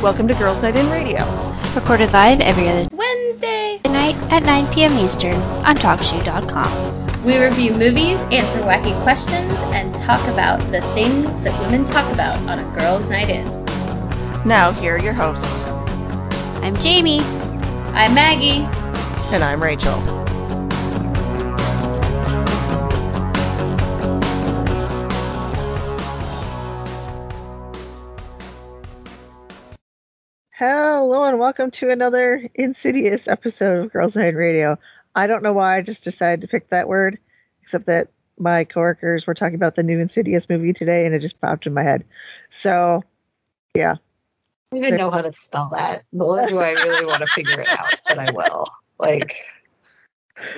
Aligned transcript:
Welcome 0.00 0.28
to 0.28 0.34
Girls 0.34 0.62
Night 0.62 0.76
In 0.76 0.88
Radio. 0.90 1.24
Recorded 1.74 2.12
live 2.12 2.38
every 2.40 2.68
other 2.68 2.86
Wednesday 2.92 3.80
night 3.84 4.14
at 4.30 4.44
9 4.44 4.72
p.m. 4.72 4.96
Eastern 4.96 5.34
on 5.34 5.74
TalkShoe.com. 5.74 7.24
We 7.24 7.36
review 7.36 7.72
movies, 7.72 8.20
answer 8.30 8.60
wacky 8.60 8.94
questions, 9.02 9.52
and 9.74 9.92
talk 9.96 10.24
about 10.28 10.60
the 10.70 10.82
things 10.94 11.40
that 11.40 11.60
women 11.60 11.84
talk 11.84 12.08
about 12.14 12.38
on 12.48 12.60
a 12.60 12.78
girls' 12.78 13.08
night 13.08 13.28
in. 13.28 13.44
Now, 14.46 14.70
here 14.70 14.94
are 14.94 15.02
your 15.02 15.14
hosts. 15.14 15.64
I'm 16.62 16.76
Jamie. 16.76 17.20
I'm 17.90 18.14
Maggie. 18.14 18.62
And 19.34 19.42
I'm 19.42 19.60
Rachel. 19.60 19.98
Hello 30.58 31.22
and 31.22 31.38
welcome 31.38 31.70
to 31.70 31.88
another 31.88 32.50
insidious 32.52 33.28
episode 33.28 33.84
of 33.84 33.92
Girls 33.92 34.16
Night 34.16 34.34
Radio. 34.34 34.76
I 35.14 35.28
don't 35.28 35.44
know 35.44 35.52
why 35.52 35.76
I 35.76 35.82
just 35.82 36.02
decided 36.02 36.40
to 36.40 36.48
pick 36.48 36.68
that 36.70 36.88
word, 36.88 37.16
except 37.62 37.86
that 37.86 38.08
my 38.40 38.64
coworkers 38.64 39.24
were 39.24 39.34
talking 39.34 39.54
about 39.54 39.76
the 39.76 39.84
new 39.84 40.00
Insidious 40.00 40.48
movie 40.48 40.72
today 40.72 41.06
and 41.06 41.14
it 41.14 41.20
just 41.20 41.40
popped 41.40 41.66
in 41.68 41.74
my 41.74 41.84
head. 41.84 42.02
So, 42.50 43.04
yeah. 43.76 43.98
I 44.72 44.76
don't 44.76 44.84
even 44.84 44.98
know 44.98 45.12
how 45.12 45.20
to 45.20 45.32
spell 45.32 45.70
that, 45.74 46.02
nor 46.10 46.44
do 46.48 46.58
I 46.58 46.72
really 46.72 47.06
want 47.06 47.20
to 47.20 47.28
figure 47.28 47.60
it 47.60 47.68
out, 47.68 47.94
but 48.08 48.18
I 48.18 48.32
will. 48.32 48.66
Like, 48.98 49.36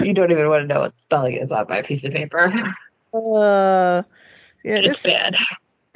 you 0.00 0.14
don't 0.14 0.32
even 0.32 0.48
want 0.48 0.66
to 0.66 0.74
know 0.74 0.80
what 0.80 0.96
spelling 0.96 1.34
is 1.34 1.52
on 1.52 1.66
my 1.68 1.82
piece 1.82 2.02
of 2.04 2.12
paper. 2.12 2.50
Uh, 3.12 4.02
yeah, 4.64 4.76
It's 4.76 5.02
just 5.02 5.04
bad. 5.04 5.36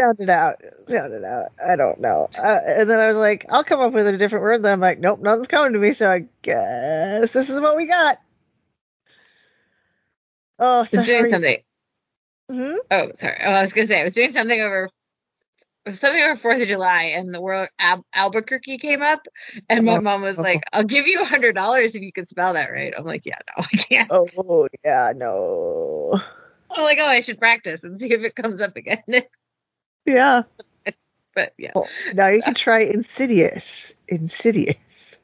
Sound 0.00 0.20
it 0.20 0.30
out. 0.30 0.56
Sound 0.88 1.12
it 1.12 1.24
out. 1.24 1.52
I 1.64 1.76
don't 1.76 2.00
know. 2.00 2.28
Uh, 2.36 2.60
and 2.66 2.88
then 2.90 3.00
I 3.00 3.08
was 3.08 3.16
like, 3.16 3.46
I'll 3.50 3.64
come 3.64 3.80
up 3.80 3.92
with 3.92 4.06
a 4.06 4.16
different 4.16 4.42
word. 4.42 4.62
Then 4.62 4.72
I'm 4.72 4.80
like, 4.80 4.98
nope, 4.98 5.20
nothing's 5.20 5.46
coming 5.46 5.72
to 5.72 5.78
me. 5.78 5.92
So 5.92 6.10
I 6.10 6.26
guess 6.42 7.32
this 7.32 7.48
is 7.48 7.60
what 7.60 7.76
we 7.76 7.86
got. 7.86 8.20
Oh, 10.58 10.80
I 10.80 10.88
was 10.92 11.06
doing 11.06 11.28
something. 11.28 11.58
Mhm. 12.50 12.76
Oh, 12.90 13.10
sorry. 13.14 13.38
Oh, 13.44 13.50
I 13.50 13.60
was 13.62 13.72
gonna 13.72 13.86
say 13.86 14.00
I 14.00 14.04
was 14.04 14.12
doing 14.12 14.30
something 14.30 14.60
over 14.60 14.88
it 15.84 15.90
was 15.90 16.00
something 16.00 16.22
over 16.22 16.36
Fourth 16.36 16.62
of 16.62 16.68
July, 16.68 17.12
and 17.14 17.34
the 17.34 17.42
word 17.42 17.68
Al- 17.78 18.06
Albuquerque 18.14 18.78
came 18.78 19.02
up, 19.02 19.26
and 19.68 19.84
my 19.84 19.98
mom 19.98 20.22
was 20.22 20.38
like, 20.38 20.62
"I'll 20.72 20.82
give 20.84 21.06
you 21.06 21.20
a 21.20 21.26
hundred 21.26 21.54
dollars 21.54 21.94
if 21.94 22.00
you 22.00 22.10
can 22.10 22.24
spell 22.24 22.54
that 22.54 22.70
right." 22.70 22.94
I'm 22.96 23.04
like, 23.04 23.26
"Yeah, 23.26 23.36
no, 23.56 23.64
I 23.72 23.76
can't." 23.76 24.10
Oh, 24.10 24.66
yeah, 24.82 25.12
no. 25.14 26.18
I'm 26.70 26.82
like, 26.84 26.96
"Oh, 27.02 27.06
I 27.08 27.20
should 27.20 27.38
practice 27.38 27.84
and 27.84 28.00
see 28.00 28.10
if 28.12 28.22
it 28.22 28.34
comes 28.34 28.62
up 28.62 28.76
again." 28.76 29.02
Yeah. 30.06 30.42
but 31.34 31.52
yeah, 31.58 31.72
Well, 31.74 31.88
now 32.12 32.28
you 32.28 32.42
can 32.42 32.54
try 32.54 32.80
insidious. 32.80 33.92
Insidious. 34.08 34.76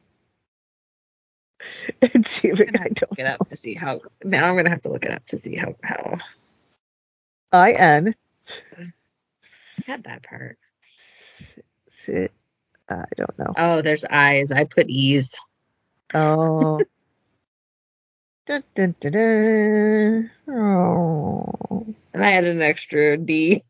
And 2.14 2.26
see 2.26 2.48
if 2.48 2.60
it, 2.60 2.70
I 2.74 2.88
don't 2.88 3.10
look 3.10 3.18
it 3.18 3.26
up 3.26 3.48
to 3.48 3.56
see 3.56 3.74
how. 3.74 4.00
Now 4.24 4.48
I'm 4.48 4.56
gonna 4.56 4.70
have 4.70 4.82
to 4.82 4.88
look 4.88 5.04
it 5.04 5.12
up 5.12 5.24
to 5.26 5.38
see 5.38 5.56
how 5.56 5.74
how 5.82 6.18
I 7.52 7.72
N. 7.72 8.14
Had 9.86 10.04
that 10.04 10.22
part. 10.22 10.58
Sit. 11.86 12.32
I 12.88 13.04
don't 13.16 13.38
know. 13.38 13.52
Oh, 13.56 13.82
there's 13.82 14.04
eyes. 14.04 14.52
I 14.52 14.64
put 14.64 14.88
E's. 14.88 15.38
Oh. 16.14 16.78
dun, 18.46 18.64
dun, 18.74 18.94
dun, 19.00 19.12
dun. 19.12 20.30
Oh. 20.48 21.86
And 22.12 22.24
I 22.24 22.30
had 22.30 22.44
an 22.46 22.62
extra 22.62 23.16
D. 23.16 23.62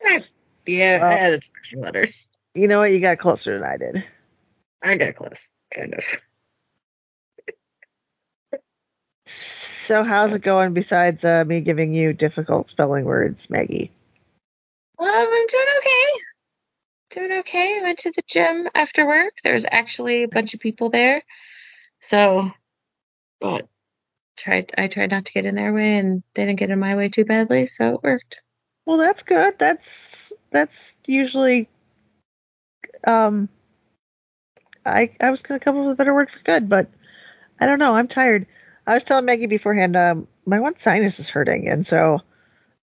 yeah, 0.66 0.98
I 1.02 1.04
Well- 1.04 1.18
added 1.18 1.44
special 1.44 1.80
letters. 1.80 2.26
You 2.54 2.68
know 2.68 2.80
what? 2.80 2.92
You 2.92 3.00
got 3.00 3.18
closer 3.18 3.58
than 3.58 3.66
I 3.66 3.76
did. 3.78 4.04
I 4.82 4.96
got 4.96 5.14
close, 5.14 5.54
kind 5.74 5.94
of. 5.94 6.04
So 9.26 10.02
how's 10.04 10.32
it 10.34 10.42
going 10.42 10.74
besides 10.74 11.24
uh, 11.24 11.44
me 11.44 11.60
giving 11.60 11.94
you 11.94 12.12
difficult 12.12 12.68
spelling 12.68 13.04
words, 13.04 13.48
Maggie? 13.48 13.90
Um, 14.98 15.08
I'm 15.08 15.46
doing 15.46 15.66
okay. 15.78 16.06
Doing 17.10 17.38
okay. 17.40 17.78
I 17.78 17.82
went 17.82 17.98
to 18.00 18.12
the 18.14 18.22
gym 18.26 18.68
after 18.74 19.06
work. 19.06 19.34
There 19.42 19.54
was 19.54 19.66
actually 19.70 20.22
a 20.22 20.28
bunch 20.28 20.54
of 20.54 20.60
people 20.60 20.90
there. 20.90 21.22
So, 22.00 22.50
but 23.40 23.66
tried 24.36 24.72
I 24.76 24.88
tried 24.88 25.10
not 25.10 25.24
to 25.26 25.32
get 25.32 25.46
in 25.46 25.54
their 25.54 25.72
way 25.72 25.98
and 25.98 26.22
they 26.34 26.44
didn't 26.44 26.58
get 26.58 26.70
in 26.70 26.78
my 26.78 26.96
way 26.96 27.08
too 27.08 27.24
badly, 27.24 27.66
so 27.66 27.94
it 27.94 28.02
worked. 28.02 28.40
Well, 28.86 28.98
that's 28.98 29.22
good. 29.22 29.58
That's 29.58 30.21
that's 30.52 30.94
usually 31.06 31.68
um 33.04 33.48
I 34.84 35.10
I 35.20 35.30
was 35.30 35.42
gonna 35.42 35.60
come 35.60 35.76
up 35.78 35.84
with 35.86 35.94
a 35.94 35.96
better 35.96 36.14
word 36.14 36.30
for 36.30 36.40
good, 36.44 36.68
but 36.68 36.88
I 37.60 37.66
don't 37.66 37.78
know. 37.78 37.94
I'm 37.94 38.08
tired. 38.08 38.46
I 38.86 38.94
was 38.94 39.04
telling 39.04 39.24
Maggie 39.24 39.46
beforehand, 39.46 39.96
um, 39.96 40.26
my 40.44 40.58
one 40.60 40.76
sinus 40.76 41.20
is 41.20 41.28
hurting, 41.28 41.68
and 41.68 41.86
so 41.86 42.20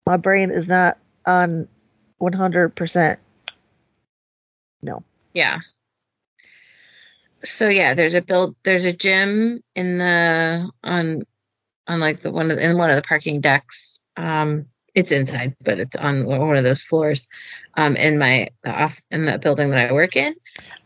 my 0.05 0.17
brain 0.17 0.51
is 0.51 0.67
not 0.67 0.97
on 1.25 1.67
100. 2.17 2.75
percent 2.75 3.19
No. 4.81 5.03
Yeah. 5.33 5.59
So 7.43 7.69
yeah, 7.69 7.93
there's 7.93 8.15
a 8.15 8.21
build 8.21 8.55
there's 8.63 8.85
a 8.85 8.93
gym 8.93 9.61
in 9.75 9.97
the 9.97 10.69
on 10.83 11.23
on 11.87 11.99
like 11.99 12.21
the 12.21 12.31
one 12.31 12.51
of 12.51 12.57
in 12.59 12.77
one 12.77 12.89
of 12.89 12.95
the 12.95 13.01
parking 13.01 13.41
decks. 13.41 13.99
Um 14.17 14.67
it's 14.99 15.11
inside, 15.11 15.55
but 15.61 15.79
it's 15.79 15.95
on 15.95 16.25
one 16.25 16.57
of 16.57 16.63
those 16.63 16.81
floors 16.81 17.27
um 17.75 17.95
in 17.95 18.17
my 18.17 18.49
the 18.63 18.71
off 18.71 19.01
in 19.11 19.25
the 19.25 19.39
building 19.39 19.69
that 19.71 19.89
I 19.89 19.93
work 19.93 20.15
in. 20.15 20.35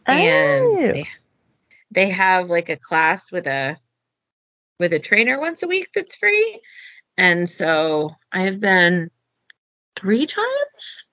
And 0.07 0.79
Oh. 0.79 0.91
they, 0.93 1.07
they 1.91 2.09
have 2.09 2.49
like 2.49 2.69
a 2.69 2.77
class 2.77 3.31
with 3.31 3.47
a 3.47 3.77
with 4.79 4.93
a 4.93 4.99
trainer 4.99 5.39
once 5.39 5.63
a 5.63 5.67
week 5.67 5.89
that's 5.95 6.15
free. 6.15 6.61
And 7.17 7.49
so 7.49 8.09
I 8.31 8.41
have 8.41 8.59
been 8.59 9.11
three 9.95 10.25
times 10.25 11.05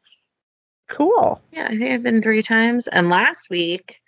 Cool. 0.88 1.40
yeah, 1.52 1.66
I 1.66 1.78
think 1.78 1.84
I've 1.92 2.02
been 2.02 2.20
three 2.20 2.42
times. 2.42 2.88
And 2.88 3.08
last 3.08 3.48
week, 3.48 4.00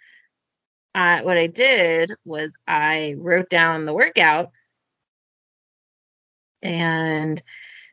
uh, 0.97 1.23
what 1.23 1.39
I 1.39 1.47
did 1.47 2.11
was 2.25 2.53
I 2.67 3.15
wrote 3.19 3.49
down 3.49 3.85
the 3.87 3.95
workout. 3.95 4.51
And 6.61 7.41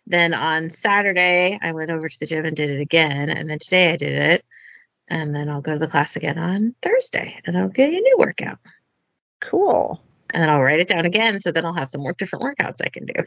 then 0.09 0.33
on 0.33 0.71
Saturday, 0.71 1.57
I 1.61 1.71
went 1.71 1.91
over 1.91 2.09
to 2.09 2.19
the 2.19 2.25
gym 2.25 2.43
and 2.43 2.55
did 2.55 2.71
it 2.71 2.81
again. 2.81 3.29
And 3.29 3.49
then 3.49 3.59
today 3.59 3.93
I 3.93 3.95
did 3.95 4.11
it. 4.13 4.45
And 5.07 5.33
then 5.33 5.49
I'll 5.49 5.61
go 5.61 5.73
to 5.73 5.79
the 5.79 5.87
class 5.87 6.15
again 6.15 6.37
on 6.37 6.75
Thursday 6.81 7.39
and 7.45 7.57
I'll 7.57 7.69
get 7.69 7.89
a 7.89 7.99
new 7.99 8.15
workout. 8.17 8.57
Cool. 9.39 10.01
And 10.31 10.43
then 10.43 10.49
I'll 10.49 10.61
write 10.61 10.79
it 10.79 10.87
down 10.87 11.05
again. 11.05 11.39
So 11.39 11.51
then 11.51 11.65
I'll 11.65 11.73
have 11.73 11.89
some 11.89 12.01
more 12.01 12.13
different 12.13 12.43
workouts 12.43 12.81
I 12.83 12.89
can 12.89 13.05
do. 13.05 13.23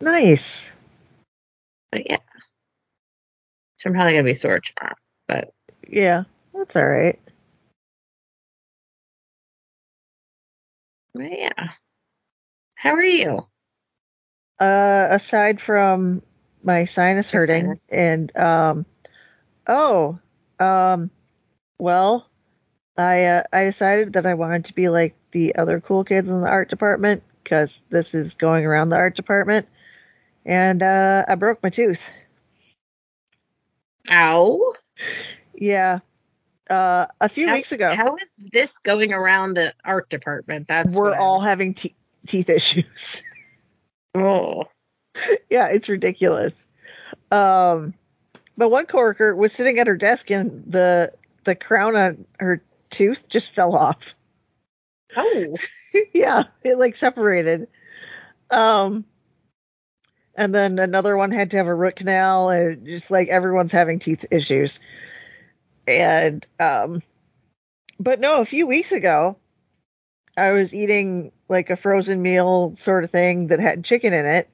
Nice. 0.00 0.66
But 1.92 2.08
yeah. 2.10 2.18
So 3.78 3.88
I'm 3.88 3.94
probably 3.94 4.12
going 4.12 4.24
to 4.24 4.30
be 4.30 4.34
sore 4.34 4.60
tomorrow. 4.60 4.96
But 5.28 5.52
Yeah, 5.86 6.24
that's 6.54 6.76
all 6.76 6.86
right. 6.86 7.18
but 11.14 11.38
yeah. 11.38 11.68
How 12.74 12.90
are 12.94 13.02
you? 13.02 13.46
Uh, 14.58 15.08
aside 15.10 15.60
from 15.60 16.22
my 16.62 16.86
sinus 16.86 17.32
Your 17.32 17.42
hurting 17.42 17.64
sinus. 17.64 17.90
and 17.92 18.36
um, 18.36 18.86
oh, 19.66 20.18
um, 20.58 21.10
well, 21.78 22.26
I 22.96 23.24
uh, 23.24 23.42
I 23.52 23.64
decided 23.64 24.14
that 24.14 24.24
I 24.24 24.34
wanted 24.34 24.64
to 24.66 24.72
be 24.72 24.88
like 24.88 25.14
the 25.32 25.56
other 25.56 25.80
cool 25.80 26.04
kids 26.04 26.28
in 26.28 26.40
the 26.40 26.46
art 26.48 26.70
department 26.70 27.22
because 27.44 27.80
this 27.90 28.14
is 28.14 28.34
going 28.34 28.64
around 28.64 28.88
the 28.88 28.96
art 28.96 29.14
department, 29.14 29.68
and 30.46 30.82
uh, 30.82 31.24
I 31.28 31.34
broke 31.34 31.62
my 31.62 31.68
tooth. 31.68 32.00
Ow. 34.10 34.72
Yeah, 35.54 35.98
uh, 36.70 37.06
a 37.20 37.28
few 37.28 37.48
How- 37.48 37.54
weeks 37.54 37.72
ago, 37.72 37.94
How 37.94 38.16
is 38.16 38.40
this 38.52 38.78
going 38.78 39.12
around 39.12 39.54
the 39.54 39.74
art 39.84 40.08
department? 40.08 40.66
That's 40.68 40.94
we're 40.94 41.14
all 41.14 41.40
having 41.40 41.74
te- 41.74 41.94
teeth 42.26 42.48
issues. 42.48 43.22
Oh, 44.16 44.64
yeah, 45.50 45.66
it's 45.68 45.88
ridiculous. 45.88 46.64
Um, 47.30 47.94
but 48.56 48.70
one 48.70 48.86
coworker 48.86 49.34
was 49.34 49.52
sitting 49.52 49.78
at 49.78 49.86
her 49.86 49.96
desk 49.96 50.30
and 50.30 50.64
the 50.66 51.12
the 51.44 51.54
crown 51.54 51.94
on 51.96 52.24
her 52.40 52.62
tooth 52.90 53.28
just 53.28 53.50
fell 53.54 53.74
off. 53.76 54.14
oh, 55.16 55.56
yeah, 56.14 56.44
it 56.64 56.78
like 56.78 56.96
separated. 56.96 57.68
Um, 58.50 59.04
and 60.34 60.54
then 60.54 60.78
another 60.78 61.16
one 61.16 61.30
had 61.30 61.50
to 61.52 61.56
have 61.56 61.66
a 61.66 61.74
root 61.74 61.96
canal, 61.96 62.50
and 62.50 62.86
just 62.86 63.10
like 63.10 63.28
everyone's 63.28 63.72
having 63.72 63.98
teeth 63.98 64.24
issues. 64.30 64.78
And 65.86 66.46
um, 66.58 67.02
but 68.00 68.20
no, 68.20 68.40
a 68.40 68.46
few 68.46 68.66
weeks 68.66 68.92
ago, 68.92 69.36
I 70.36 70.52
was 70.52 70.74
eating 70.74 71.32
like 71.48 71.70
a 71.70 71.76
frozen 71.76 72.22
meal 72.22 72.74
sort 72.76 73.04
of 73.04 73.10
thing 73.10 73.48
that 73.48 73.60
had 73.60 73.84
chicken 73.84 74.12
in 74.12 74.26
it, 74.26 74.48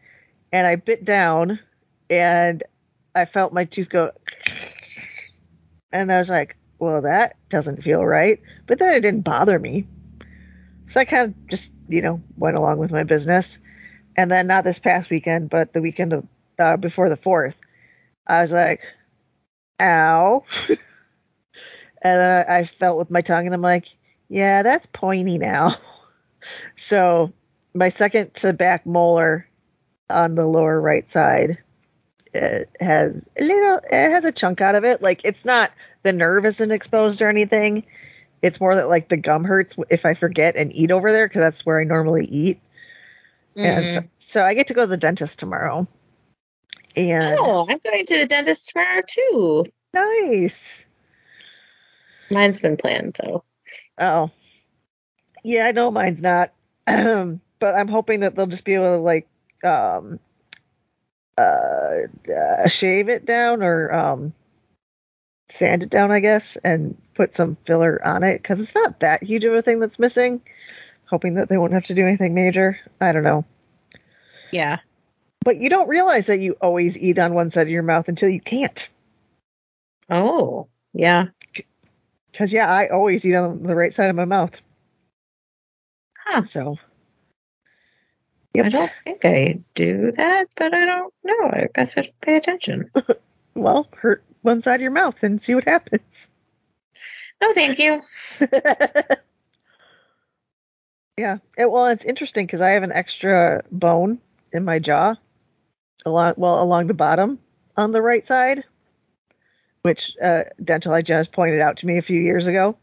and 0.53 0.67
I 0.67 0.77
bit 0.77 1.05
down, 1.05 1.59
and 2.11 2.63
I 3.15 3.25
felt 3.25 3.53
my 3.53 3.65
tooth 3.65 3.89
go, 3.89 4.13
and 5.93 6.13
I 6.13 6.19
was 6.19 6.29
like, 6.29 6.57
well, 6.79 7.03
that 7.03 7.37
doesn't 7.49 7.83
feel 7.85 8.05
right. 8.05 8.41
But 8.67 8.81
then 8.81 8.95
it 8.95 9.01
didn't 9.01 9.21
bother 9.23 9.59
me. 9.59 9.87
So 10.91 11.01
I 11.01 11.05
kind 11.05 11.29
of 11.29 11.47
just, 11.47 11.73
you 11.89 12.03
know, 12.03 12.21
went 12.37 12.57
along 12.57 12.79
with 12.79 12.91
my 12.91 13.05
business. 13.05 13.57
And 14.17 14.31
then 14.31 14.47
not 14.47 14.65
this 14.65 14.81
past 14.81 15.09
weekend, 15.09 15.49
but 15.49 15.73
the 15.73 15.81
weekend 15.81 16.13
of, 16.13 16.27
uh, 16.59 16.77
before 16.77 17.09
the 17.09 17.17
4th, 17.17 17.55
I 18.27 18.41
was 18.43 18.53
like, 18.53 18.81
ow. 19.81 20.45
and 22.03 22.23
I 22.49 22.65
felt 22.65 22.99
with 22.99 23.11
my 23.11 23.23
tongue 23.23 23.47
and 23.47 23.55
I'm 23.55 23.63
like, 23.63 23.87
yeah, 24.29 24.63
that's 24.63 24.87
pointy 24.93 25.39
now. 25.39 25.77
so 26.77 27.33
my 27.75 27.89
second 27.89 28.35
to 28.35 28.53
back 28.53 28.87
molar 28.87 29.49
on 30.11 30.35
the 30.35 30.47
lower 30.47 30.81
right 30.81 31.09
side 31.09 31.59
it 32.35 32.71
has 32.81 33.29
a 33.39 33.45
little 33.45 33.77
it 33.79 34.11
has 34.11 34.25
a 34.25 34.33
chunk 34.33 34.61
out 34.61 34.75
of 34.75 34.85
it. 34.85 35.03
Like 35.03 35.21
it's 35.25 35.45
not 35.45 35.71
the 36.03 36.13
nerve 36.13 36.47
isn't 36.47 36.71
exposed 36.71 37.21
or 37.23 37.29
anything. 37.29 37.85
It's 38.41 38.61
more 38.61 38.75
that 38.75 38.89
like 38.89 39.09
the 39.09 39.17
gum 39.17 39.45
hurts 39.45 39.77
if 39.91 40.05
i 40.05 40.15
forget 40.15 40.57
and 40.57 40.75
eat 40.75 40.91
over 40.91 41.13
there 41.13 41.29
because 41.29 41.41
that's 41.41 41.65
where 41.67 41.81
i 41.81 41.85
normally 41.85 42.27
eat. 42.27 42.61
And 43.55 43.85
so, 43.91 43.99
mm-hmm. 43.99 44.07
so 44.17 44.45
i 44.45 44.55
get 44.55 44.69
to 44.69 44.75
go 44.75 44.83
to 44.83 44.87
the 44.87 44.97
dentist 44.97 45.39
tomorrow. 45.39 45.87
And 46.97 47.37
Oh, 47.39 47.67
I'm 47.69 47.81
going 47.85 48.07
to 48.07 48.19
the 48.19 48.27
dentist 48.27 48.71
tomorrow 48.71 49.03
too. 49.07 49.67
nice. 49.95 50.85
Mine's 52.31 52.61
been 52.61 52.79
planned 52.79 53.19
though. 53.23 53.45
oh 53.99 54.31
yeah 55.43 55.67
i 55.67 55.73
know 55.73 55.91
mine's 55.91 56.23
not 56.23 56.53
but 56.87 57.41
i'm 57.75 57.89
hoping 57.89 58.21
that 58.21 58.35
they'll 58.35 58.47
just 58.47 58.65
be 58.65 58.75
able 58.75 58.97
to 58.97 59.03
like 59.03 59.29
um 59.65 60.19
uh, 61.39 61.99
uh 62.35 62.69
shave 62.69 63.09
it 63.09 63.25
down 63.25 63.63
or 63.63 63.93
um 63.93 64.33
sand 65.51 65.83
it 65.83 65.91
down 65.91 66.11
i 66.11 66.21
guess 66.21 66.57
and 66.63 66.97
put 67.15 67.35
some 67.35 67.57
filler 67.67 68.01
on 68.05 68.23
it 68.23 68.43
because 68.43 68.61
it's 68.61 68.75
not 68.75 69.01
that 69.01 69.23
huge 69.23 69.45
of 69.45 69.55
a 69.55 69.63
thing 69.63 69.81
that's 69.81 69.99
missing. 69.99 70.41
Hoping 71.07 71.35
that 71.35 71.49
they 71.49 71.59
won't 71.59 71.75
have 71.75 71.85
to 71.85 71.95
do 71.95 72.07
anything 72.07 72.35
major. 72.35 72.79
I 73.01 73.13
don't 73.13 73.23
know. 73.23 73.45
Yeah. 74.51 74.79
but 75.45 75.57
you 75.57 75.69
don't 75.69 75.89
realize 75.89 76.27
that 76.27 76.41
you 76.41 76.53
always 76.61 76.97
eat 76.97 77.19
on 77.19 77.35
one 77.35 77.51
side 77.51 77.67
of 77.67 77.71
your 77.71 77.83
mouth 77.83 78.09
until 78.09 78.29
you 78.29 78.41
can't. 78.41 78.89
Oh, 80.11 80.69
yeah. 80.93 81.27
because 82.31 82.53
yeah 82.53 82.71
i 82.71 82.89
always 82.89 83.25
eat 83.25 83.35
on 83.35 83.63
the 83.63 83.75
right 83.75 83.95
side 83.95 84.11
of 84.11 84.17
my 84.17 84.27
mouth 84.27 84.59
Huh. 86.25 86.45
so 86.45 86.79
I 88.57 88.69
don't 88.69 88.93
think 89.05 89.25
I 89.25 89.61
do 89.75 90.13
that, 90.13 90.49
but 90.57 90.75
I 90.75 90.85
don't 90.85 91.15
know. 91.25 91.51
I 91.53 91.69
guess 91.75 91.97
I 91.97 92.03
should 92.03 92.21
pay 92.21 92.37
attention. 92.37 92.91
well 93.55 93.89
hurt 93.97 94.23
one 94.43 94.61
side 94.63 94.77
of 94.77 94.81
your 94.81 94.91
mouth 94.91 95.17
and 95.23 95.41
see 95.41 95.55
what 95.55 95.65
happens 95.65 96.29
No, 97.41 97.53
thank 97.53 97.79
you. 97.79 98.01
yeah. 101.17 101.39
It, 101.59 101.71
well, 101.71 101.87
it's 101.87 102.05
interesting 102.05 102.47
because 102.47 102.61
I 102.61 102.71
have 102.71 102.83
an 102.83 102.93
extra 102.93 103.63
bone 103.71 104.19
in 104.53 104.65
my 104.65 104.79
jaw, 104.79 105.17
along 106.07 106.35
well 106.37 106.63
along 106.63 106.87
the 106.87 106.95
bottom 106.95 107.39
on 107.77 107.93
the 107.93 108.03
right 108.03 108.27
side, 108.27 108.65
which 109.83 110.13
uh, 110.23 110.45
dental 110.63 110.93
hygienist 110.93 111.33
pointed 111.33 111.61
out 111.61 111.79
to 111.79 111.87
me 111.87 111.99
a 111.99 112.03
few 112.03 112.21
years 112.21 112.47
ago, 112.47 112.77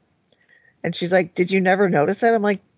and 0.84 0.96
she's 0.96 1.12
like, 1.12 1.36
"Did 1.36 1.52
you 1.52 1.62
never 1.62 1.90
notice 1.90 2.20
that?" 2.20 2.34
I'm 2.34 2.42
like, 2.42 2.60
"N- 2.60 2.69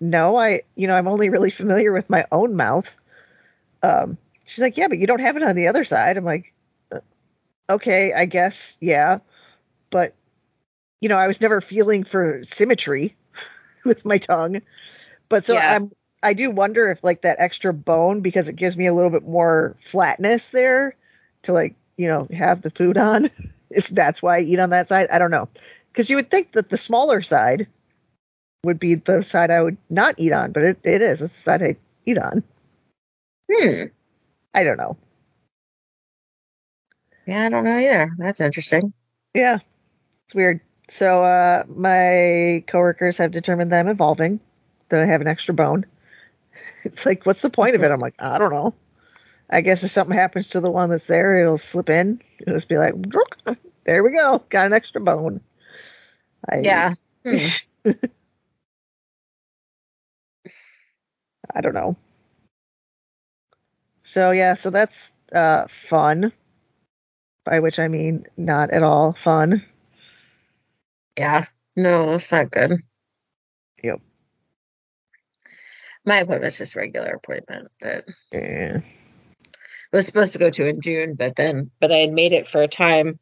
"No, 0.00 0.36
I 0.36 0.62
you 0.76 0.86
know 0.86 0.96
I'm 0.96 1.08
only 1.08 1.28
really 1.30 1.50
familiar 1.50 1.92
with 1.92 2.08
my 2.10 2.26
own 2.32 2.56
mouth." 2.56 2.94
Um, 3.82 4.18
she's 4.46 4.60
like, 4.60 4.76
"Yeah, 4.76 4.88
but 4.88 4.98
you 4.98 5.06
don't 5.06 5.20
have 5.20 5.36
it 5.36 5.42
on 5.42 5.56
the 5.56 5.68
other 5.68 5.84
side." 5.84 6.16
I'm 6.16 6.24
like, 6.24 6.52
"Uh, 6.92 7.00
"Okay, 7.70 8.12
I 8.14 8.26
guess, 8.26 8.76
yeah, 8.80 9.20
but." 9.90 10.14
You 11.00 11.08
know, 11.08 11.16
I 11.18 11.26
was 11.28 11.40
never 11.40 11.60
feeling 11.60 12.04
for 12.04 12.40
symmetry 12.44 13.14
with 13.84 14.04
my 14.04 14.18
tongue. 14.18 14.62
But 15.28 15.44
so 15.46 15.54
Yeah. 15.54 15.74
I'm 15.76 15.92
I 16.22 16.34
do 16.34 16.50
wonder 16.50 16.90
if 16.90 17.04
like 17.04 17.22
that 17.22 17.40
extra 17.40 17.72
bone 17.72 18.20
because 18.20 18.48
it 18.48 18.56
gives 18.56 18.76
me 18.76 18.86
a 18.86 18.94
little 18.94 19.10
bit 19.10 19.26
more 19.26 19.76
flatness 19.90 20.50
there 20.50 20.96
to 21.42 21.52
like, 21.52 21.74
you 21.96 22.08
know, 22.08 22.26
have 22.36 22.62
the 22.62 22.70
food 22.70 22.96
on. 22.98 23.30
If 23.70 23.88
that's 23.88 24.22
why 24.22 24.38
I 24.38 24.40
eat 24.42 24.60
on 24.60 24.70
that 24.70 24.88
side, 24.88 25.10
I 25.10 25.18
don't 25.18 25.30
know. 25.30 25.48
Cuz 25.94 26.08
you 26.08 26.16
would 26.16 26.30
think 26.30 26.52
that 26.52 26.70
the 26.70 26.78
smaller 26.78 27.20
side 27.22 27.66
would 28.64 28.78
be 28.78 28.96
the 28.96 29.22
side 29.22 29.50
I 29.50 29.62
would 29.62 29.76
not 29.88 30.14
eat 30.18 30.32
on, 30.32 30.52
but 30.52 30.62
it, 30.64 30.78
it 30.82 31.02
is. 31.02 31.22
It's 31.22 31.34
the 31.34 31.40
side 31.40 31.62
I 31.62 31.76
eat 32.06 32.18
on. 32.18 32.42
Hmm. 33.52 33.84
I 34.54 34.64
don't 34.64 34.76
know. 34.78 34.96
Yeah, 37.26 37.44
I 37.44 37.48
don't 37.50 37.64
know 37.64 37.78
either. 37.78 38.10
That's 38.18 38.40
interesting. 38.40 38.92
Yeah. 39.34 39.58
It's 40.24 40.34
weird. 40.34 40.60
So 40.90 41.22
uh 41.22 41.64
my 41.68 42.64
coworkers 42.66 43.18
have 43.18 43.30
determined 43.30 43.72
that 43.72 43.80
I'm 43.80 43.88
evolving, 43.88 44.40
that 44.88 45.00
I 45.00 45.04
have 45.04 45.20
an 45.20 45.28
extra 45.28 45.54
bone. 45.54 45.86
It's 46.84 47.04
like, 47.04 47.26
what's 47.26 47.42
the 47.42 47.50
point 47.50 47.74
of 47.74 47.82
it? 47.82 47.90
I'm 47.90 47.98
like, 48.00 48.14
I 48.20 48.38
don't 48.38 48.52
know. 48.52 48.72
I 49.50 49.60
guess 49.62 49.82
if 49.82 49.90
something 49.90 50.16
happens 50.16 50.46
to 50.48 50.60
the 50.60 50.70
one 50.70 50.90
that's 50.90 51.08
there, 51.08 51.38
it'll 51.40 51.58
slip 51.58 51.90
in. 51.90 52.22
It'll 52.38 52.54
just 52.54 52.68
be 52.68 52.78
like, 52.78 52.94
there 53.84 54.04
we 54.04 54.12
go, 54.12 54.42
got 54.48 54.66
an 54.66 54.72
extra 54.72 55.00
bone. 55.00 55.40
I, 56.48 56.60
Yeah. 56.60 56.94
Hmm. 57.24 57.90
I 61.54 61.60
don't 61.60 61.74
know. 61.74 61.96
So 64.04 64.30
yeah, 64.30 64.54
so 64.54 64.70
that's 64.70 65.12
uh 65.32 65.66
fun. 65.68 66.32
By 67.44 67.60
which 67.60 67.78
I 67.78 67.88
mean 67.88 68.24
not 68.36 68.70
at 68.70 68.82
all 68.82 69.12
fun. 69.14 69.64
Yeah. 71.16 71.44
No, 71.76 72.10
that's 72.10 72.32
not 72.32 72.50
good. 72.50 72.82
Yep. 73.82 74.00
My 76.04 76.16
appointment's 76.18 76.58
just 76.58 76.76
regular 76.76 77.10
appointment 77.10 77.68
that 77.80 78.04
Yeah. 78.32 78.78
I 79.92 79.96
was 79.96 80.06
supposed 80.06 80.34
to 80.34 80.38
go 80.38 80.50
to 80.50 80.66
in 80.68 80.80
June, 80.80 81.14
but 81.14 81.36
then 81.36 81.70
but 81.80 81.92
I 81.92 81.98
had 81.98 82.12
made 82.12 82.32
it 82.32 82.46
for 82.48 82.62
a 82.62 82.68
time 82.68 83.18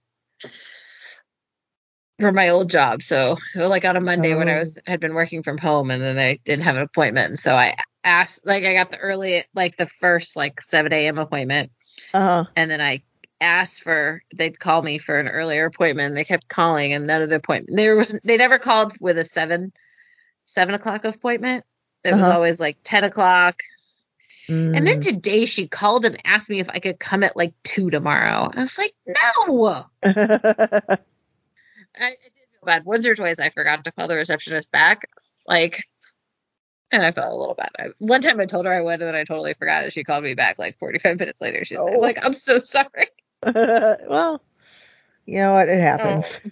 for 2.18 2.32
my 2.32 2.48
old 2.48 2.70
job. 2.70 3.02
So 3.02 3.36
like 3.54 3.84
on 3.84 3.96
a 3.96 4.00
Monday 4.00 4.34
when 4.34 4.48
I 4.48 4.56
Oh. 4.56 4.58
was 4.60 4.78
had 4.86 5.00
been 5.00 5.14
working 5.14 5.42
from 5.42 5.58
home 5.58 5.90
and 5.90 6.02
then 6.02 6.18
I 6.18 6.38
didn't 6.44 6.64
have 6.64 6.76
an 6.76 6.82
appointment. 6.82 7.30
And 7.30 7.38
so 7.38 7.54
I 7.54 7.74
asked 8.06 8.40
like 8.44 8.64
I 8.64 8.72
got 8.72 8.90
the 8.90 8.98
early 8.98 9.42
like 9.54 9.76
the 9.76 9.84
first 9.86 10.36
like 10.36 10.62
seven 10.62 10.92
AM 10.92 11.18
appointment 11.18 11.70
Uh-huh. 12.14 12.44
and 12.56 12.70
then 12.70 12.80
I 12.80 13.02
asked 13.40 13.82
for 13.82 14.22
they'd 14.34 14.58
call 14.58 14.80
me 14.82 14.96
for 14.98 15.18
an 15.18 15.28
earlier 15.28 15.66
appointment 15.66 16.08
and 16.08 16.16
they 16.16 16.24
kept 16.24 16.48
calling 16.48 16.92
and 16.94 17.06
none 17.06 17.20
of 17.20 17.28
the 17.28 17.36
appointment 17.36 17.76
there 17.76 17.96
was 17.96 18.18
they 18.24 18.36
never 18.38 18.58
called 18.58 18.94
with 19.00 19.18
a 19.18 19.24
seven 19.24 19.72
seven 20.46 20.74
o'clock 20.74 21.04
appointment. 21.04 21.64
It 22.04 22.14
was 22.14 22.22
Uh-huh. 22.22 22.34
always 22.34 22.60
like 22.60 22.78
ten 22.84 23.02
o'clock. 23.04 23.60
And 24.48 24.86
then 24.86 24.96
Mm. 24.98 25.00
today 25.00 25.44
she 25.44 25.66
called 25.66 26.04
and 26.04 26.16
asked 26.24 26.48
me 26.48 26.60
if 26.60 26.68
I 26.70 26.78
could 26.78 27.00
come 27.00 27.24
at 27.24 27.36
like 27.36 27.52
two 27.64 27.90
tomorrow. 27.90 28.48
And 28.48 28.60
I 28.60 28.62
was 28.62 28.78
like, 28.78 28.94
no. 29.06 29.16
Mm. 29.48 29.86
I, 31.98 32.04
I 32.06 32.10
did 32.10 32.32
feel 32.52 32.64
bad. 32.64 32.84
Once 32.84 33.06
or 33.06 33.14
twice 33.16 33.40
I 33.40 33.50
forgot 33.50 33.84
to 33.84 33.92
call 33.92 34.06
the 34.08 34.14
receptionist 34.14 34.70
back. 34.70 35.08
Like 35.48 35.82
and 36.92 37.04
I 37.04 37.12
felt 37.12 37.32
a 37.32 37.36
little 37.36 37.54
bad. 37.54 37.70
I, 37.78 37.84
one 37.98 38.22
time 38.22 38.40
I 38.40 38.46
told 38.46 38.66
her 38.66 38.72
I 38.72 38.80
would, 38.80 38.94
and 38.94 39.02
then 39.02 39.14
I 39.14 39.24
totally 39.24 39.54
forgot, 39.54 39.84
and 39.84 39.92
she 39.92 40.04
called 40.04 40.24
me 40.24 40.34
back 40.34 40.58
like 40.58 40.78
45 40.78 41.18
minutes 41.18 41.40
later. 41.40 41.64
She's 41.64 41.78
Oh. 41.78 41.84
like, 41.84 42.24
"I'm 42.24 42.34
so 42.34 42.58
sorry." 42.60 43.06
well, 43.42 44.42
you 45.26 45.36
know 45.38 45.52
what? 45.52 45.68
It 45.68 45.80
happens. 45.80 46.38
Oh. 46.44 46.50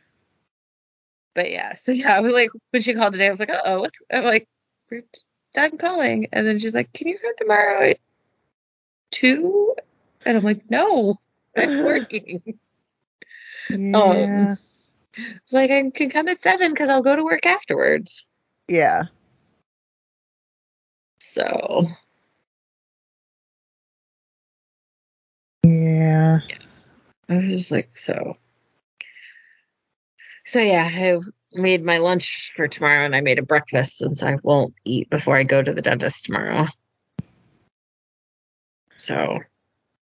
But 1.35 1.51
yeah, 1.51 1.75
so 1.75 1.91
yeah, 1.93 2.17
I 2.17 2.21
was 2.21 2.33
like, 2.33 2.51
when 2.71 2.83
she 2.83 2.95
called 2.95 3.13
today, 3.13 3.27
I 3.27 3.31
was 3.31 3.41
like, 3.41 3.51
Uh 3.51 3.61
"Oh, 3.65 3.81
what's?" 3.81 4.01
I'm 4.13 4.25
like, 4.25 4.47
"We're 4.91 5.05
done 5.53 5.79
calling," 5.79 6.29
and 6.33 6.47
then 6.47 6.59
she's 6.59 6.75
like, 6.75 6.93
"Can 6.93 7.09
you 7.09 7.19
come 7.19 7.33
tomorrow 7.39 7.91
at 7.91 7.99
two? 9.11 9.75
And 10.25 10.37
I'm 10.37 10.45
like, 10.45 10.71
"No, 10.71 11.17
I'm 11.57 11.77
working." 11.85 12.59
Yeah. 13.69 14.57
It's 15.17 15.53
like 15.53 15.71
I 15.71 15.91
can 15.91 16.11
come 16.11 16.29
at 16.29 16.43
seven 16.43 16.73
because 16.73 16.89
I'll 16.89 17.03
go 17.03 17.17
to 17.17 17.25
work 17.25 17.47
afterwards. 17.47 18.27
yeah. 18.69 19.05
So 21.35 21.89
Yeah. 25.67 26.39
I 27.29 27.37
was 27.37 27.47
just 27.47 27.71
like, 27.73 27.99
so. 27.99 28.37
So 30.45 30.61
yeah, 30.61 30.89
I 30.89 31.19
made 31.55 31.85
my 31.85 31.99
lunch 31.99 32.53
for 32.55 32.69
tomorrow 32.69 33.05
and 33.05 33.17
I 33.17 33.21
made 33.21 33.41
a 33.41 33.43
breakfast 33.43 33.99
since 33.99 34.23
I 34.23 34.37
won't 34.45 34.75
eat 34.85 35.11
before 35.11 35.37
I 35.37 35.43
go 35.43 35.61
to 35.61 35.73
the 35.73 35.83
dentist 35.83 36.27
tomorrow. 36.27 36.67
So, 38.97 39.41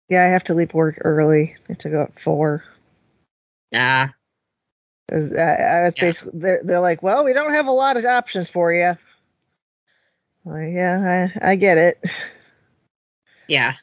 Yeah, 0.10 0.26
I 0.26 0.28
have 0.28 0.44
to 0.46 0.54
leave 0.56 0.74
work 0.74 0.98
early. 1.06 1.56
I 1.56 1.72
have 1.72 1.78
to 1.80 1.90
go 1.90 2.02
at 2.02 2.20
four. 2.20 2.66
nah. 3.72 4.10
'Cause 5.10 5.34
I, 5.34 5.54
I 5.54 5.82
was 5.84 5.94
Yeah. 5.96 6.02
basically 6.04 6.40
they're, 6.42 6.62
they're 6.66 6.80
like, 6.82 7.02
well, 7.02 7.24
we 7.24 7.32
don't 7.32 7.54
have 7.54 7.68
a 7.68 7.72
lot 7.72 7.96
of 7.96 8.04
options 8.06 8.50
for 8.50 8.74
you. 8.74 8.98
Like, 10.46 10.74
yeah, 10.74 11.32
I, 11.42 11.52
I 11.52 11.56
get 11.56 11.78
it. 11.78 12.04
Yeah. 13.48 13.76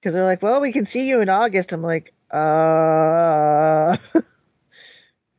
Because 0.00 0.14
they're 0.14 0.24
like, 0.24 0.42
well, 0.42 0.60
we 0.60 0.72
can 0.72 0.86
see 0.86 1.08
you 1.08 1.20
in 1.20 1.28
August. 1.28 1.72
I'm 1.72 1.82
like, 1.82 2.12
uh, 2.30 3.96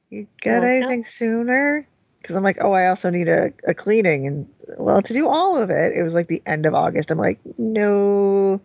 You 0.10 0.28
got 0.42 0.64
Well, 0.64 0.64
anything 0.64 1.06
sooner? 1.06 1.88
Because 2.22 2.36
I'm 2.36 2.44
like, 2.44 2.58
oh, 2.62 2.72
I 2.74 2.88
also 2.88 3.10
need 3.10 3.28
a, 3.28 3.54
a 3.68 3.74
cleaning. 3.74 4.28
And 4.28 4.50
well, 4.78 5.02
to 5.02 5.14
do 5.14 5.28
all 5.28 5.58
of 5.58 5.70
it, 5.70 5.96
it 5.98 6.04
was 6.04 6.14
like 6.14 6.28
the 6.28 6.42
end 6.46 6.66
of 6.66 6.74
August. 6.74 7.12
I'm 7.12 7.18
like, 7.18 7.40
no. 7.58 8.62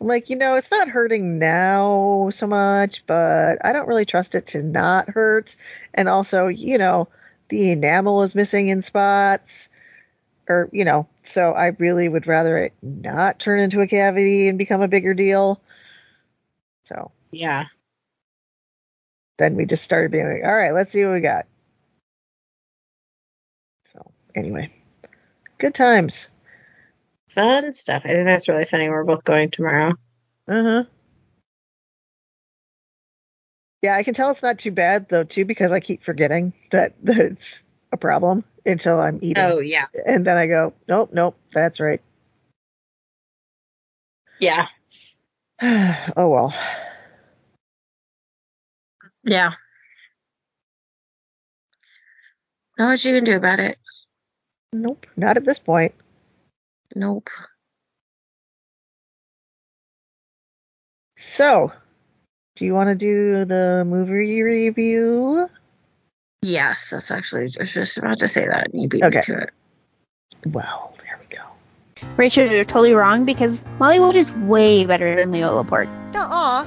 I'm 0.00 0.06
like, 0.06 0.30
you 0.30 0.36
know, 0.36 0.54
it's 0.56 0.70
not 0.70 0.88
hurting 0.88 1.38
now 1.38 2.30
so 2.32 2.46
much, 2.46 3.04
but 3.06 3.58
I 3.64 3.72
don't 3.72 3.88
really 3.88 4.06
trust 4.06 4.34
it 4.34 4.46
to 4.48 4.62
not 4.62 5.08
hurt. 5.10 5.56
And 5.94 6.08
also, 6.08 6.46
you 6.48 6.78
know, 6.78 7.08
the 7.48 7.70
enamel 7.72 8.22
is 8.22 8.34
missing 8.34 8.68
in 8.68 8.82
spots. 8.82 9.68
Or, 10.48 10.70
you 10.72 10.84
know, 10.84 11.06
so 11.22 11.52
I 11.52 11.66
really 11.78 12.08
would 12.08 12.26
rather 12.26 12.56
it 12.58 12.72
not 12.82 13.38
turn 13.38 13.60
into 13.60 13.80
a 13.82 13.86
cavity 13.86 14.48
and 14.48 14.56
become 14.56 14.80
a 14.80 14.88
bigger 14.88 15.12
deal. 15.14 15.60
So 16.88 17.10
Yeah. 17.30 17.66
then 19.38 19.54
we 19.56 19.66
just 19.66 19.84
started 19.84 20.10
being 20.10 20.26
like, 20.26 20.44
all 20.44 20.56
right, 20.56 20.72
let's 20.72 20.90
see 20.90 21.04
what 21.04 21.14
we 21.14 21.20
got. 21.20 21.46
So 23.92 24.10
anyway, 24.34 24.72
good 25.58 25.74
times. 25.74 26.26
Fun 27.28 27.74
stuff. 27.74 28.02
I 28.06 28.08
think 28.08 28.24
that's 28.24 28.48
really 28.48 28.64
funny. 28.64 28.88
We're 28.88 29.04
both 29.04 29.24
going 29.24 29.50
tomorrow. 29.50 29.92
Uh 30.48 30.62
huh. 30.62 30.84
Yeah, 33.82 33.94
I 33.94 34.02
can 34.02 34.14
tell 34.14 34.30
it's 34.30 34.42
not 34.42 34.58
too 34.58 34.72
bad 34.72 35.08
though 35.08 35.24
too 35.24 35.44
because 35.44 35.70
I 35.70 35.80
keep 35.80 36.02
forgetting 36.02 36.52
that, 36.72 36.94
that 37.04 37.18
it's 37.18 37.60
a 37.92 37.96
problem 37.96 38.44
until 38.66 39.00
I'm 39.00 39.18
eating, 39.22 39.42
Oh 39.42 39.60
yeah. 39.60 39.86
and 40.06 40.26
then 40.26 40.36
I 40.36 40.46
go, 40.46 40.74
nope, 40.88 41.10
nope, 41.12 41.36
that's 41.52 41.80
right. 41.80 42.00
Yeah. 44.38 44.66
oh 45.62 46.28
well. 46.28 46.54
Yeah. 49.24 49.52
Not 52.78 52.90
what 52.90 53.04
you 53.04 53.14
can 53.14 53.24
do 53.24 53.36
about 53.36 53.58
it. 53.60 53.78
Nope, 54.72 55.06
not 55.16 55.36
at 55.36 55.44
this 55.44 55.58
point. 55.58 55.94
Nope. 56.94 57.28
So, 61.18 61.72
do 62.54 62.64
you 62.64 62.74
want 62.74 62.88
to 62.90 62.94
do 62.94 63.44
the 63.44 63.84
movie 63.84 64.42
review? 64.42 65.48
Yes, 66.42 66.88
that's 66.90 67.10
actually 67.10 67.42
I 67.58 67.60
was 67.62 67.72
just 67.72 67.98
about 67.98 68.18
to 68.20 68.28
say 68.28 68.46
that 68.46 68.68
and 68.72 68.82
you 68.82 68.88
beat 68.88 69.02
Okay. 69.04 69.16
me 69.18 69.22
to 69.22 69.38
it. 69.38 69.50
Well, 70.46 70.94
there 71.02 71.18
we 71.20 71.36
go. 71.36 71.42
Rachel, 72.16 72.46
you're 72.46 72.64
totally 72.64 72.92
wrong 72.92 73.24
because 73.24 73.62
Molly 73.78 73.98
Mollywood 73.98 74.14
is 74.14 74.32
way 74.32 74.84
better 74.84 75.16
than 75.16 75.32
Leo 75.32 75.56
Laporte. 75.56 75.88
Nuh-uh. 76.14 76.64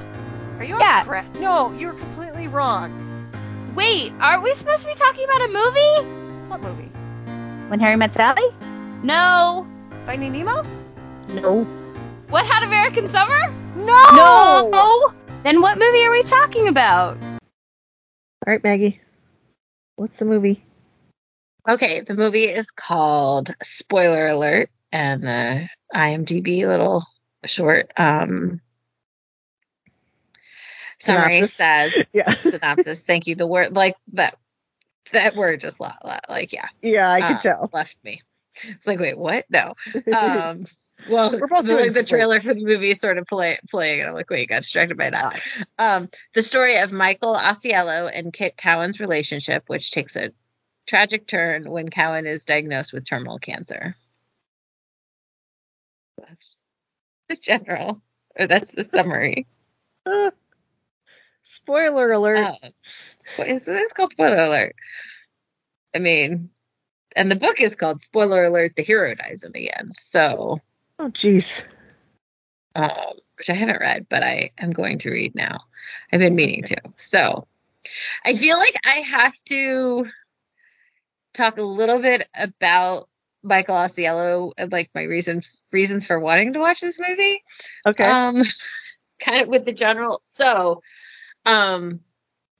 Are 0.58 0.64
you 0.64 0.78
Yeah. 0.78 1.04
correct? 1.04 1.34
No, 1.40 1.72
you're 1.72 1.94
completely 1.94 2.48
wrong. 2.48 2.98
Wait, 3.74 4.12
aren't 4.20 4.42
we 4.42 4.52
supposed 4.52 4.82
to 4.82 4.88
be 4.88 4.94
talking 4.94 5.24
about 5.24 5.40
a 5.40 5.48
movie? 5.48 6.48
What 6.48 6.60
movie? 6.60 6.90
When 7.68 7.80
Harry 7.80 7.96
Met 7.96 8.12
Sally? 8.12 8.42
No. 9.02 9.66
Finding 10.04 10.32
Nemo? 10.32 10.62
No. 11.28 11.66
Wet 12.30 12.44
Hot 12.46 12.62
American 12.62 13.08
Summer? 13.08 13.50
No. 13.76 14.68
No. 14.70 15.12
Then 15.44 15.62
what 15.62 15.78
movie 15.78 16.04
are 16.04 16.10
we 16.10 16.22
talking 16.22 16.68
about? 16.68 17.16
All 17.22 18.52
right, 18.52 18.62
Maggie. 18.62 19.00
What's 20.02 20.16
the 20.16 20.24
movie? 20.24 20.60
Okay, 21.68 22.00
the 22.00 22.14
movie 22.14 22.46
is 22.46 22.72
called 22.72 23.54
Spoiler 23.62 24.26
Alert, 24.26 24.68
and 24.90 25.22
the 25.22 25.68
IMDb 25.94 26.66
little 26.66 27.04
short 27.44 27.92
um, 27.96 28.60
summary 30.98 31.44
Synopsis. 31.44 31.54
says 31.54 31.94
Yeah. 32.12 32.34
synopsis. 32.42 32.98
Thank 32.98 33.28
you. 33.28 33.36
The 33.36 33.46
word 33.46 33.76
like 33.76 33.94
that 34.14 34.36
that 35.12 35.36
word 35.36 35.60
just 35.60 35.78
la- 35.78 35.94
la- 36.02 36.18
like 36.28 36.52
yeah 36.52 36.66
yeah, 36.82 37.08
I 37.08 37.20
can 37.20 37.36
uh, 37.36 37.40
tell. 37.40 37.70
left 37.72 37.94
me. 38.02 38.22
It's 38.64 38.88
like 38.88 38.98
wait 38.98 39.16
what? 39.16 39.44
No. 39.50 39.74
Um, 40.12 40.66
well, 41.08 41.30
We're 41.30 41.46
both 41.46 41.66
the, 41.66 41.76
doing 41.76 41.92
the 41.92 42.04
trailer 42.04 42.40
for 42.40 42.54
the 42.54 42.64
movie 42.64 42.94
started 42.94 43.26
play, 43.26 43.58
playing, 43.70 44.00
and 44.00 44.08
I'm 44.08 44.14
like, 44.14 44.30
wait, 44.30 44.48
got 44.48 44.62
distracted 44.62 44.96
by 44.96 45.10
that. 45.10 45.40
Um, 45.78 46.08
the 46.34 46.42
story 46.42 46.78
of 46.78 46.92
Michael 46.92 47.34
Ausiello 47.34 48.10
and 48.12 48.32
Kit 48.32 48.56
Cowan's 48.56 49.00
relationship, 49.00 49.64
which 49.66 49.90
takes 49.90 50.16
a 50.16 50.30
tragic 50.86 51.26
turn 51.26 51.70
when 51.70 51.88
Cowan 51.88 52.26
is 52.26 52.44
diagnosed 52.44 52.92
with 52.92 53.04
terminal 53.04 53.38
cancer. 53.38 53.96
That's 56.18 56.56
the 57.28 57.36
general, 57.36 58.00
or 58.38 58.46
that's 58.46 58.70
the 58.70 58.84
summary. 58.84 59.44
Uh, 60.06 60.30
spoiler 61.44 62.12
alert. 62.12 62.56
It's, 63.38 63.66
it's 63.68 63.92
called 63.92 64.12
Spoiler 64.12 64.44
Alert. 64.44 64.74
I 65.94 65.98
mean, 65.98 66.50
and 67.14 67.30
the 67.30 67.36
book 67.36 67.60
is 67.60 67.76
called 67.76 68.00
Spoiler 68.00 68.44
Alert: 68.44 68.74
The 68.76 68.82
Hero 68.82 69.14
Dies 69.14 69.44
in 69.44 69.52
the 69.52 69.72
End. 69.78 69.96
So, 69.96 70.60
oh, 71.02 71.10
jeez. 71.10 71.62
um, 72.74 73.16
which 73.36 73.50
I 73.50 73.54
haven't 73.54 73.80
read, 73.80 74.06
but 74.08 74.22
I 74.22 74.50
am 74.58 74.70
going 74.70 74.98
to 74.98 75.10
read 75.10 75.34
now. 75.34 75.62
I've 76.12 76.20
been 76.20 76.36
meaning 76.36 76.62
to. 76.64 76.76
So, 76.94 77.46
I 78.24 78.36
feel 78.36 78.56
like 78.56 78.76
I 78.86 79.00
have 79.00 79.34
to 79.46 80.06
talk 81.34 81.58
a 81.58 81.62
little 81.62 82.00
bit 82.00 82.28
about 82.38 83.08
Michael 83.42 83.74
Ausiello 83.74 84.52
and 84.56 84.70
like 84.70 84.90
my 84.94 85.02
reasons 85.02 85.60
reasons 85.72 86.06
for 86.06 86.20
wanting 86.20 86.52
to 86.52 86.60
watch 86.60 86.80
this 86.80 87.00
movie. 87.00 87.42
Okay. 87.84 88.04
Um, 88.04 88.44
kind 89.20 89.42
of 89.42 89.48
with 89.48 89.64
the 89.64 89.72
general. 89.72 90.20
So, 90.22 90.82
um, 91.44 92.00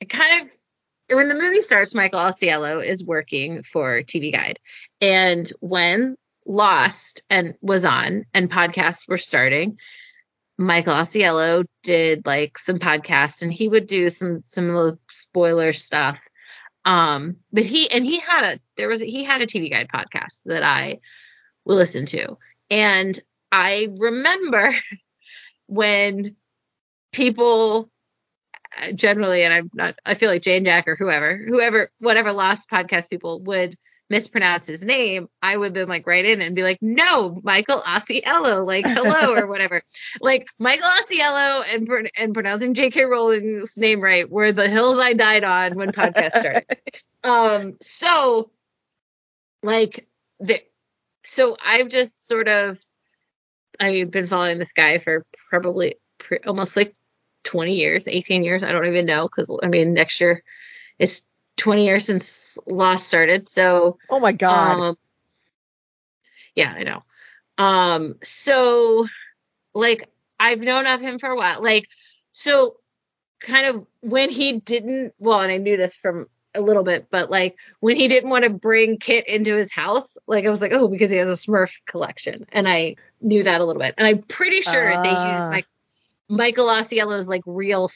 it 0.01 0.09
kind 0.09 0.43
of 0.43 1.17
when 1.17 1.29
the 1.29 1.35
movie 1.35 1.61
starts, 1.61 1.95
Michael 1.95 2.21
Ausiello 2.21 2.85
is 2.85 3.05
working 3.05 3.63
for 3.63 4.03
TV 4.03 4.33
Guide, 4.33 4.59
and 5.01 5.49
when 5.61 6.17
Lost 6.47 7.23
and 7.31 7.55
was 7.61 7.85
on 7.85 8.25
and 8.35 8.51
podcasts 8.51 9.09
were 9.09 9.19
starting, 9.19 9.79
Michael 10.59 10.95
Ausiello 10.95 11.65
did 11.83 12.27
like 12.27 12.59
some 12.59 12.79
podcasts, 12.79 13.43
and 13.43 13.53
he 13.53 13.69
would 13.69 13.87
do 13.87 14.11
some 14.11 14.43
some 14.45 14.69
the 14.69 14.99
spoiler 15.11 15.73
stuff. 15.73 16.27
Um, 16.85 17.37
but 17.53 17.65
he 17.65 17.91
and 17.91 18.05
he 18.05 18.21
had 18.21 18.57
a 18.57 18.61
there 18.77 18.89
was 18.89 19.03
a, 19.03 19.07
he 19.07 19.25
had 19.25 19.41
a 19.41 19.47
TV 19.47 19.71
Guide 19.71 19.89
podcast 19.89 20.43
that 20.47 20.63
I 20.63 21.01
will 21.65 21.77
listen 21.77 22.07
to, 22.07 22.37
and 22.71 23.19
I 23.51 23.89
remember 23.99 24.75
when 25.67 26.37
people 27.13 27.91
uh, 28.83 28.93
generally, 28.93 29.43
and 29.43 29.53
I'm 29.53 29.71
not, 29.75 29.99
I 30.07 30.15
feel 30.15 30.31
like 30.31 30.43
Jane 30.43 30.65
Jack 30.65 30.89
or 30.89 30.97
whoever, 30.97 31.37
whoever, 31.37 31.91
whatever 31.99 32.33
Lost 32.33 32.71
podcast 32.71 33.11
people 33.11 33.41
would 33.43 33.77
mispronounce 34.13 34.67
his 34.67 34.85
name, 34.85 35.27
I 35.41 35.57
would 35.57 35.73
then 35.73 35.89
like 35.89 36.07
write 36.07 36.27
in 36.27 36.43
and 36.43 36.55
be 36.55 36.63
like, 36.63 36.79
no, 36.83 37.41
Michael 37.43 37.79
Ausiello, 37.79 38.65
like 38.65 38.87
hello 38.87 39.35
or 39.39 39.47
whatever. 39.47 39.81
like 40.21 40.47
Michael 40.59 40.87
Ausiello 40.87 41.75
and 41.75 42.11
and 42.19 42.35
pronouncing 42.35 42.75
J.K. 42.75 43.07
Rowling's 43.07 43.77
name 43.77 44.01
right 44.01 44.31
were 44.31 44.53
the 44.53 44.69
hills 44.69 44.99
I 44.99 45.15
died 45.15 45.45
on 45.45 45.75
when 45.75 45.93
podcast 45.93 46.39
started. 46.39 46.65
um, 47.25 47.79
so 47.81 48.51
like 49.63 50.07
the, 50.39 50.61
so 51.25 51.57
I've 51.65 51.89
just 51.89 52.29
sort 52.29 52.49
of, 52.49 52.79
I've 53.81 54.11
been 54.11 54.27
following 54.27 54.59
this 54.59 54.75
guy 54.75 54.99
for 54.99 55.25
probably 55.49 55.95
pre- 56.19 56.41
almost 56.47 56.77
like 56.77 56.95
20 57.45 57.77
years, 57.77 58.07
18 58.07 58.45
years. 58.45 58.63
I 58.63 58.73
don't 58.73 58.87
even 58.87 59.07
know 59.07 59.27
because 59.27 59.51
I 59.63 59.69
mean 59.69 59.95
next 59.95 60.21
year 60.21 60.45
is 60.99 61.23
20 61.57 61.87
years 61.87 62.05
since 62.05 62.42
Lost 62.67 63.07
started. 63.07 63.49
So 63.49 63.99
oh 64.11 64.21
my 64.21 64.33
god. 64.33 64.81
um, 64.81 64.99
yeah, 66.55 66.75
I 66.77 66.83
know. 66.83 67.03
Um, 67.59 68.17
so 68.23 69.07
like 69.75 70.09
I've 70.39 70.61
known 70.61 70.87
of 70.87 71.01
him 71.01 71.19
for 71.19 71.29
a 71.31 71.37
while. 71.37 71.63
Like 71.63 71.89
so 72.33 72.77
kind 73.41 73.67
of 73.67 73.87
when 74.01 74.31
he 74.31 74.59
didn't 74.59 75.15
well, 75.19 75.41
and 75.41 75.53
I 75.53 75.57
knew 75.57 75.77
this 75.77 75.97
from 75.97 76.27
a 76.55 76.61
little 76.61 76.83
bit, 76.85 77.09
but 77.11 77.31
like 77.31 77.57
when 77.81 77.97
he 77.97 78.09
didn't 78.09 78.31
want 78.31 78.45
to 78.45 78.51
bring 78.51 78.99
Kit 78.99 79.27
into 79.29 79.55
his 79.55 79.73
house, 79.73 80.19
like 80.27 80.47
I 80.47 80.51
was 80.51 80.61
like, 80.61 80.73
oh, 80.73 80.89
because 80.89 81.11
he 81.11 81.17
has 81.17 81.29
a 81.29 81.33
Smurf 81.47 81.85
collection, 81.87 82.47
and 82.53 82.69
I 82.69 82.97
knew 83.21 83.45
that 83.45 83.61
a 83.61 83.65
little 83.65 83.81
bit, 83.81 83.95
and 83.99 84.07
I'm 84.07 84.23
pretty 84.23 84.61
sure 84.61 84.91
they 85.03 85.15
Ah. 85.17 85.37
used 85.37 85.51
my 85.51 85.65
Michael 86.29 86.67
Ausiello's 86.67 87.29
like 87.29 87.43
real 87.47 87.91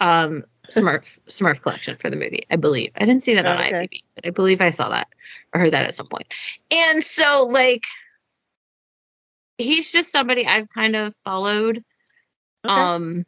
um 0.00 0.44
Smurf 0.70 1.18
Smurf 1.28 1.60
collection 1.62 1.96
for 1.96 2.10
the 2.10 2.16
movie. 2.16 2.46
I 2.50 2.56
believe 2.56 2.92
I 2.96 3.00
didn't 3.00 3.22
see 3.22 3.34
that 3.34 3.46
on 3.46 3.56
Okay. 3.56 3.72
IMDb, 3.72 4.02
but 4.14 4.26
I 4.26 4.30
believe 4.30 4.60
I 4.60 4.70
saw 4.70 4.90
that 4.90 5.08
or 5.54 5.60
heard 5.60 5.72
that 5.72 5.86
at 5.86 5.94
some 5.94 6.06
point. 6.06 6.26
And 6.70 7.02
so 7.02 7.48
like 7.50 7.84
he's 9.56 9.90
just 9.90 10.12
somebody 10.12 10.46
I've 10.46 10.68
kind 10.68 10.96
of 10.96 11.14
followed 11.24 11.82
Okay. 12.64 12.80
um 12.80 13.24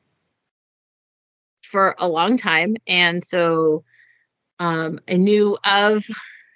for 1.62 1.94
a 1.98 2.08
long 2.08 2.36
time 2.36 2.76
and 2.86 3.22
so 3.22 3.84
um 4.58 4.98
I 5.08 5.14
knew 5.14 5.56
of 5.64 6.04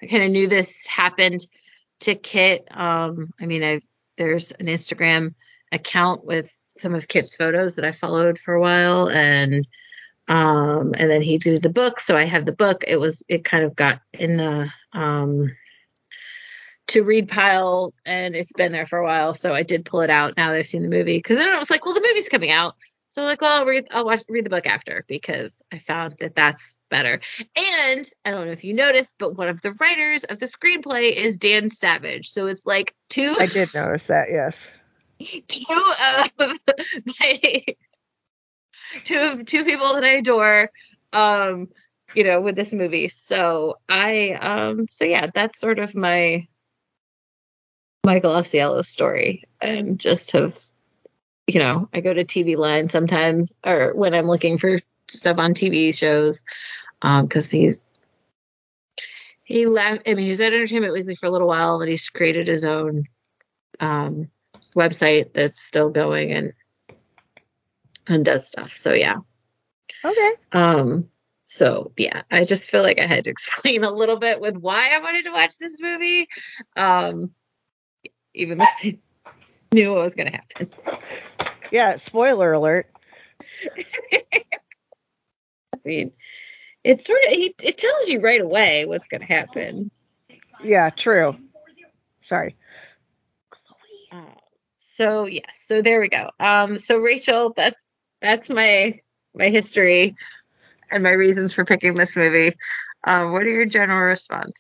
I 0.02 0.06
kind 0.06 0.24
of 0.24 0.30
knew 0.30 0.48
this 0.48 0.86
happened 0.86 1.46
to 2.00 2.14
Kit 2.14 2.66
um 2.70 3.30
I 3.40 3.46
mean 3.46 3.62
I've 3.62 3.84
there's 4.18 4.52
an 4.52 4.66
Instagram 4.66 5.34
account 5.72 6.24
with 6.24 6.52
some 6.78 6.94
of 6.94 7.08
Kit's 7.08 7.36
photos 7.36 7.76
that 7.76 7.84
I 7.84 7.92
followed 7.92 8.38
for 8.38 8.54
a 8.54 8.60
while 8.60 9.08
and 9.08 9.66
Um, 10.26 10.94
and 10.96 11.10
then 11.10 11.22
he 11.22 11.38
did 11.38 11.62
the 11.62 11.68
book, 11.68 12.00
so 12.00 12.16
I 12.16 12.24
have 12.24 12.46
the 12.46 12.52
book. 12.52 12.84
It 12.86 12.96
was 12.98 13.22
it 13.28 13.44
kind 13.44 13.64
of 13.64 13.76
got 13.76 14.00
in 14.12 14.36
the 14.36 14.70
um 14.92 15.54
to 16.86 17.02
read 17.02 17.28
pile 17.28 17.94
and 18.04 18.36
it's 18.36 18.52
been 18.52 18.72
there 18.72 18.86
for 18.86 18.98
a 18.98 19.04
while 19.04 19.32
so 19.32 19.52
i 19.54 19.62
did 19.62 19.86
pull 19.86 20.02
it 20.02 20.10
out 20.10 20.36
now 20.36 20.50
that 20.50 20.58
i've 20.58 20.66
seen 20.66 20.82
the 20.82 20.88
movie 20.88 21.16
because 21.16 21.38
then 21.38 21.48
i 21.48 21.58
was 21.58 21.70
like 21.70 21.84
well 21.84 21.94
the 21.94 22.06
movie's 22.06 22.28
coming 22.28 22.50
out 22.50 22.74
so 23.08 23.22
I'm 23.22 23.26
like 23.26 23.40
well 23.40 23.60
i'll 23.60 23.66
read 23.66 23.86
i'll 23.90 24.04
watch 24.04 24.22
read 24.28 24.44
the 24.44 24.50
book 24.50 24.66
after 24.66 25.02
because 25.08 25.62
i 25.72 25.78
found 25.78 26.16
that 26.20 26.34
that's 26.34 26.76
better 26.90 27.20
and 27.56 28.10
i 28.24 28.30
don't 28.30 28.46
know 28.46 28.52
if 28.52 28.64
you 28.64 28.74
noticed 28.74 29.14
but 29.18 29.34
one 29.34 29.48
of 29.48 29.62
the 29.62 29.72
writers 29.72 30.24
of 30.24 30.38
the 30.38 30.46
screenplay 30.46 31.12
is 31.12 31.38
dan 31.38 31.70
savage 31.70 32.28
so 32.28 32.46
it's 32.48 32.66
like 32.66 32.94
two 33.08 33.34
I 33.40 33.46
did 33.46 33.72
notice 33.74 34.06
that. 34.06 34.28
Yes. 34.30 34.58
two 35.48 35.64
of 36.38 36.58
my 37.20 37.64
two 39.02 39.18
of 39.18 39.46
two 39.46 39.64
people 39.64 39.94
that 39.94 40.04
I 40.04 40.16
adore 40.16 40.70
um 41.12 41.68
you 42.14 42.24
know 42.24 42.40
with 42.40 42.56
this 42.56 42.72
movie. 42.72 43.08
So 43.08 43.78
I 43.88 44.32
um 44.32 44.86
so 44.90 45.04
yeah 45.04 45.28
that's 45.32 45.58
sort 45.58 45.78
of 45.78 45.94
my 45.94 46.46
Michael 48.04 48.34
Ausiello's 48.34 48.88
story. 48.88 49.44
And 49.60 49.98
just 49.98 50.32
have 50.32 50.58
you 51.46 51.60
know 51.60 51.88
I 51.92 52.00
go 52.00 52.12
to 52.12 52.24
TVLine 52.24 52.90
sometimes 52.90 53.54
or 53.64 53.92
when 53.94 54.14
I'm 54.14 54.26
looking 54.26 54.58
for 54.58 54.80
stuff 55.08 55.38
on 55.38 55.54
TV 55.54 55.94
shows 55.94 56.44
um 57.02 57.28
cuz 57.28 57.50
he's 57.50 57.84
he 59.44 59.66
left 59.66 60.02
I 60.06 60.14
mean 60.14 60.24
he 60.24 60.30
was 60.30 60.40
at 60.40 60.52
Entertainment 60.52 60.94
Weekly 60.94 61.16
for 61.16 61.26
a 61.26 61.30
little 61.30 61.48
while 61.48 61.80
and 61.80 61.90
he's 61.90 62.08
created 62.08 62.48
his 62.48 62.64
own 62.64 63.04
um 63.80 64.30
website 64.74 65.32
that's 65.32 65.60
still 65.60 65.90
going 65.90 66.32
and 66.32 66.52
and 68.06 68.24
does 68.24 68.46
stuff. 68.46 68.72
So 68.72 68.92
yeah. 68.92 69.16
Okay. 70.04 70.32
Um 70.52 71.08
so 71.46 71.92
yeah, 71.96 72.22
I 72.30 72.44
just 72.44 72.70
feel 72.70 72.82
like 72.82 72.98
I 72.98 73.06
had 73.06 73.24
to 73.24 73.30
explain 73.30 73.84
a 73.84 73.90
little 73.92 74.16
bit 74.16 74.40
with 74.40 74.56
why 74.56 74.90
I 74.92 75.00
wanted 75.00 75.24
to 75.24 75.32
watch 75.32 75.56
this 75.58 75.80
movie. 75.80 76.28
Um 76.76 77.30
even 78.34 78.58
though 78.58 78.64
I 78.82 78.98
knew 79.72 79.90
what 79.92 80.02
was 80.02 80.14
gonna 80.14 80.32
happen. 80.32 80.70
Yeah. 81.70 81.96
Spoiler 81.96 82.52
alert. 82.52 82.86
I 84.12 85.78
mean 85.84 86.12
it's 86.82 87.06
sort 87.06 87.20
of 87.26 87.32
he, 87.32 87.54
it 87.62 87.78
tells 87.78 88.08
you 88.08 88.20
right 88.20 88.40
away 88.40 88.84
what's 88.86 89.08
gonna 89.08 89.24
happen. 89.24 89.90
Yeah. 90.62 90.90
True. 90.90 91.36
Sorry. 92.22 92.56
Uh, 94.10 94.24
so 94.78 95.26
yes, 95.26 95.44
so 95.64 95.82
there 95.82 96.00
we 96.00 96.08
go. 96.08 96.30
Um 96.38 96.78
so 96.78 96.98
Rachel, 96.98 97.52
that's 97.54 97.83
that's 98.24 98.48
my 98.48 99.00
my 99.34 99.50
history 99.50 100.16
and 100.90 101.02
my 101.02 101.10
reasons 101.10 101.52
for 101.52 101.64
picking 101.64 101.94
this 101.94 102.16
movie. 102.16 102.56
Um, 103.06 103.32
what 103.32 103.42
are 103.42 103.50
your 103.50 103.66
general 103.66 104.00
response? 104.00 104.58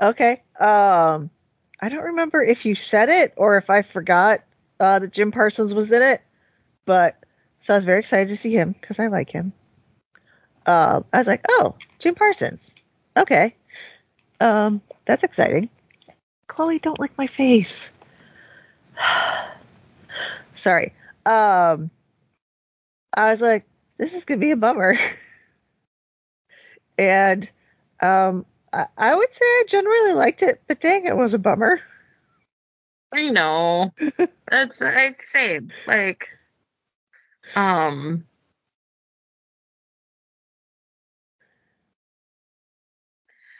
Okay. 0.00 0.42
Um, 0.60 1.30
I 1.80 1.88
don't 1.88 2.04
remember 2.04 2.42
if 2.42 2.64
you 2.64 2.76
said 2.76 3.08
it 3.08 3.34
or 3.36 3.56
if 3.56 3.68
I 3.68 3.82
forgot 3.82 4.44
uh, 4.78 5.00
that 5.00 5.12
Jim 5.12 5.32
Parsons 5.32 5.74
was 5.74 5.90
in 5.90 6.02
it, 6.02 6.22
but 6.84 7.16
so 7.60 7.74
I 7.74 7.76
was 7.78 7.84
very 7.84 7.98
excited 7.98 8.28
to 8.28 8.36
see 8.36 8.52
him 8.52 8.76
because 8.80 9.00
I 9.00 9.08
like 9.08 9.30
him. 9.30 9.52
Um, 10.66 11.04
I 11.12 11.18
was 11.18 11.26
like, 11.26 11.44
oh, 11.48 11.74
Jim 11.98 12.14
Parsons. 12.14 12.70
Okay. 13.16 13.56
Um, 14.40 14.82
that's 15.04 15.24
exciting. 15.24 15.68
Chloe, 16.46 16.78
don't 16.78 17.00
lick 17.00 17.12
my 17.18 17.26
face. 17.26 17.90
Sorry. 20.54 20.94
Um, 21.24 21.90
I 23.16 23.30
was 23.30 23.40
like, 23.40 23.64
this 23.98 24.14
is 24.14 24.24
gonna 24.24 24.40
be 24.40 24.50
a 24.50 24.56
bummer. 24.56 24.96
and 26.98 27.48
um, 28.00 28.44
I, 28.72 28.86
I 28.96 29.14
would 29.14 29.32
say 29.34 29.44
I 29.44 29.64
generally 29.68 30.12
liked 30.12 30.42
it, 30.42 30.62
but 30.66 30.80
dang, 30.80 31.06
it 31.06 31.16
was 31.16 31.34
a 31.34 31.38
bummer. 31.38 31.80
I 33.12 33.30
know. 33.30 33.94
That's 34.48 34.80
like 34.80 35.22
same. 35.22 35.70
Like 35.86 36.28
um 37.54 38.26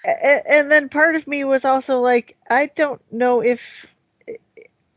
and 0.07 0.70
then 0.70 0.88
part 0.88 1.16
of 1.16 1.26
me 1.26 1.44
was 1.44 1.64
also 1.64 2.00
like, 2.00 2.37
I 2.48 2.66
don't 2.66 3.00
know 3.12 3.40
if 3.42 3.61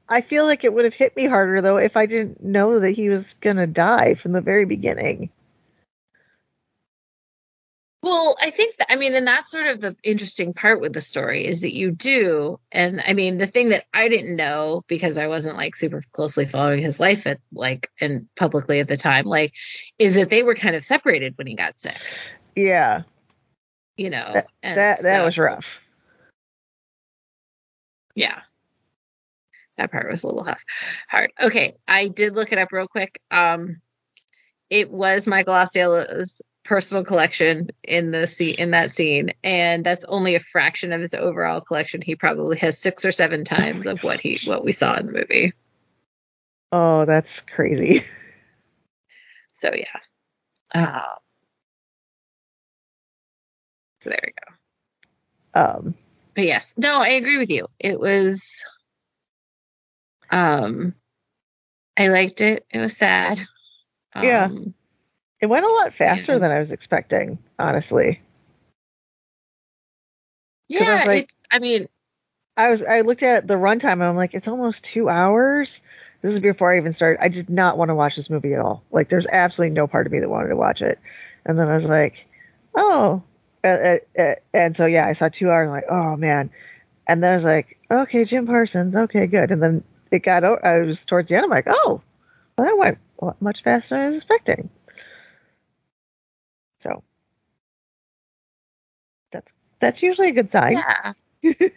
I 0.09 0.21
feel 0.21 0.45
like 0.45 0.63
it 0.63 0.73
would 0.73 0.85
have 0.85 0.93
hit 0.93 1.15
me 1.15 1.25
harder 1.27 1.61
though 1.61 1.77
if 1.77 1.95
I 1.95 2.05
didn't 2.05 2.43
know 2.43 2.79
that 2.79 2.91
he 2.91 3.09
was 3.09 3.35
gonna 3.41 3.67
die 3.67 4.15
from 4.15 4.31
the 4.33 4.41
very 4.41 4.65
beginning. 4.65 5.29
well, 8.01 8.37
I 8.41 8.49
think 8.51 8.77
that 8.77 8.87
I 8.91 8.95
mean, 8.95 9.13
and 9.13 9.27
that's 9.27 9.51
sort 9.51 9.67
of 9.67 9.81
the 9.81 9.95
interesting 10.03 10.53
part 10.53 10.79
with 10.79 10.93
the 10.93 11.01
story 11.01 11.45
is 11.45 11.61
that 11.61 11.75
you 11.75 11.91
do, 11.91 12.59
and 12.71 13.01
I 13.05 13.13
mean, 13.13 13.37
the 13.37 13.47
thing 13.47 13.69
that 13.69 13.85
I 13.93 14.07
didn't 14.07 14.35
know 14.37 14.83
because 14.87 15.17
I 15.17 15.27
wasn't 15.27 15.57
like 15.57 15.75
super 15.75 16.01
closely 16.13 16.47
following 16.47 16.81
his 16.81 16.99
life 16.99 17.27
at 17.27 17.39
like 17.51 17.91
and 17.99 18.27
publicly 18.37 18.79
at 18.79 18.87
the 18.87 18.97
time, 18.97 19.25
like, 19.25 19.53
is 19.99 20.15
that 20.15 20.29
they 20.29 20.43
were 20.43 20.55
kind 20.55 20.75
of 20.77 20.85
separated 20.85 21.37
when 21.37 21.47
he 21.47 21.55
got 21.55 21.77
sick, 21.77 21.97
Yeah, 22.55 23.03
you 23.97 24.09
know. 24.09 24.31
that 24.33 24.47
that, 24.63 25.03
that 25.03 25.23
was 25.25 25.37
rough. 25.37 25.77
Yeah. 28.15 28.41
That 29.79 29.91
part 29.93 30.11
was 30.11 30.23
a 30.23 30.27
little. 30.27 30.45
Hard. 31.07 31.31
Okay, 31.41 31.77
I 31.87 32.09
did 32.09 32.35
look 32.35 32.51
it 32.51 32.57
up 32.57 32.71
real 32.73 32.87
quick. 32.87 33.21
Um 33.31 33.81
it 34.69 34.91
was 34.91 35.25
Michael 35.25 35.53
Ausiello's 35.53 36.41
personal 36.65 37.03
collection 37.05 37.69
in 37.83 38.11
the 38.11 38.27
scene 38.27 38.55
in 38.55 38.71
that 38.71 38.91
scene, 38.91 39.31
and 39.41 39.85
that's 39.85 40.03
only 40.03 40.35
a 40.35 40.39
fraction 40.39 40.91
of 40.91 40.99
his 41.01 41.13
overall 41.13 41.61
collection. 41.61 42.01
He 42.01 42.15
probably 42.15 42.57
has 42.59 42.77
six 42.77 43.05
or 43.05 43.13
seven 43.13 43.45
times 43.45 43.87
of 43.87 44.03
what 44.03 44.19
he 44.19 44.37
what 44.45 44.65
we 44.65 44.73
saw 44.73 44.97
in 44.97 45.05
the 45.07 45.13
movie. 45.13 45.53
Oh, 46.71 47.05
that's 47.05 47.39
crazy. 47.41 48.03
So 49.55 49.71
yeah. 49.73 49.99
Uh, 50.73 51.15
so 54.01 54.09
there 54.09 54.19
we 54.25 54.33
go. 55.53 55.61
Um, 55.61 55.95
But 56.33 56.45
yes, 56.45 56.73
no, 56.77 56.99
I 56.99 57.09
agree 57.09 57.37
with 57.37 57.49
you. 57.49 57.67
It 57.77 57.99
was 57.99 58.63
um 60.31 60.93
I 61.97 62.07
liked 62.07 62.41
it. 62.41 62.65
It 62.71 62.79
was 62.79 62.95
sad. 62.97 63.39
Yeah. 64.21 64.45
Um, 64.45 64.73
it 65.41 65.47
went 65.47 65.65
a 65.65 65.69
lot 65.69 65.93
faster 65.93 66.33
Yeah. 66.33 66.39
than 66.39 66.51
I 66.51 66.59
was 66.59 66.71
expecting, 66.71 67.37
honestly. 67.57 68.21
I 70.71 70.73
Yeah, 70.79 70.97
was 70.97 71.05
like- 71.05 71.23
it's 71.23 71.41
I 71.51 71.59
mean, 71.59 71.87
I 72.57 72.69
was 72.69 72.83
I 72.83 73.01
looked 73.01 73.23
at 73.23 73.47
the 73.47 73.55
runtime 73.55 73.93
and 73.93 74.03
I'm 74.03 74.15
like, 74.15 74.33
it's 74.33 74.47
almost 74.47 74.83
two 74.83 75.09
hours. 75.09 75.81
This 76.21 76.33
is 76.33 76.39
before 76.39 76.73
I 76.73 76.77
even 76.77 76.91
started. 76.91 77.23
I 77.23 77.29
did 77.29 77.49
not 77.49 77.77
want 77.77 77.89
to 77.89 77.95
watch 77.95 78.15
this 78.17 78.29
movie 78.29 78.53
at 78.53 78.59
all. 78.59 78.83
Like, 78.91 79.07
there's 79.09 79.27
absolutely 79.27 79.73
no 79.75 79.87
part 79.87 80.05
of 80.05 80.11
me 80.11 80.19
that 80.19 80.29
wanted 80.29 80.49
to 80.49 80.55
watch 80.57 80.81
it. 80.81 80.99
And 81.45 81.57
then 81.57 81.69
I 81.69 81.75
was 81.75 81.85
like, 81.85 82.25
oh, 82.75 83.23
uh, 83.63 83.67
uh, 83.67 83.97
uh, 84.19 84.35
and 84.53 84.75
so 84.75 84.85
yeah, 84.85 85.07
I 85.07 85.13
saw 85.13 85.29
two 85.29 85.49
hours. 85.49 85.67
I'm 85.67 85.71
like, 85.73 85.85
oh 85.89 86.17
man. 86.17 86.49
And 87.07 87.23
then 87.23 87.33
I 87.33 87.35
was 87.37 87.45
like, 87.45 87.77
okay, 87.89 88.25
Jim 88.25 88.45
Parsons, 88.45 88.95
okay, 88.95 89.25
good. 89.27 89.51
And 89.51 89.63
then 89.63 89.83
it 90.11 90.19
got. 90.23 90.43
o- 90.43 90.59
I 90.63 90.79
was 90.79 91.05
towards 91.05 91.29
the 91.29 91.35
end. 91.35 91.45
I'm 91.45 91.49
like, 91.49 91.67
oh, 91.67 92.01
well, 92.57 92.67
that 92.67 92.77
went 92.77 93.41
much 93.41 93.63
faster 93.63 93.95
than 93.95 94.01
I 94.01 94.07
was 94.07 94.15
expecting. 94.17 94.69
So 96.79 97.03
that's 99.31 99.51
that's 99.79 100.01
usually 100.03 100.29
a 100.29 100.33
good 100.33 100.49
sign. 100.49 100.73
yeah. 100.73 101.13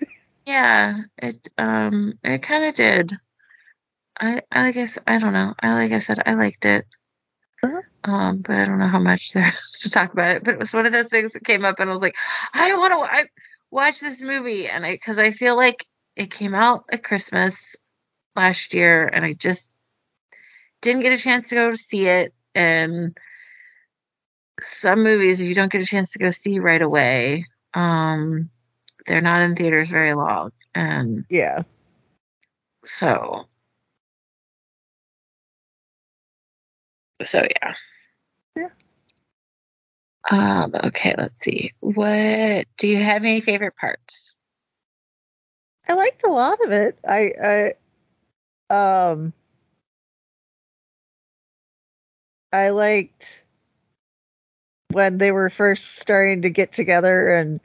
yeah, 0.47 0.99
it 1.19 1.49
um 1.59 2.19
it 2.23 2.43
kind 2.43 2.65
of 2.65 2.75
did. 2.75 3.13
I 4.21 4.43
I 4.51 4.73
guess 4.73 4.99
I 5.07 5.19
don't 5.19 5.33
know. 5.33 5.55
I 5.61 5.75
like 5.75 5.93
I 5.93 5.99
said 5.99 6.23
I 6.25 6.35
liked 6.35 6.65
it. 6.65 6.87
Uh-huh. 7.63 7.81
Um, 8.05 8.39
but 8.39 8.57
I 8.57 8.65
don't 8.65 8.79
know 8.79 8.89
how 8.89 8.99
much 8.99 9.33
there 9.33 9.47
is 9.47 9.79
to 9.83 9.91
talk 9.91 10.13
about 10.13 10.37
it. 10.37 10.45
But 10.45 10.55
it 10.55 10.61
was 10.61 10.73
one 10.73 10.87
of 10.87 10.93
those 10.93 11.09
things 11.09 11.33
that 11.33 11.45
came 11.45 11.65
up, 11.65 11.79
and 11.79 11.89
I 11.89 11.93
was 11.93 12.03
like, 12.03 12.17
I 12.53 12.77
want 12.77 12.93
to 12.93 12.99
I 13.17 13.25
watch 13.71 14.01
this 14.01 14.21
movie, 14.21 14.69
and 14.69 14.85
I 14.85 14.93
because 14.93 15.19
I 15.19 15.31
feel 15.31 15.57
like 15.57 15.87
it 16.17 16.31
came 16.31 16.55
out 16.55 16.85
at 16.93 17.05
Christmas 17.05 17.77
last 18.35 18.75
year, 18.75 19.07
and 19.07 19.25
I 19.25 19.33
just 19.33 19.71
didn't 20.81 21.03
get 21.03 21.13
a 21.13 21.19
chance 21.19 21.49
to 21.49 21.55
go 21.55 21.71
to 21.71 21.77
see 21.77 22.07
it. 22.07 22.35
And 22.55 23.17
some 24.61 25.03
movies, 25.03 25.41
if 25.41 25.49
you 25.49 25.55
don't 25.55 25.73
get 25.73 25.81
a 25.83 25.87
chance 25.87 26.11
to 26.13 26.19
go 26.19 26.31
see 26.31 26.59
right 26.59 26.83
away, 26.83 27.47
um, 27.75 28.51
they're 29.07 29.21
not 29.21 29.43
in 29.43 29.57
theaters 29.57 29.91
very 29.91 30.15
long, 30.15 30.51
and 30.75 31.25
Yeah. 31.29 31.63
so 32.85 33.47
so 37.23 37.43
yeah. 37.63 37.75
Yeah. 38.57 38.69
Um, 40.31 40.75
okay, 40.85 41.15
let's 41.17 41.41
see. 41.41 41.73
What 41.81 42.67
do 42.79 42.89
you 42.89 43.03
have 43.03 43.25
any 43.25 43.41
favorite 43.41 43.77
parts? 43.77 44.35
I 45.89 45.95
liked 45.95 46.23
a 46.25 46.31
lot 46.31 46.65
of 46.65 46.73
it. 46.73 46.99
I, 47.07 47.33
I, 47.43 47.75
um, 48.73 49.33
I 52.53 52.71
liked 52.71 53.43
when 54.91 55.19
they 55.19 55.33
were 55.33 55.51
first 55.51 55.97
starting 55.97 56.43
to 56.43 56.51
get 56.51 56.73
together 56.73 57.35
and 57.35 57.61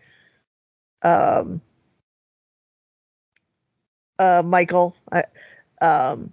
um 1.04 1.62
uh 4.20 4.42
Michael 4.44 4.96
I, 5.12 5.24
um 5.82 6.32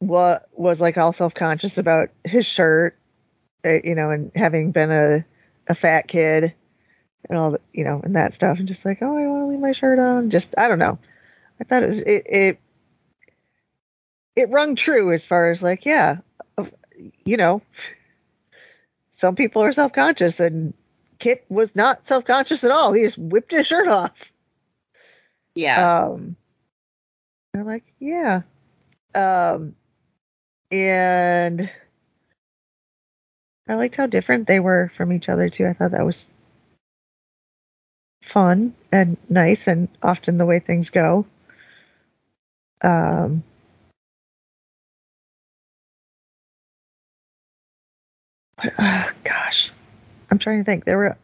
what 0.00 0.48
was 0.52 0.80
like 0.80 0.96
all 0.96 1.12
self-conscious 1.12 1.78
about 1.78 2.10
his 2.24 2.46
shirt 2.46 2.96
uh, 3.64 3.74
you 3.84 3.94
know 3.94 4.10
and 4.10 4.30
having 4.34 4.72
been 4.72 4.90
a 4.90 5.24
a 5.68 5.74
fat 5.74 6.08
kid 6.08 6.54
and 7.28 7.38
all 7.38 7.52
the 7.52 7.60
you 7.72 7.84
know 7.84 8.00
and 8.04 8.16
that 8.16 8.34
stuff 8.34 8.58
and 8.58 8.68
just 8.68 8.84
like 8.84 8.98
oh 9.02 9.16
I 9.16 9.26
want 9.26 9.44
to 9.44 9.46
leave 9.48 9.60
my 9.60 9.72
shirt 9.72 9.98
on. 9.98 10.30
Just 10.30 10.54
I 10.58 10.68
don't 10.68 10.78
know. 10.78 10.98
I 11.60 11.64
thought 11.64 11.82
it 11.84 11.88
was 11.88 11.98
it 12.00 12.26
it 12.26 12.60
it 14.38 14.50
rung 14.50 14.76
true 14.76 15.12
as 15.12 15.24
far 15.24 15.50
as 15.50 15.62
like 15.62 15.84
yeah 15.84 16.18
you 17.24 17.36
know 17.36 17.62
some 19.12 19.34
people 19.34 19.62
are 19.62 19.72
self-conscious 19.72 20.40
and 20.40 20.74
Kit 21.18 21.44
was 21.48 21.74
not 21.74 22.06
self-conscious 22.06 22.62
at 22.64 22.70
all 22.70 22.92
he 22.92 23.02
just 23.02 23.18
whipped 23.18 23.52
his 23.52 23.66
shirt 23.66 23.88
off 23.88 24.12
Yeah. 25.54 26.04
um, 26.04 26.36
they're 27.52 27.64
like, 27.64 27.84
yeah. 27.98 28.42
Um, 29.14 29.74
and 30.70 31.70
I 33.68 33.74
liked 33.74 33.96
how 33.96 34.06
different 34.06 34.46
they 34.46 34.60
were 34.60 34.92
from 34.96 35.12
each 35.12 35.28
other 35.28 35.48
too. 35.48 35.66
I 35.66 35.72
thought 35.72 35.92
that 35.92 36.06
was 36.06 36.28
fun 38.22 38.74
and 38.92 39.16
nice, 39.28 39.66
and 39.66 39.88
often 40.02 40.38
the 40.38 40.46
way 40.46 40.60
things 40.60 40.90
go. 40.90 41.26
Um, 42.82 43.42
uh, 48.78 49.06
gosh, 49.24 49.70
I'm 50.30 50.38
trying 50.38 50.58
to 50.58 50.64
think. 50.64 50.84
There 50.84 50.98
were. 50.98 51.16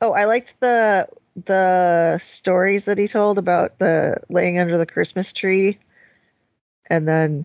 Oh, 0.00 0.12
I 0.12 0.24
liked 0.24 0.54
the 0.60 1.08
the 1.44 2.18
stories 2.18 2.84
that 2.86 2.98
he 2.98 3.06
told 3.08 3.38
about 3.38 3.78
the 3.78 4.18
laying 4.28 4.58
under 4.58 4.78
the 4.78 4.86
Christmas 4.86 5.32
tree, 5.32 5.78
and 6.86 7.06
then 7.06 7.44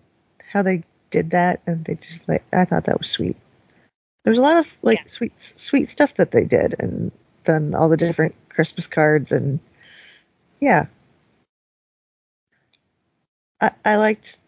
how 0.52 0.62
they 0.62 0.82
did 1.10 1.30
that, 1.30 1.60
and 1.66 1.84
they 1.84 1.94
just 1.94 2.28
like 2.28 2.44
I 2.52 2.64
thought 2.64 2.84
that 2.84 2.98
was 2.98 3.08
sweet. 3.08 3.36
There's 4.24 4.38
a 4.38 4.42
lot 4.42 4.58
of 4.58 4.72
like 4.82 4.98
Yeah. 4.98 5.06
sweet 5.06 5.32
sweet 5.56 5.88
stuff 5.88 6.14
that 6.14 6.30
they 6.30 6.44
did, 6.44 6.76
and 6.78 7.10
then 7.44 7.74
all 7.74 7.88
the 7.88 7.96
different 7.96 8.34
Christmas 8.48 8.86
cards, 8.86 9.32
and 9.32 9.60
yeah, 10.60 10.86
I, 13.60 13.70
I 13.84 13.96
liked 13.96 14.38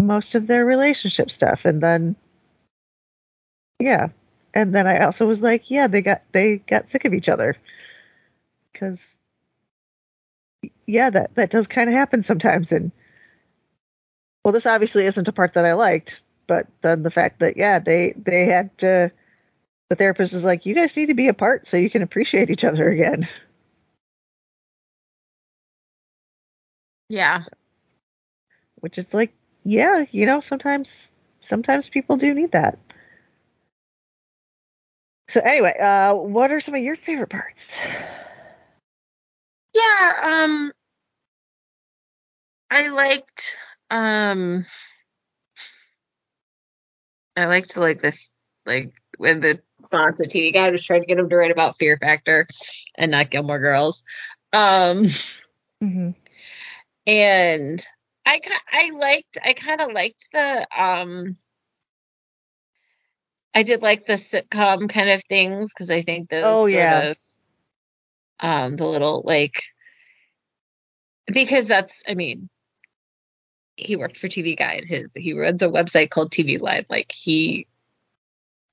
most 0.00 0.34
of 0.34 0.46
their 0.46 0.64
relationship 0.64 1.30
stuff, 1.30 1.64
and 1.64 1.82
then 1.82 2.16
yeah, 3.84 4.08
and 4.54 4.74
then 4.74 4.86
I 4.86 5.00
also 5.04 5.26
was 5.26 5.42
like, 5.42 5.70
yeah, 5.70 5.86
they 5.86 6.00
got 6.02 6.22
they 6.32 6.58
got 6.58 6.88
sick 6.88 7.04
of 7.04 7.14
each 7.14 7.28
other 7.28 7.56
because 8.72 9.16
yeah, 10.86 11.10
that 11.10 11.34
that 11.34 11.50
does 11.50 11.66
kind 11.66 11.88
of 11.88 11.94
happen 11.94 12.22
sometimes. 12.22 12.72
And 12.72 12.92
well, 14.44 14.52
this 14.52 14.66
obviously 14.66 15.06
isn't 15.06 15.28
a 15.28 15.32
part 15.32 15.54
that 15.54 15.64
I 15.64 15.74
liked, 15.74 16.22
but 16.46 16.66
then 16.82 17.02
the 17.02 17.10
fact 17.10 17.40
that 17.40 17.56
yeah, 17.56 17.78
they 17.78 18.14
they 18.16 18.46
had 18.46 18.76
to. 18.78 19.12
The 19.90 19.96
therapist 19.96 20.32
is 20.32 20.44
like, 20.44 20.64
you 20.64 20.74
guys 20.74 20.96
need 20.96 21.06
to 21.06 21.14
be 21.14 21.28
apart 21.28 21.68
so 21.68 21.76
you 21.76 21.90
can 21.90 22.00
appreciate 22.00 22.48
each 22.48 22.64
other 22.64 22.88
again. 22.88 23.28
Yeah. 27.08 27.44
Which 28.76 28.98
is 28.98 29.12
like, 29.14 29.32
yeah, 29.64 30.04
you 30.10 30.26
know, 30.26 30.40
sometimes 30.40 31.10
sometimes 31.40 31.88
people 31.88 32.16
do 32.16 32.34
need 32.34 32.52
that. 32.52 32.78
So 35.34 35.40
anyway, 35.40 35.76
uh, 35.80 36.14
what 36.14 36.52
are 36.52 36.60
some 36.60 36.76
of 36.76 36.82
your 36.84 36.94
favorite 36.94 37.28
parts? 37.30 37.80
Yeah, 39.74 40.12
um 40.22 40.72
I 42.70 42.86
liked 42.86 43.56
um 43.90 44.64
I 47.36 47.46
liked 47.46 47.76
like 47.76 48.00
the 48.00 48.16
like 48.64 48.92
when 49.18 49.40
the 49.40 49.60
the 49.90 50.28
TV 50.30 50.52
guy 50.54 50.70
was 50.70 50.84
trying 50.84 51.00
to 51.00 51.06
get 51.08 51.18
him 51.18 51.28
to 51.28 51.34
write 51.34 51.50
about 51.50 51.78
Fear 51.78 51.98
Factor 52.00 52.46
and 52.96 53.10
not 53.10 53.30
Gilmore 53.30 53.58
Girls. 53.58 54.04
Um 54.52 55.08
Mm-hmm. 55.82 56.10
and 57.08 57.84
I 58.24 58.40
I 58.70 58.90
liked 58.96 59.38
I 59.44 59.52
kind 59.54 59.80
of 59.80 59.90
liked 59.90 60.28
the 60.32 60.64
um 60.80 61.36
I 63.54 63.62
did 63.62 63.82
like 63.82 64.06
the 64.06 64.14
sitcom 64.14 64.88
kind 64.88 65.10
of 65.10 65.22
things 65.24 65.72
because 65.72 65.90
I 65.90 66.02
think 66.02 66.28
those 66.28 66.44
Oh, 66.44 66.62
sort 66.62 66.72
yeah. 66.72 67.10
of 67.10 67.16
um 68.40 68.76
the 68.76 68.86
little 68.86 69.22
like 69.24 69.62
because 71.26 71.68
that's 71.68 72.02
I 72.08 72.14
mean 72.14 72.48
he 73.76 73.96
worked 73.96 74.16
for 74.16 74.28
TV 74.28 74.56
Guide. 74.56 74.84
His 74.86 75.12
he 75.14 75.32
runs 75.32 75.62
a 75.62 75.68
website 75.68 76.10
called 76.10 76.32
TVLine. 76.32 76.86
Like 76.88 77.12
he 77.12 77.66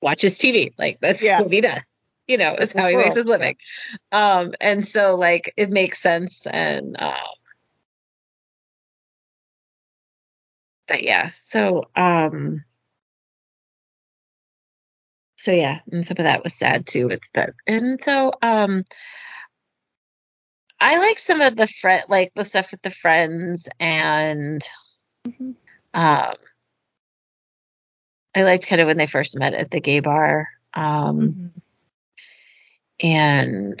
watches 0.00 0.36
TV 0.36 0.72
like 0.78 0.98
that's 1.00 1.22
Yeah. 1.22 1.40
what 1.40 1.52
he 1.52 1.60
does. 1.60 2.02
You 2.26 2.38
know 2.38 2.54
it's 2.58 2.72
how 2.72 2.88
he 2.88 2.96
makes 2.96 3.14
his 3.14 3.26
living. 3.26 3.56
Um 4.10 4.52
and 4.60 4.86
so 4.86 5.14
like 5.16 5.52
it 5.56 5.70
makes 5.70 6.00
sense 6.00 6.46
and 6.46 6.96
um 7.00 7.14
but 10.88 11.02
yeah 11.02 11.30
so 11.34 11.84
um 11.96 12.64
so 15.42 15.50
yeah 15.50 15.80
and 15.90 16.06
some 16.06 16.16
of 16.18 16.24
that 16.24 16.44
was 16.44 16.54
sad 16.54 16.86
too 16.86 17.08
with 17.08 17.20
but 17.34 17.50
and 17.66 17.98
so 18.04 18.32
um 18.42 18.84
i 20.80 20.96
like 20.98 21.18
some 21.18 21.40
of 21.40 21.56
the 21.56 21.66
friend 21.66 22.04
like 22.08 22.32
the 22.34 22.44
stuff 22.44 22.70
with 22.70 22.80
the 22.82 22.90
friends 22.90 23.68
and 23.80 24.62
Mhm. 25.26 25.54
um 25.94 26.34
i 28.34 28.42
liked 28.42 28.66
kind 28.68 28.80
of 28.80 28.86
when 28.86 28.96
they 28.98 29.06
first 29.06 29.36
met 29.38 29.52
at 29.54 29.70
the 29.70 29.80
gay 29.80 29.98
bar 30.00 30.48
um 30.74 31.16
Mhm. 31.18 31.50
and 33.00 33.80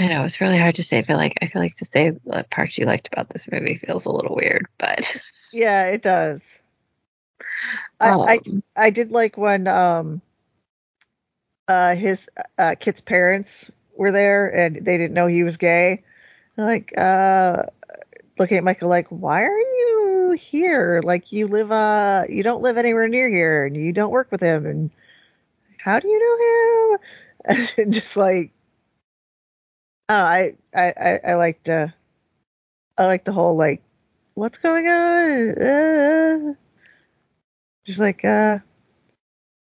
I 0.00 0.06
know 0.06 0.22
it's 0.24 0.40
really 0.40 0.58
hard 0.58 0.76
to 0.76 0.84
say. 0.84 0.98
I 0.98 1.02
feel 1.02 1.16
like 1.16 1.38
I 1.42 1.48
feel 1.48 1.60
like 1.60 1.74
to 1.76 1.84
say 1.84 2.10
what 2.22 2.50
parts 2.50 2.78
you 2.78 2.86
liked 2.86 3.08
about 3.08 3.30
this 3.30 3.50
movie 3.50 3.74
feels 3.76 4.04
a 4.04 4.12
little 4.12 4.36
weird, 4.36 4.66
but 4.78 5.16
Yeah, 5.52 5.86
it 5.86 6.02
does. 6.02 6.57
I, 8.00 8.10
I 8.10 8.40
um, 8.46 8.62
I 8.76 8.90
did 8.90 9.10
like 9.10 9.36
when 9.36 9.66
um 9.66 10.20
uh 11.68 11.94
his 11.94 12.28
uh 12.58 12.74
kid's 12.78 13.00
parents 13.00 13.66
were 13.96 14.12
there 14.12 14.48
and 14.48 14.76
they 14.76 14.96
didn't 14.96 15.14
know 15.14 15.26
he 15.26 15.42
was 15.42 15.56
gay. 15.56 16.04
Like 16.56 16.96
uh 16.96 17.64
looking 18.38 18.56
at 18.58 18.64
Michael 18.64 18.88
like, 18.88 19.08
why 19.08 19.42
are 19.44 19.58
you 19.58 20.36
here? 20.40 21.00
Like 21.04 21.32
you 21.32 21.46
live 21.48 21.72
uh 21.72 22.24
you 22.28 22.42
don't 22.42 22.62
live 22.62 22.78
anywhere 22.78 23.08
near 23.08 23.28
here 23.28 23.66
and 23.66 23.76
you 23.76 23.92
don't 23.92 24.10
work 24.10 24.30
with 24.30 24.40
him 24.40 24.66
and 24.66 24.90
how 25.78 26.00
do 26.00 26.08
you 26.08 26.18
know 26.18 26.92
him? 26.94 26.98
And 27.78 27.94
just 27.94 28.16
like 28.16 28.50
oh 30.08 30.14
I 30.14 30.54
I 30.74 30.92
I, 30.96 31.20
I 31.28 31.34
liked 31.34 31.68
uh 31.68 31.88
I 32.98 33.06
liked 33.06 33.24
the 33.24 33.32
whole 33.32 33.56
like 33.56 33.82
what's 34.34 34.58
going 34.58 34.86
on? 34.88 35.50
Uh, 35.62 36.54
just 37.88 37.98
like 37.98 38.22
uh 38.22 38.58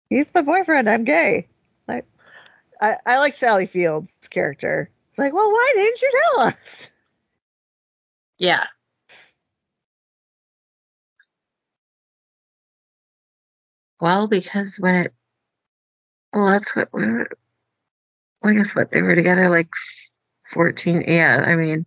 he's 0.09 0.29
my 0.35 0.41
boyfriend. 0.41 0.89
I'm 0.89 1.05
gay. 1.05 1.47
Like, 1.87 2.05
I, 2.81 2.97
I 3.05 3.17
like 3.19 3.37
Sally 3.37 3.65
Fields' 3.65 4.19
character. 4.29 4.89
Like, 5.17 5.33
well, 5.33 5.49
why 5.49 5.71
didn't 5.75 6.01
you 6.01 6.11
tell 6.35 6.41
us? 6.47 6.89
yeah, 8.37 8.65
well, 14.01 14.27
because 14.27 14.75
when 14.77 14.95
it, 14.95 15.13
well, 16.33 16.47
that's 16.47 16.75
what 16.75 16.89
we 16.93 17.05
were. 17.05 17.29
I 18.45 18.53
guess 18.53 18.75
what 18.75 18.91
they 18.91 19.01
were 19.01 19.15
together 19.15 19.49
like 19.49 19.69
fourteen. 20.49 21.05
Yeah, 21.07 21.41
I 21.45 21.55
mean, 21.55 21.85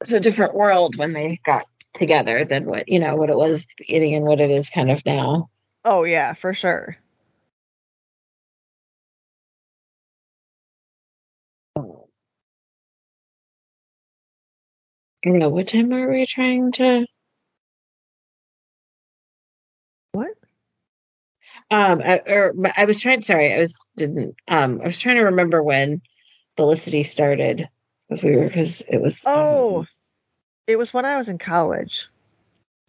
it's 0.00 0.12
a 0.12 0.20
different 0.20 0.54
world 0.54 0.96
when 0.96 1.12
they 1.12 1.40
got 1.44 1.66
together 1.94 2.44
than 2.44 2.66
what 2.66 2.88
you 2.88 3.00
know 3.00 3.16
what 3.16 3.30
it 3.30 3.36
was 3.36 3.62
at 3.62 3.68
the 3.68 3.74
beginning 3.78 4.14
and 4.14 4.24
what 4.24 4.40
it 4.40 4.50
is 4.50 4.70
kind 4.70 4.90
of 4.90 5.04
now. 5.04 5.50
Oh 5.84 6.04
yeah, 6.04 6.34
for 6.34 6.54
sure. 6.54 6.96
You 15.24 15.32
know, 15.32 15.48
what 15.48 15.68
time 15.68 15.92
are 15.92 16.10
we 16.10 16.26
trying 16.26 16.70
to? 16.72 17.06
What? 20.12 20.30
Um, 21.70 22.00
I, 22.04 22.20
or 22.26 22.54
I 22.76 22.84
was 22.84 23.00
trying. 23.00 23.20
Sorry, 23.20 23.52
I 23.52 23.58
was 23.58 23.76
didn't. 23.96 24.36
Um, 24.46 24.80
I 24.80 24.86
was 24.86 25.00
trying 25.00 25.16
to 25.16 25.24
remember 25.24 25.62
when 25.62 26.02
Felicity 26.56 27.02
started 27.02 27.68
because 28.08 28.22
we 28.22 28.36
were 28.36 28.46
because 28.46 28.80
it 28.88 29.00
was. 29.02 29.20
Oh, 29.26 29.80
um, 29.80 29.88
it 30.68 30.76
was 30.78 30.92
when 30.94 31.04
I 31.04 31.16
was 31.16 31.28
in 31.28 31.38
college. 31.38 32.06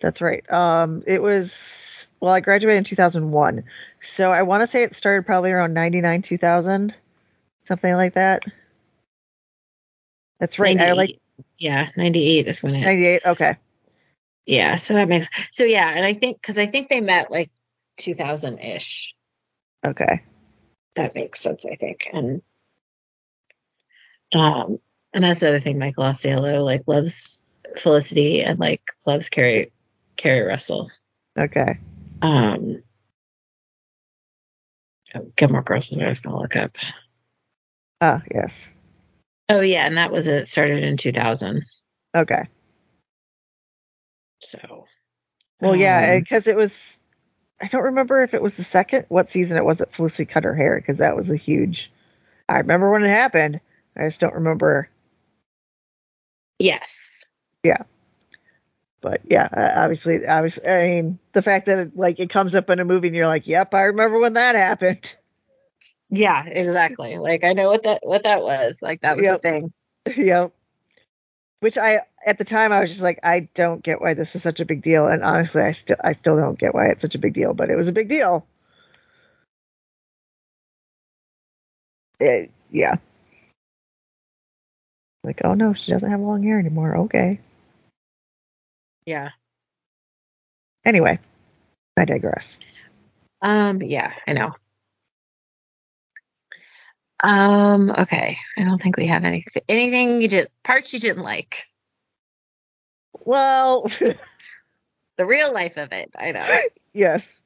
That's 0.01 0.21
right. 0.21 0.47
Um, 0.51 1.03
it 1.07 1.21
was 1.21 2.07
well, 2.19 2.33
I 2.33 2.41
graduated 2.41 2.79
in 2.79 2.83
2001. 2.83 3.63
So 4.03 4.31
I 4.31 4.43
want 4.43 4.61
to 4.61 4.67
say 4.67 4.83
it 4.83 4.93
started 4.93 5.25
probably 5.25 5.51
around 5.51 5.73
99, 5.73 6.21
2000, 6.21 6.93
something 7.63 7.93
like 7.93 8.13
that. 8.13 8.43
That's 10.39 10.59
right. 10.59 10.79
I 10.79 10.93
like 10.93 11.17
Yeah, 11.57 11.89
98 11.97 12.47
is 12.47 12.61
when 12.61 12.75
it. 12.75 12.81
98. 12.81 13.21
Okay. 13.25 13.57
Yeah, 14.45 14.75
so 14.75 14.95
that 14.95 15.07
makes 15.07 15.29
so 15.51 15.63
yeah, 15.63 15.91
and 15.95 16.05
I 16.05 16.13
think 16.13 16.41
because 16.41 16.57
I 16.57 16.65
think 16.65 16.89
they 16.89 17.01
met 17.01 17.31
like 17.31 17.51
2000 17.97 18.59
ish. 18.59 19.15
Okay. 19.85 20.23
That 20.95 21.15
makes 21.15 21.39
sense, 21.39 21.65
I 21.65 21.75
think, 21.75 22.09
and 22.11 22.41
um, 24.33 24.79
and 25.13 25.23
that's 25.23 25.39
the 25.39 25.49
other 25.49 25.59
thing. 25.59 25.79
Michael 25.79 26.03
Ausiello 26.03 26.63
like 26.63 26.83
loves 26.87 27.38
Felicity 27.77 28.41
and 28.43 28.59
like 28.59 28.81
loves 29.05 29.29
Keri 29.29 29.71
Keri 30.17 30.45
Russell. 30.47 30.91
Okay. 31.37 31.79
Um, 32.21 32.83
oh, 35.15 35.31
Gilmore 35.35 35.63
Girls. 35.63 35.91
is 35.91 35.97
what 35.97 36.05
I 36.05 36.09
was 36.09 36.19
gonna 36.19 36.39
look 36.39 36.55
up. 36.55 36.75
Ah, 38.01 38.21
yes. 38.33 38.67
Oh 39.49 39.61
yeah, 39.61 39.85
and 39.85 39.97
that 39.97 40.11
was 40.11 40.27
it. 40.27 40.47
Started 40.47 40.83
in 40.83 40.97
2000. 40.97 41.65
Okay. 42.15 42.43
So. 44.41 44.85
Well, 45.61 45.75
yeah, 45.75 46.13
um, 46.13 46.19
because 46.19 46.47
it 46.47 46.55
was. 46.55 46.99
I 47.61 47.67
don't 47.67 47.83
remember 47.83 48.23
if 48.23 48.33
it 48.33 48.41
was 48.41 48.55
the 48.55 48.63
second, 48.63 49.05
what 49.09 49.29
season 49.29 49.57
it 49.57 49.65
was 49.65 49.79
that 49.79 49.93
Felicity 49.93 50.25
cut 50.25 50.45
her 50.45 50.55
hair, 50.55 50.77
because 50.79 50.99
that 50.99 51.15
was 51.17 51.29
a 51.29 51.35
huge. 51.35 51.91
I 52.47 52.59
remember 52.59 52.91
when 52.91 53.03
it 53.03 53.09
happened. 53.09 53.59
I 53.97 54.07
just 54.07 54.21
don't 54.21 54.35
remember. 54.35 54.89
yes. 56.59 56.98
But 59.01 59.21
yeah, 59.29 59.47
obviously, 59.77 60.25
obviously, 60.25 60.67
I 60.67 60.83
mean, 60.83 61.19
the 61.33 61.41
fact 61.41 61.67
that 61.67 61.79
it, 61.79 61.97
like 61.97 62.19
it 62.19 62.29
comes 62.29 62.53
up 62.53 62.69
in 62.69 62.79
a 62.79 62.85
movie 62.85 63.07
and 63.07 63.15
you're 63.15 63.27
like, 63.27 63.47
"Yep, 63.47 63.73
I 63.73 63.83
remember 63.83 64.19
when 64.19 64.33
that 64.33 64.55
happened." 64.55 65.15
Yeah, 66.09 66.43
exactly. 66.45 67.17
Like 67.17 67.43
I 67.43 67.53
know 67.53 67.67
what 67.67 67.83
that 67.83 67.99
what 68.03 68.23
that 68.23 68.41
was. 68.41 68.75
Like 68.81 69.01
that 69.01 69.15
was 69.17 69.23
Yep. 69.23 69.41
the 69.41 69.49
thing. 69.49 69.73
yep. 70.17 70.53
Which 71.61 71.77
I 71.77 72.01
at 72.25 72.37
the 72.37 72.45
time 72.45 72.71
I 72.71 72.81
was 72.81 72.89
just 72.89 73.01
like, 73.01 73.19
I 73.23 73.41
don't 73.53 73.83
get 73.83 74.01
why 74.01 74.13
this 74.13 74.35
is 74.35 74.43
such 74.43 74.59
a 74.59 74.65
big 74.65 74.81
deal, 74.81 75.07
and 75.07 75.23
honestly, 75.23 75.61
I 75.61 75.71
still 75.71 75.97
I 76.03 76.11
still 76.13 76.35
don't 76.37 76.59
get 76.59 76.73
why 76.73 76.87
it's 76.87 77.01
such 77.01 77.15
a 77.15 77.19
big 77.19 77.33
deal, 77.33 77.53
but 77.53 77.69
it 77.69 77.75
was 77.77 77.87
a 77.87 77.93
big 77.93 78.09
deal. 78.09 78.45
It, 82.19 82.51
yeah. 82.71 82.97
Like, 85.23 85.41
oh 85.43 85.53
no, 85.53 85.73
she 85.73 85.91
doesn't 85.91 86.09
have 86.09 86.19
long 86.21 86.43
hair 86.43 86.59
anymore. 86.59 86.97
Okay. 86.97 87.39
Yeah. 89.05 89.29
Anyway, 90.85 91.19
I 91.97 92.05
digress. 92.05 92.57
Um. 93.41 93.81
Yeah. 93.81 94.11
I 94.27 94.33
know. 94.33 94.53
Um. 97.21 97.89
Okay. 97.91 98.37
I 98.57 98.63
don't 98.63 98.81
think 98.81 98.97
we 98.97 99.07
have 99.07 99.23
any 99.23 99.45
anything 99.67 100.21
you 100.21 100.27
did 100.27 100.49
parts 100.63 100.93
you 100.93 100.99
didn't 100.99 101.23
like. 101.23 101.65
Well, 103.25 103.85
The 105.19 105.25
real 105.25 105.53
life 105.53 105.75
of 105.75 105.91
it. 105.91 106.09
I 106.17 106.31
know. 106.31 106.59
yes. 106.93 107.41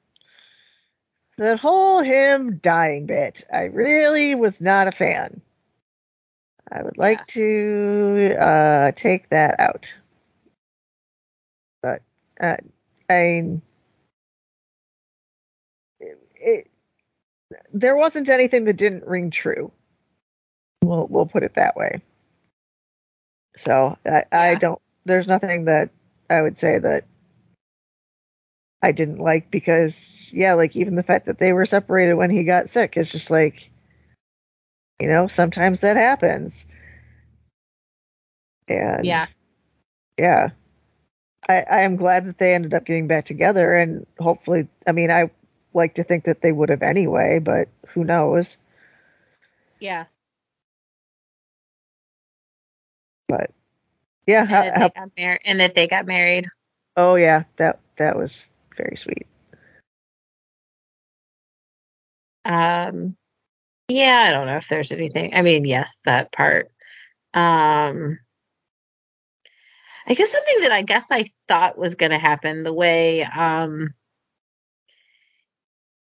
That 1.40 1.60
whole 1.60 2.02
him 2.02 2.60
dying 2.62 3.08
bit, 3.08 3.44
I 3.52 3.64
really 3.64 4.36
was 4.36 4.62
not 4.62 4.88
a 4.88 4.92
fan. 4.92 5.42
I 6.72 6.84
would 6.84 7.00
like 7.00 7.26
to 7.30 8.36
uh, 8.40 8.92
take 8.92 9.28
that 9.30 9.60
out. 9.60 9.92
Uh, 12.44 12.58
I, 13.10 13.60
it, 16.02 16.20
it, 16.36 16.72
there 17.74 17.96
wasn't 17.96 18.28
anything 18.28 18.66
that 18.66 18.76
didn't 18.76 19.08
ring 19.08 19.32
true. 19.32 19.72
We'll 20.84 21.08
we'll 21.08 21.26
put 21.26 21.44
it 21.44 21.56
that 21.56 21.78
way. 21.78 22.02
So 23.60 23.98
I, 24.06 24.26
I 24.32 24.56
don't. 24.56 24.82
There's 25.06 25.28
nothing 25.28 25.66
that 25.66 25.92
I 26.30 26.42
would 26.42 26.58
say 26.58 26.80
that 26.80 27.06
I 28.82 28.92
didn't 28.92 29.20
like 29.20 29.50
because 29.50 30.30
yeah, 30.34 30.56
like 30.56 30.76
even 30.76 30.96
the 30.96 31.04
fact 31.04 31.28
that 31.28 31.40
they 31.40 31.54
were 31.54 31.66
separated 31.66 32.16
when 32.16 32.30
he 32.30 32.44
got 32.44 32.70
sick 32.70 32.98
is 32.98 33.10
just 33.10 33.32
like, 33.32 33.70
you 35.00 35.08
know, 35.08 35.28
sometimes 35.28 35.80
that 35.80 35.96
happens. 35.96 36.66
And 38.68 39.06
Yeah. 39.06 39.28
yeah. 40.20 40.50
I, 41.50 41.62
I 41.70 41.82
am 41.82 41.96
glad 41.98 42.26
that 42.28 42.38
they 42.38 42.54
ended 42.54 42.74
up 42.74 42.86
getting 42.86 43.08
back 43.08 43.26
together 43.26 43.74
and 43.76 44.06
hopefully 44.20 44.68
I 44.88 44.92
mean 44.92 45.12
I 45.12 45.30
like 45.74 45.96
to 45.96 46.04
think 46.04 46.26
that 46.26 46.42
they 46.42 46.52
would 46.52 46.70
have 46.70 46.84
anyway, 46.84 47.40
but 47.40 47.68
who 47.90 48.04
knows. 48.04 48.58
Yeah. 49.80 50.06
But 53.28 53.52
yeah, 54.28 54.42
And 54.42 54.50
how, 54.50 54.62
that 54.64 54.78
how, 54.78 54.88
they 54.90 54.94
got 55.00 55.10
married. 55.18 55.42
And 55.46 55.60
that 55.60 55.76
they 55.76 55.88
got 55.88 56.06
married. 56.06 56.48
oh 56.96 57.16
yeah, 57.16 57.44
that 57.58 57.80
that 57.98 58.18
was 58.18 58.50
very 58.78 58.96
sweet. 58.96 59.28
Um. 62.46 63.16
Yeah. 63.88 64.26
I 64.28 64.32
don't 64.32 64.48
know 64.48 64.58
if 64.58 64.68
there's 64.68 64.92
anything. 64.92 65.34
I 65.34 65.42
mean, 65.42 65.66
yes, 65.66 66.02
that 66.06 66.32
part. 66.32 66.72
Um. 67.34 68.20
I 70.06 70.14
guess 70.14 70.32
something 70.32 70.62
that 70.62 70.72
I 70.72 70.82
guess 70.82 71.12
I 71.12 71.26
thought 71.48 71.78
was 71.78 71.96
going 71.96 72.12
to 72.12 72.20
happen 72.20 72.64
the 72.64 72.74
way 72.74 73.24
um 73.24 73.94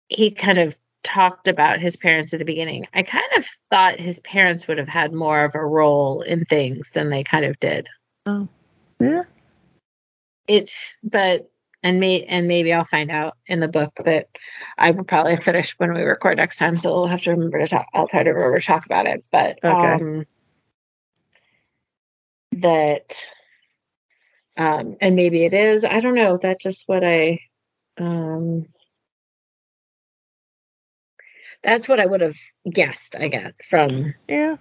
he 0.09 0.31
kind 0.31 0.59
of 0.59 0.77
talked 1.03 1.49
about 1.49 1.81
his 1.81 1.97
parents 1.97 2.33
at 2.33 2.39
the 2.39 2.45
beginning. 2.45 2.87
I 2.93 3.03
kind 3.03 3.25
of 3.37 3.47
thought 3.71 4.01
his 4.01 4.21
parents 4.21 4.67
would 4.67 4.79
have 4.79 4.89
had 4.89 5.13
more 5.13 5.45
of 5.45 5.55
a 5.55 5.65
role 5.65 6.23
in 6.23 6.45
things 6.45 6.91
than 6.91 7.11
they 7.11 7.25
kind 7.25 7.45
of 7.45 7.59
did. 7.61 7.89
Oh. 8.27 8.49
Yeah. 9.01 9.23
It's 10.47 10.99
but 11.03 11.51
and 11.83 12.01
may 12.01 12.25
and 12.25 12.49
maybe 12.49 12.73
I'll 12.73 12.85
find 12.85 13.11
out 13.11 13.37
in 13.47 13.61
the 13.61 13.69
book 13.69 13.93
that 14.05 14.29
I 14.77 14.91
will 14.91 15.05
probably 15.05 15.37
finish 15.49 15.75
when 15.79 15.93
we 15.95 16.03
record 16.03 16.39
next 16.39 16.57
time. 16.57 16.77
So 16.77 16.93
we'll 16.93 17.07
have 17.07 17.23
to 17.23 17.31
remember 17.31 17.59
to 17.59 17.69
talk. 17.69 17.87
I'll 17.95 18.09
try 18.09 18.23
to 18.23 18.31
remember 18.31 18.59
to 18.59 18.67
talk 18.67 18.87
about 18.87 19.07
it. 19.07 19.27
But 19.31 19.59
Okay. 19.63 20.05
um, 20.05 20.27
that 22.53 23.29
um, 24.59 24.97
and 25.01 25.17
maybe 25.17 25.45
it 25.45 25.55
is. 25.55 25.85
I 25.85 26.01
don't 26.01 26.15
know. 26.17 26.37
That's 26.37 26.63
just 26.63 26.85
what 26.89 27.05
I 27.05 27.41
um. 27.99 28.67
That's 31.63 31.89
what 31.89 31.99
I 32.01 32.07
would 32.07 32.21
have 32.21 32.37
guessed. 32.71 33.17
I 33.19 33.29
get 33.29 33.55
from 33.69 34.15
Yeah. 34.29 34.57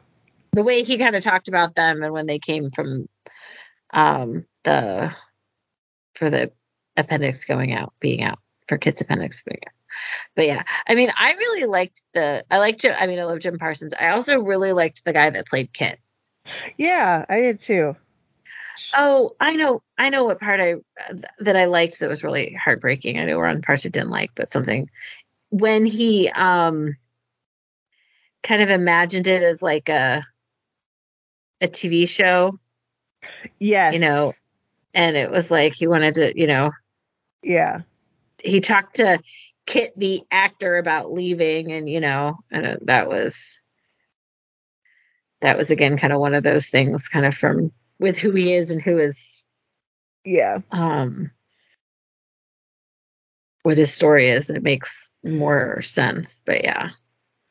the 0.53 0.63
way 0.63 0.81
he 0.83 0.97
kind 0.97 1.15
of 1.15 1.23
talked 1.23 1.47
about 1.47 1.75
them 1.75 2.01
and 2.01 2.11
when 2.13 2.25
they 2.25 2.39
came 2.39 2.69
from 2.69 3.07
um 3.93 4.45
the 4.63 5.13
for 6.15 6.29
the 6.29 6.51
appendix 6.97 7.45
going 7.45 7.71
out 7.73 7.93
being 7.99 8.21
out 8.23 8.39
for 8.67 8.77
kids 8.77 8.99
appendix 9.01 9.43
being 9.43 9.61
out. 9.65 9.73
but 10.35 10.45
yeah 10.47 10.63
i 10.89 10.95
mean 10.95 11.09
i 11.17 11.33
really 11.33 11.65
liked 11.65 12.03
the 12.13 12.43
i 12.51 12.57
liked 12.57 12.81
jim 12.81 12.93
i 12.99 13.07
mean 13.07 13.19
i 13.19 13.23
love 13.23 13.39
jim 13.39 13.57
parsons 13.57 13.93
i 13.99 14.09
also 14.09 14.39
really 14.39 14.73
liked 14.73 15.05
the 15.05 15.13
guy 15.13 15.29
that 15.29 15.45
played 15.47 15.71
kit 15.71 15.99
Yeah, 16.77 17.23
I 17.29 17.39
did 17.41 17.59
too. 17.61 17.95
Oh 18.95 19.31
i 19.39 19.55
know 19.55 19.81
i 19.97 20.09
know 20.09 20.23
what 20.23 20.39
part 20.39 20.59
i 20.59 20.75
that 21.39 21.55
i 21.55 21.65
liked 21.65 21.99
that 21.99 22.09
was 22.09 22.23
really 22.23 22.53
heartbreaking 22.53 23.19
i 23.19 23.25
know 23.25 23.37
we're 23.37 23.47
on 23.47 23.61
parts 23.61 23.85
i 23.85 23.89
didn't 23.89 24.09
like 24.09 24.31
but 24.35 24.51
something 24.51 24.89
when 25.49 25.85
he 25.85 26.29
um 26.29 26.95
kind 28.43 28.61
of 28.61 28.69
imagined 28.69 29.27
it 29.27 29.43
as 29.43 29.61
like 29.61 29.89
a 29.89 30.25
a 31.61 31.67
tv 31.67 32.07
show 32.07 32.59
Yes. 33.59 33.93
you 33.93 33.99
know 33.99 34.33
and 34.93 35.17
it 35.17 35.31
was 35.31 35.49
like 35.51 35.73
he 35.73 35.87
wanted 35.87 36.13
to 36.15 36.39
you 36.39 36.47
know 36.47 36.71
Yeah. 37.43 37.81
he 38.43 38.61
talked 38.61 38.97
to 38.97 39.19
Kit 39.65 39.91
the 39.97 40.21
actor 40.31 40.77
about 40.77 41.11
leaving 41.11 41.73
and 41.73 41.89
you 41.89 41.99
know 41.99 42.37
and 42.49 42.77
that 42.83 43.09
was 43.09 43.59
that 45.41 45.57
was 45.57 45.71
again 45.71 45.97
kind 45.97 46.13
of 46.13 46.19
one 46.21 46.33
of 46.35 46.43
those 46.43 46.67
things 46.67 47.09
kind 47.09 47.25
of 47.25 47.35
from 47.35 47.71
with 47.99 48.17
who 48.17 48.31
he 48.31 48.53
is 48.53 48.71
and 48.71 48.81
who 48.81 48.97
is 48.97 49.43
Yeah. 50.23 50.59
um 50.71 51.31
what 53.63 53.77
his 53.77 53.93
story 53.93 54.29
is 54.29 54.47
that 54.47 54.63
makes 54.63 55.11
more 55.23 55.81
sense 55.81 56.41
but 56.45 56.63
yeah 56.63 56.91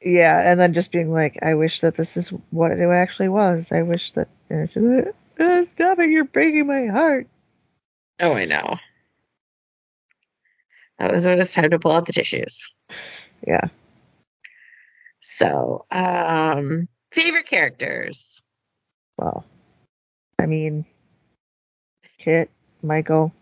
Yeah, 0.01 0.39
and 0.39 0.59
then 0.61 0.73
just 0.75 0.93
being 0.93 1.11
like, 1.11 1.39
I 1.43 1.55
wish 1.55 1.81
that 1.81 1.97
this 1.97 2.17
is 2.17 2.29
what 2.51 2.71
it 2.71 2.81
actually 2.81 3.29
was. 3.29 3.73
I 3.73 3.83
wish 3.83 4.13
that. 4.13 4.29
And 4.49 4.63
it's 4.63 4.75
just 4.75 4.87
like, 4.87 5.15
"Uh, 5.41 5.65
stop 5.65 5.99
it! 5.99 6.11
You're 6.11 6.25
breaking 6.25 6.67
my 6.67 6.87
heart. 6.87 7.27
oh 8.21 8.33
I 8.33 8.45
know 8.45 8.77
that 10.99 11.13
was 11.13 11.25
when 11.27 11.39
it's 11.41 11.53
time 11.55 11.71
to 11.71 11.79
pull 11.79 11.93
out 11.93 12.07
the 12.07 12.13
tissues 12.13 12.73
Yeah. 13.47 13.69
so 15.21 15.85
um 15.91 16.89
favorite 17.13 17.47
characters 17.47 18.43
Well, 19.19 19.45
I 20.39 20.47
mean, 20.47 20.85
Kit, 22.19 22.51
Michael. 22.83 23.33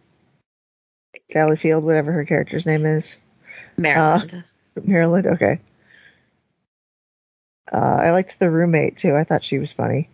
Sally 1.31 1.57
Field, 1.57 1.85
whatever 1.85 2.13
her 2.13 2.25
character's 2.25 2.67
name 2.67 2.87
is. 2.87 3.17
Marilyn. 3.77 4.45
Marilyn, 4.83 5.27
okay. 5.27 5.61
Uh, 7.73 7.77
I 7.77 8.11
liked 8.13 8.39
the 8.39 8.51
roommate 8.51 8.99
too. 8.99 9.17
I 9.17 9.25
thought 9.25 9.45
she 9.45 9.59
was 9.59 9.73
funny, 9.73 10.09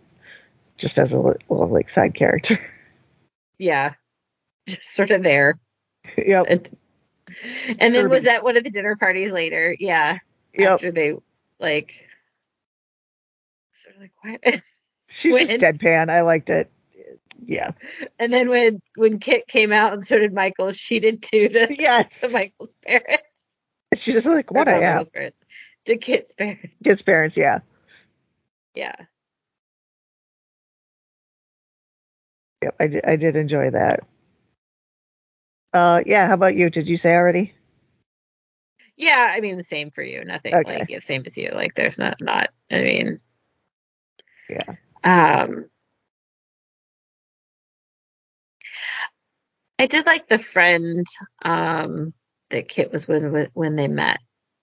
just 0.77 0.97
as 0.97 1.11
a 1.11 1.19
li- 1.19 1.35
little 1.49 1.67
like 1.67 1.89
side 1.89 2.13
character. 2.13 2.59
yeah. 3.57 3.93
Just 4.67 4.93
sort 4.93 5.11
of 5.11 5.23
there. 5.23 5.59
yep, 6.17 6.45
And, 6.47 6.77
and 7.79 7.93
then 7.93 8.09
was 8.09 8.25
at 8.27 8.43
one 8.43 8.57
of 8.57 8.63
the 8.63 8.69
dinner 8.71 8.95
parties 8.95 9.31
later. 9.31 9.75
Yeah. 9.79 10.19
yep. 10.53 10.73
After 10.73 10.91
they 10.91 11.13
like 11.59 12.07
sort 13.73 13.95
of 13.95 14.01
like 14.01 14.11
what? 14.21 14.61
She's 15.11 15.37
just 15.37 15.51
when- 15.51 15.59
deadpan. 15.59 16.09
I 16.09 16.21
liked 16.21 16.49
it. 16.49 16.71
Yeah. 17.43 17.71
and 18.19 18.31
then 18.31 18.49
when 18.49 18.81
when 18.95 19.17
Kit 19.19 19.47
came 19.47 19.71
out 19.73 19.93
and 19.93 20.05
so 20.05 20.17
did 20.19 20.31
Michael, 20.33 20.71
she 20.73 20.99
did 20.99 21.21
too 21.23 21.49
to, 21.49 21.75
Yes. 21.79 22.21
to 22.21 22.29
Michael's 22.29 22.73
parents. 22.85 23.23
She's 23.95 24.13
just 24.13 24.27
like, 24.27 24.51
what 24.51 24.67
I 24.67 24.79
am. 24.81 25.05
Parents, 25.07 25.37
To 25.85 25.97
Kit's 25.97 26.33
parents. 26.33 26.75
Kids' 26.83 27.01
parents, 27.01 27.35
yeah. 27.35 27.59
Yeah. 28.75 28.95
Yep, 32.63 32.75
I 32.79 32.87
did, 32.87 33.05
I 33.05 33.15
did 33.15 33.35
enjoy 33.35 33.71
that. 33.71 34.01
Uh, 35.73 36.01
yeah. 36.05 36.27
How 36.27 36.35
about 36.35 36.55
you? 36.55 36.69
Did 36.69 36.87
you 36.87 36.97
say 36.97 37.15
already? 37.15 37.53
Yeah, 38.97 39.31
I 39.35 39.39
mean 39.39 39.57
the 39.57 39.63
same 39.63 39.89
for 39.89 40.03
you. 40.03 40.23
Nothing 40.23 40.53
Okay. 40.53 40.79
like 40.79 40.91
it's 40.91 41.05
same 41.07 41.23
as 41.25 41.37
you. 41.37 41.49
Like 41.53 41.73
there's 41.73 41.97
not 41.97 42.21
not 42.21 42.49
I 42.69 42.81
mean 42.81 43.19
Yeah. 44.49 44.75
Um 45.03 45.65
I 49.79 49.87
did 49.87 50.05
like 50.05 50.27
the 50.27 50.37
friend 50.37 51.05
um 51.43 52.13
that 52.49 52.67
Kit 52.67 52.91
was 52.91 53.07
with, 53.07 53.49
when 53.53 53.75
they 53.75 53.87
met. 53.87 54.19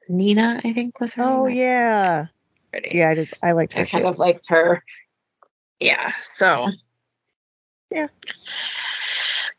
Nina, 0.09 0.61
I 0.62 0.72
think 0.72 1.01
was 1.01 1.14
her 1.14 1.22
Oh 1.22 1.46
name. 1.46 1.57
yeah, 1.57 2.27
Pretty. 2.70 2.90
yeah. 2.96 3.09
I 3.11 3.14
did. 3.14 3.29
I 3.42 3.53
liked 3.53 3.72
her 3.74 3.83
I 3.83 3.87
kind 3.87 4.05
too. 4.05 4.09
of 4.09 4.18
liked 4.18 4.48
her. 4.51 4.83
Yeah, 5.81 6.12
so 6.22 6.68
Yeah. 7.90 8.09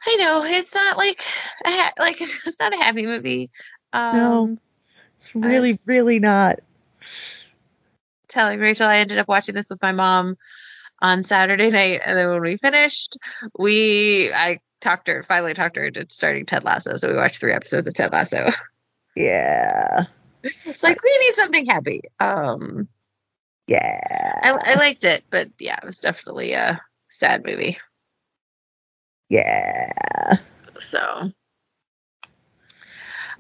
I 0.08 0.16
know 0.16 0.44
it's 0.44 0.74
not 0.74 0.98
like 0.98 1.22
a 1.66 1.72
ha- 1.72 1.94
like 2.00 2.22
it's 2.22 2.60
not 2.60 2.74
a 2.74 2.78
happy 2.78 3.06
movie. 3.06 3.50
Um 3.94 4.14
No. 4.14 4.58
It's 5.18 5.36
really, 5.36 5.78
really 5.86 6.20
not. 6.20 6.60
telling 8.30 8.60
Rachel 8.60 8.88
I 8.88 8.98
ended 8.98 9.18
up 9.18 9.28
watching 9.28 9.56
this 9.56 9.70
with 9.70 9.82
my 9.82 9.92
mom 9.92 10.38
on 11.02 11.24
Saturday 11.24 11.70
night, 11.70 12.02
and 12.06 12.18
then 12.18 12.30
when 12.30 12.42
we 12.42 12.58
finished, 12.58 13.18
we 13.58 14.32
I 14.34 14.60
talked 14.82 15.08
her 15.08 15.24
finally 15.24 15.54
talked 15.54 15.76
her 15.76 15.86
into 15.88 16.06
starting 16.10 16.46
Ted 16.46 16.64
Lasso, 16.64 16.98
so 16.98 17.10
we 17.10 17.16
watched 17.16 17.40
three 17.40 17.54
episodes 17.54 17.88
of 17.88 17.94
Ted 17.94 18.12
Lasso. 18.14 18.50
Yeah. 19.16 20.06
it's 20.44 20.84
like 20.84 21.02
we 21.04 21.18
need 21.18 21.34
something 21.34 21.66
happy. 21.66 22.02
Um, 22.22 22.88
Yeah. 23.68 24.40
I, 24.44 24.52
I 24.74 24.76
liked 24.76 25.04
it, 25.04 25.26
but 25.30 25.50
yeah, 25.60 25.76
it 25.82 25.86
was 25.86 25.98
definitely 25.98 26.54
a 26.54 26.80
sad 27.10 27.44
movie. 27.46 27.78
yeah. 29.28 30.38
So, 30.80 31.00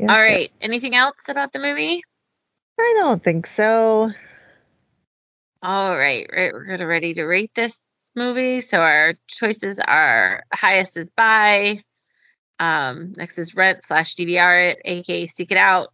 all 0.02 0.08
right, 0.08 0.52
anything 0.60 0.96
else 0.96 1.30
about 1.30 1.54
the 1.54 1.60
movie? 1.60 2.02
I 2.80 2.94
don't 2.98 3.24
think 3.24 3.48
so. 3.48 4.12
All 5.62 5.98
right, 5.98 6.26
right, 6.32 6.54
we're 6.54 6.66
gonna 6.66 6.88
ready 6.88 7.14
to 7.16 7.26
rate 7.26 7.52
this 7.54 7.86
movie. 8.16 8.62
So 8.62 8.80
our 8.80 9.16
choices 9.28 9.80
are 9.80 10.46
highest 10.54 10.96
is 10.96 11.10
buy, 11.10 11.84
um, 12.60 13.14
next 13.18 13.38
is 13.38 13.56
rent 13.56 13.84
slash 13.84 14.16
DVR 14.16 14.72
it, 14.72 14.82
aka 14.86 15.28
seek 15.28 15.52
it 15.52 15.58
out. 15.58 15.90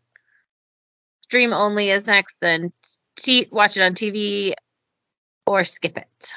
Stream 1.23 1.51
only 1.51 1.89
is 1.89 2.05
next, 2.05 2.39
then 2.41 2.71
t- 3.15 3.47
watch 3.51 3.75
it 3.75 3.81
on 3.81 3.95
TV 3.95 4.53
or 5.47 5.63
skip 5.63 5.97
it. 5.97 6.33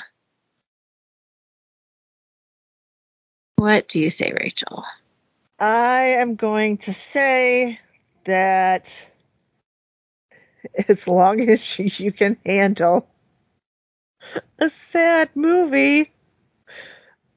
What 3.56 3.88
do 3.88 4.00
you 4.00 4.08
say, 4.08 4.32
Rachel? 4.32 4.84
I 5.58 6.14
am 6.20 6.36
going 6.36 6.78
to 6.78 6.94
say 6.94 7.78
that 8.24 8.90
as 10.88 11.06
long 11.06 11.40
as 11.40 11.78
you, 11.78 11.90
you 11.96 12.12
can 12.12 12.38
handle 12.46 13.06
a 14.58 14.68
sad 14.68 15.30
movie, 15.34 16.10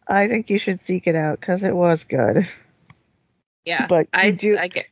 I 0.08 0.27
think 0.27 0.49
you 0.49 0.58
should 0.60 0.82
seek 0.82 1.08
it 1.08 1.15
out 1.15 1.39
because 1.39 1.63
it 1.63 1.75
was 1.75 2.04
good. 2.04 2.47
Yeah, 3.65 3.88
But 3.88 4.08
I 4.13 4.32
do- 4.32 4.58
I 4.58 4.67
get 4.67 4.88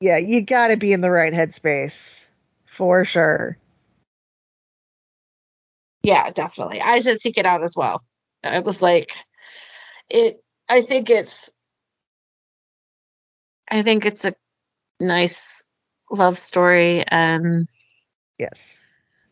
Yeah, 0.00 0.18
you 0.18 0.42
got 0.42 0.68
to 0.68 0.76
be 0.76 0.92
in 0.92 1.00
the 1.00 1.10
right 1.10 1.32
headspace 1.32 2.22
for 2.76 3.04
sure. 3.04 3.58
Yeah, 6.02 6.30
definitely. 6.30 6.80
I 6.80 7.00
said 7.00 7.20
seek 7.20 7.38
it 7.38 7.46
out 7.46 7.64
as 7.64 7.74
well. 7.76 8.02
I 8.44 8.60
was 8.60 8.80
like, 8.80 9.10
it. 10.08 10.42
I 10.68 10.82
think 10.82 11.10
it's. 11.10 11.50
I 13.70 13.82
think 13.82 14.06
it's 14.06 14.24
a 14.24 14.34
nice 15.00 15.62
love 16.10 16.38
story, 16.38 17.04
and 17.06 17.66
Yes. 18.38 18.78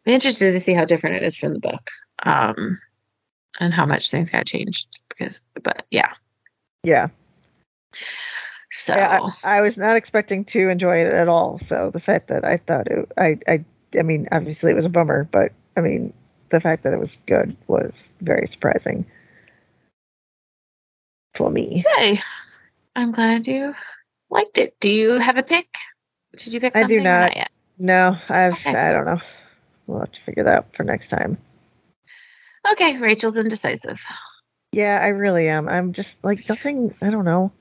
I'm 0.06 0.14
interested 0.14 0.52
to 0.52 0.60
see 0.60 0.72
how 0.72 0.84
different 0.84 1.16
it 1.16 1.22
is 1.24 1.36
from 1.36 1.52
the 1.52 1.60
book, 1.60 1.90
um, 2.22 2.78
and 3.58 3.74
how 3.74 3.86
much 3.86 4.10
things 4.10 4.30
got 4.30 4.46
changed. 4.46 4.86
Because, 5.08 5.40
but 5.62 5.84
yeah. 5.90 6.12
Yeah. 6.84 7.08
So 8.70 8.94
Yeah, 8.94 9.30
I, 9.42 9.58
I 9.58 9.60
was 9.62 9.78
not 9.78 9.96
expecting 9.96 10.44
to 10.46 10.68
enjoy 10.68 10.98
it 10.98 11.12
at 11.12 11.28
all. 11.28 11.58
So 11.60 11.90
the 11.92 12.00
fact 12.00 12.28
that 12.28 12.44
I 12.44 12.58
thought 12.58 12.86
it, 12.88 13.10
I, 13.16 13.38
I, 13.48 13.64
I 13.98 14.02
mean, 14.02 14.28
obviously 14.30 14.70
it 14.70 14.74
was 14.74 14.84
a 14.84 14.90
bummer, 14.90 15.24
but 15.24 15.52
I 15.76 15.80
mean, 15.80 16.12
the 16.50 16.60
fact 16.60 16.84
that 16.84 16.92
it 16.92 17.00
was 17.00 17.18
good 17.26 17.56
was 17.66 18.10
very 18.20 18.46
surprising 18.46 19.06
for 21.34 21.50
me. 21.50 21.84
hey, 21.96 22.20
I'm 22.94 23.12
glad 23.12 23.46
you 23.46 23.74
liked 24.30 24.58
it. 24.58 24.78
Do 24.80 24.90
you 24.90 25.12
have 25.18 25.38
a 25.38 25.42
pick? 25.42 25.68
Did 26.36 26.54
you 26.54 26.60
pick? 26.60 26.76
I 26.76 26.84
do 26.84 27.00
not. 27.00 27.36
yet? 27.36 27.50
No, 27.78 28.16
I've, 28.28 28.54
Okay. 28.54 28.74
I 28.74 28.92
don't 28.92 29.06
know. 29.06 29.20
We'll 29.86 30.00
have 30.00 30.12
to 30.12 30.20
figure 30.22 30.44
that 30.44 30.56
out 30.58 30.76
for 30.76 30.82
next 30.84 31.08
time. 31.08 31.38
Okay, 32.72 32.98
Rachel's 32.98 33.38
indecisive. 33.38 34.02
Yeah, 34.72 34.98
I 35.00 35.08
really 35.08 35.48
am. 35.48 35.68
I'm 35.68 35.92
just 35.92 36.22
like 36.24 36.48
nothing. 36.48 36.94
I 37.00 37.10
don't 37.10 37.24
know. 37.24 37.52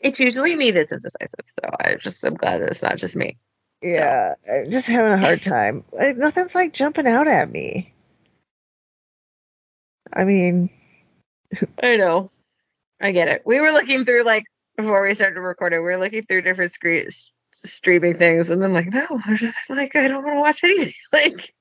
It's 0.00 0.20
usually 0.20 0.54
me 0.54 0.70
that's 0.70 0.92
indecisive, 0.92 1.46
so 1.46 1.62
I 1.80 1.94
just 1.94 2.22
I'm 2.24 2.34
glad 2.34 2.60
that 2.60 2.68
it's 2.68 2.82
not 2.82 2.98
just 2.98 3.16
me. 3.16 3.38
Yeah, 3.82 4.34
I'm 4.52 4.70
just 4.70 4.86
having 4.86 5.12
a 5.12 5.18
hard 5.18 5.42
time. 5.42 5.84
Nothing's 5.92 6.54
like 6.54 6.72
jumping 6.72 7.06
out 7.06 7.26
at 7.26 7.50
me. 7.50 7.94
I 10.12 10.24
mean, 10.24 10.68
I 11.82 11.96
know. 11.96 12.30
I 13.00 13.12
get 13.12 13.28
it. 13.28 13.42
We 13.46 13.60
were 13.60 13.72
looking 13.72 14.04
through 14.04 14.24
like 14.24 14.44
before 14.76 15.02
we 15.02 15.14
started 15.14 15.40
recording, 15.40 15.78
we 15.80 15.84
were 15.84 15.96
looking 15.96 16.22
through 16.22 16.42
different 16.42 16.72
screen 16.72 17.06
s- 17.06 17.32
streaming 17.66 18.16
things, 18.18 18.50
and 18.50 18.62
then 18.62 18.72
like, 18.72 18.92
no, 18.92 19.06
just 19.36 19.70
like, 19.70 19.96
I 19.96 20.08
don't 20.08 20.24
want 20.24 20.36
to 20.36 20.40
watch 20.40 20.64
anything. 20.64 20.94
Like, 21.12 21.54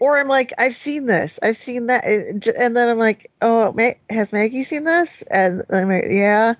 or 0.00 0.18
I'm 0.18 0.28
like, 0.28 0.52
I've 0.58 0.76
seen 0.76 1.06
this, 1.06 1.38
I've 1.42 1.56
seen 1.56 1.86
that, 1.88 2.04
and 2.06 2.46
and 2.48 2.76
then 2.76 2.88
I'm 2.88 2.98
like, 2.98 3.30
oh, 3.42 3.72
Ma- 3.72 3.92
has 4.10 4.32
Maggie 4.32 4.64
seen 4.64 4.84
this? 4.84 5.22
And 5.30 5.64
I'm 5.70 5.88
like, 5.88 6.06
yeah, 6.10 6.54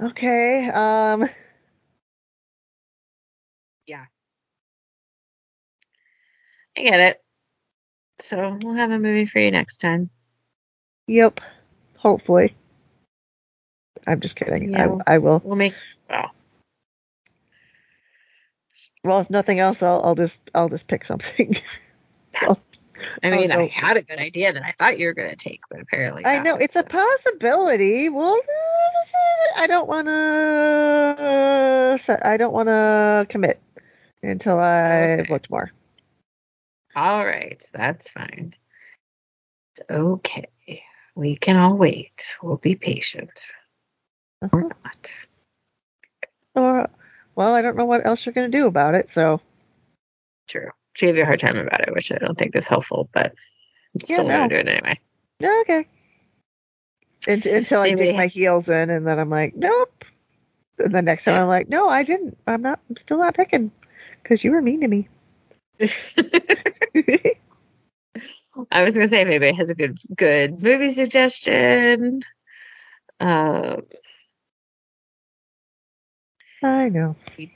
okay, 0.00 0.68
um, 0.70 1.28
yeah 3.86 4.06
I 6.76 6.82
get 6.82 7.00
it. 7.00 7.22
So 8.20 8.58
we'll 8.62 8.74
have 8.74 8.90
a 8.90 8.98
movie 8.98 9.26
for 9.26 9.40
you 9.40 9.50
next 9.50 9.78
time. 9.78 10.10
yep, 11.06 11.40
hopefully. 11.96 12.54
I'm 14.06 14.20
just 14.20 14.36
kidding. 14.36 14.70
Yeah. 14.70 14.96
I, 15.06 15.14
I 15.14 15.18
will. 15.18 15.42
We'll 15.44 15.56
make. 15.56 15.74
Well, 19.06 19.20
if 19.20 19.30
nothing 19.30 19.60
else, 19.60 19.82
I'll, 19.82 20.02
I'll 20.02 20.14
just, 20.14 20.40
I'll 20.54 20.68
just 20.68 20.86
pick 20.86 21.04
something. 21.04 21.56
I 23.22 23.30
mean, 23.30 23.50
I 23.52 23.66
had 23.66 23.96
a 23.96 24.02
good 24.02 24.18
idea 24.18 24.52
that 24.52 24.62
I 24.62 24.72
thought 24.72 24.98
you 24.98 25.06
were 25.06 25.14
going 25.14 25.30
to 25.30 25.36
take, 25.36 25.60
but 25.70 25.80
apparently 25.80 26.24
I 26.24 26.42
know 26.42 26.56
it's 26.56 26.76
a 26.76 26.82
possibility. 26.82 28.08
Well, 28.08 28.40
I 29.56 29.66
don't 29.66 29.86
want 29.86 30.06
to. 30.08 31.98
I 32.22 32.36
don't 32.36 32.52
want 32.52 32.68
to 32.68 33.26
commit 33.28 33.60
until 34.22 34.58
I 34.58 35.18
Okay. 35.20 35.32
looked 35.32 35.50
more. 35.50 35.70
All 36.94 37.24
right, 37.24 37.62
that's 37.72 38.10
fine. 38.10 38.54
It's 39.72 39.90
okay. 39.90 40.82
We 41.14 41.36
can 41.36 41.56
all 41.56 41.76
wait. 41.76 42.36
We'll 42.42 42.56
be 42.56 42.74
patient. 42.74 43.52
Or 44.40 44.60
uh-huh. 44.60 44.68
not. 44.84 45.10
Or, 46.54 46.90
well, 47.36 47.54
I 47.54 47.62
don't 47.62 47.76
know 47.76 47.84
what 47.84 48.04
else 48.04 48.26
you're 48.26 48.32
going 48.32 48.50
to 48.50 48.58
do 48.58 48.66
about 48.66 48.96
it. 48.96 49.10
So, 49.10 49.40
True. 50.48 50.70
She 50.94 51.06
gave 51.06 51.16
you 51.16 51.22
a 51.22 51.26
hard 51.26 51.40
time 51.40 51.58
about 51.58 51.86
it, 51.86 51.94
which 51.94 52.10
I 52.10 52.16
don't 52.16 52.36
think 52.36 52.56
is 52.56 52.66
helpful, 52.66 53.08
but 53.12 53.26
I'm 53.26 54.00
Yeah, 54.08 54.16
still 54.16 54.24
no. 54.24 54.30
gonna 54.30 54.48
do 54.48 54.54
it 54.56 54.68
anyway. 54.68 55.00
yeah, 55.38 55.58
okay. 55.62 55.86
Unt- 57.28 57.46
until 57.46 57.80
I 57.80 57.94
dig 57.94 58.16
my 58.16 58.28
heels 58.28 58.68
in, 58.68 58.90
and 58.90 59.06
then 59.06 59.18
I'm 59.18 59.28
like, 59.28 59.54
nope. 59.54 60.04
And 60.78 60.94
the 60.94 61.02
next 61.02 61.24
time 61.24 61.34
I'm 61.34 61.48
like, 61.48 61.68
no, 61.68 61.88
I 61.88 62.02
didn't. 62.02 62.38
I'm 62.46 62.62
not. 62.62 62.80
I'm 62.88 62.96
still 62.96 63.18
not 63.18 63.34
picking 63.34 63.70
because 64.22 64.42
you 64.42 64.52
were 64.52 64.62
mean 64.62 64.80
to 64.80 64.88
me. 64.88 65.08
I 68.70 68.82
was 68.82 68.94
gonna 68.94 69.08
say 69.08 69.24
maybe 69.24 69.48
it 69.48 69.56
has 69.56 69.70
a 69.70 69.74
good 69.74 69.98
good 70.16 70.62
movie 70.62 70.90
suggestion. 70.90 72.22
Um, 73.20 73.82
I 76.62 76.88
know. 76.88 77.16
We 77.36 77.52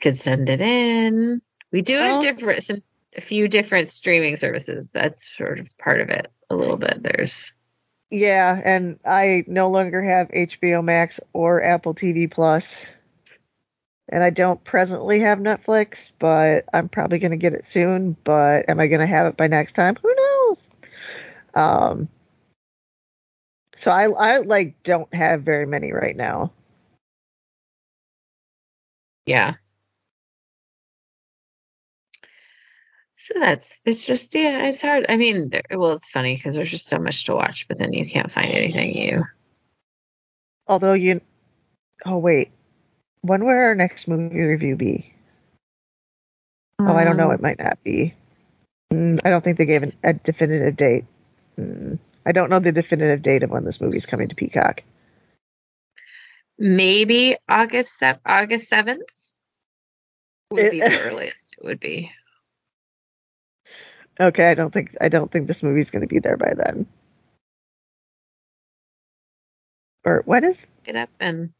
could 0.00 0.16
send 0.16 0.48
it 0.48 0.60
in. 0.60 1.40
We 1.72 1.82
do 1.82 1.96
have 1.96 2.16
Oh. 2.16 2.20
different 2.20 2.62
some 2.62 2.82
a 3.16 3.20
few 3.20 3.48
different 3.48 3.88
streaming 3.88 4.36
services. 4.36 4.88
That's 4.92 5.34
sort 5.36 5.58
of 5.58 5.68
part 5.78 6.00
of 6.00 6.10
it 6.10 6.30
a 6.50 6.56
little 6.56 6.76
bit. 6.76 7.02
There's 7.02 7.52
Yeah, 8.10 8.60
and 8.62 8.98
I 9.04 9.44
no 9.46 9.70
longer 9.70 10.02
have 10.02 10.28
HBO 10.28 10.82
Max 10.84 11.18
or 11.32 11.62
Apple 11.62 11.94
TV 11.94 12.30
Plus. 12.30 12.84
And 14.08 14.22
I 14.22 14.30
don't 14.30 14.62
presently 14.62 15.20
have 15.20 15.38
Netflix, 15.38 16.10
but 16.20 16.66
I'm 16.72 16.88
probably 16.88 17.18
going 17.18 17.32
to 17.32 17.36
get 17.36 17.54
it 17.54 17.66
soon. 17.66 18.16
But 18.22 18.68
am 18.68 18.78
I 18.78 18.86
going 18.86 19.00
to 19.00 19.06
have 19.06 19.26
it 19.26 19.36
by 19.36 19.48
next 19.48 19.72
time? 19.72 19.96
Who 20.00 20.14
knows? 20.14 20.68
Um, 21.54 22.08
so 23.76 23.90
I, 23.90 24.04
I 24.08 24.38
like 24.38 24.80
don't 24.84 25.12
have 25.12 25.42
very 25.42 25.66
many 25.66 25.92
right 25.92 26.16
now. 26.16 26.52
Yeah. 29.26 29.54
So 33.18 33.38
that's 33.40 33.78
it's 33.84 34.06
just 34.06 34.34
yeah 34.34 34.66
it's 34.66 34.82
hard. 34.82 35.06
I 35.08 35.16
mean, 35.16 35.50
there, 35.50 35.62
well 35.70 35.92
it's 35.92 36.08
funny 36.08 36.36
because 36.36 36.54
there's 36.54 36.70
just 36.70 36.86
so 36.86 36.98
much 36.98 37.24
to 37.24 37.34
watch, 37.34 37.66
but 37.66 37.78
then 37.78 37.92
you 37.92 38.08
can't 38.08 38.30
find 38.30 38.52
anything 38.52 38.96
you. 38.96 39.24
Although 40.68 40.92
you, 40.94 41.20
oh 42.04 42.18
wait, 42.18 42.50
when 43.22 43.44
will 43.44 43.50
our 43.50 43.74
next 43.74 44.06
movie 44.08 44.38
review 44.40 44.76
be? 44.76 45.12
Oh, 46.78 46.94
I 46.94 47.04
don't 47.04 47.16
know. 47.16 47.30
Um, 47.30 47.34
It 47.34 47.42
might 47.42 47.58
not 47.58 47.82
be. 47.82 48.14
Mm, 48.92 49.20
I 49.24 49.30
don't 49.30 49.42
think 49.42 49.58
they 49.58 49.64
gave 49.64 49.82
an, 49.82 49.92
a 50.04 50.12
definitive 50.12 50.76
date. 50.76 51.04
Mm, 51.58 51.98
I 52.24 52.32
don't 52.32 52.50
know 52.50 52.58
the 52.58 52.72
definitive 52.72 53.22
date 53.22 53.42
of 53.42 53.50
when 53.50 53.64
this 53.64 53.80
movie's 53.80 54.06
coming 54.06 54.28
to 54.28 54.34
Peacock. 54.34 54.82
Maybe 56.58 57.36
August 57.48 58.02
August 58.24 58.68
seventh 58.68 59.08
would 60.50 60.70
be 60.70 60.80
the 60.80 61.00
earliest 61.02 61.54
it 61.58 61.64
would 61.64 61.80
be. 61.80 62.12
Okay, 64.18 64.48
I 64.48 64.54
don't 64.54 64.72
think 64.72 64.96
I 65.00 65.08
don't 65.08 65.30
think 65.30 65.46
this 65.46 65.62
movie's 65.62 65.90
going 65.90 66.02
to 66.02 66.08
be 66.08 66.20
there 66.20 66.36
by 66.36 66.54
then. 66.56 66.86
Or 70.04 70.22
when 70.24 70.44
is? 70.44 70.66
Get 70.84 70.96
up 70.96 71.10
and 71.20 71.50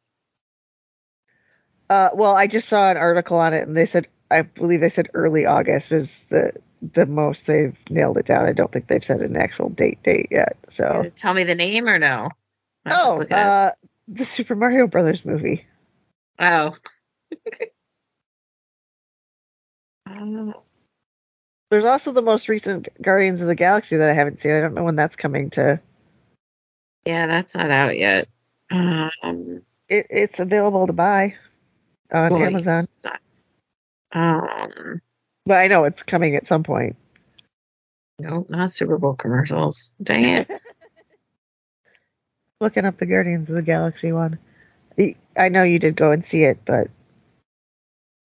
Uh, 1.90 2.10
well, 2.14 2.34
I 2.34 2.46
just 2.46 2.68
saw 2.68 2.90
an 2.90 2.96
article 2.96 3.38
on 3.38 3.52
it, 3.52 3.66
and 3.66 3.76
they 3.76 3.86
said 3.86 4.08
I 4.30 4.42
believe 4.42 4.80
they 4.80 4.88
said 4.88 5.08
early 5.14 5.46
August 5.46 5.92
is 5.92 6.24
the 6.28 6.52
the 6.92 7.06
most 7.06 7.46
they've 7.46 7.76
nailed 7.90 8.18
it 8.18 8.26
down. 8.26 8.46
I 8.46 8.52
don't 8.52 8.72
think 8.72 8.86
they've 8.86 9.04
said 9.04 9.20
an 9.20 9.36
actual 9.36 9.68
date 9.70 10.02
date 10.02 10.28
yet. 10.30 10.56
So, 10.70 11.10
tell 11.14 11.34
me 11.34 11.44
the 11.44 11.54
name 11.54 11.88
or 11.88 11.98
no? 11.98 12.30
Oh, 12.86 13.20
it 13.20 13.32
uh, 13.32 13.72
the 14.08 14.24
Super 14.24 14.54
Mario 14.54 14.86
Brothers 14.86 15.24
movie. 15.24 15.66
oh. 16.38 16.74
Uh, 20.06 20.52
There's 21.70 21.84
also 21.84 22.12
the 22.12 22.22
most 22.22 22.48
recent 22.48 22.88
Guardians 23.02 23.40
of 23.40 23.48
the 23.48 23.54
Galaxy 23.54 23.96
that 23.96 24.08
I 24.08 24.12
haven't 24.12 24.40
seen. 24.40 24.52
I 24.52 24.60
don't 24.60 24.74
know 24.74 24.84
when 24.84 24.96
that's 24.96 25.16
coming 25.16 25.50
to. 25.50 25.80
yeah, 27.04 27.26
that's 27.26 27.54
not 27.54 27.70
out 27.70 27.98
yet. 27.98 28.28
Um, 28.70 29.62
It, 29.88 30.06
it's 30.10 30.40
available 30.40 30.86
to 30.86 30.92
buy 30.92 31.34
on 32.12 32.32
well, 32.32 32.42
Amazon, 32.42 32.86
Um, 34.12 35.00
but 35.44 35.60
I 35.60 35.68
know 35.68 35.84
it's 35.84 36.02
coming 36.02 36.36
at 36.36 36.46
some 36.46 36.62
point. 36.62 36.96
no, 38.18 38.46
not 38.48 38.70
Super 38.70 38.98
Bowl 38.98 39.14
commercials. 39.14 39.90
Dang 40.02 40.24
it. 40.24 40.50
Looking 42.60 42.86
up 42.86 42.98
the 42.98 43.06
Guardians 43.06 43.48
of 43.48 43.54
the 43.54 43.62
Galaxy 43.62 44.12
one. 44.12 44.38
I 45.36 45.50
know 45.50 45.62
you 45.62 45.78
did 45.78 45.94
go 45.94 46.12
and 46.12 46.24
see 46.24 46.44
it, 46.44 46.58
but 46.64 46.88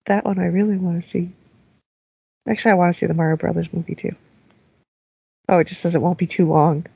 that 0.06 0.24
one 0.24 0.38
I 0.38 0.46
really 0.46 0.78
want 0.78 1.04
to 1.04 1.08
see. 1.08 1.30
Actually, 2.48 2.72
I 2.72 2.74
want 2.74 2.92
to 2.92 2.98
see 2.98 3.06
the 3.06 3.14
Mario 3.14 3.36
Brothers 3.36 3.72
movie 3.72 3.94
too. 3.94 4.14
Oh, 5.48 5.58
it 5.58 5.66
just 5.68 5.80
says 5.80 5.94
it 5.94 6.02
won't 6.02 6.18
be 6.18 6.26
too 6.26 6.46
long. 6.48 6.86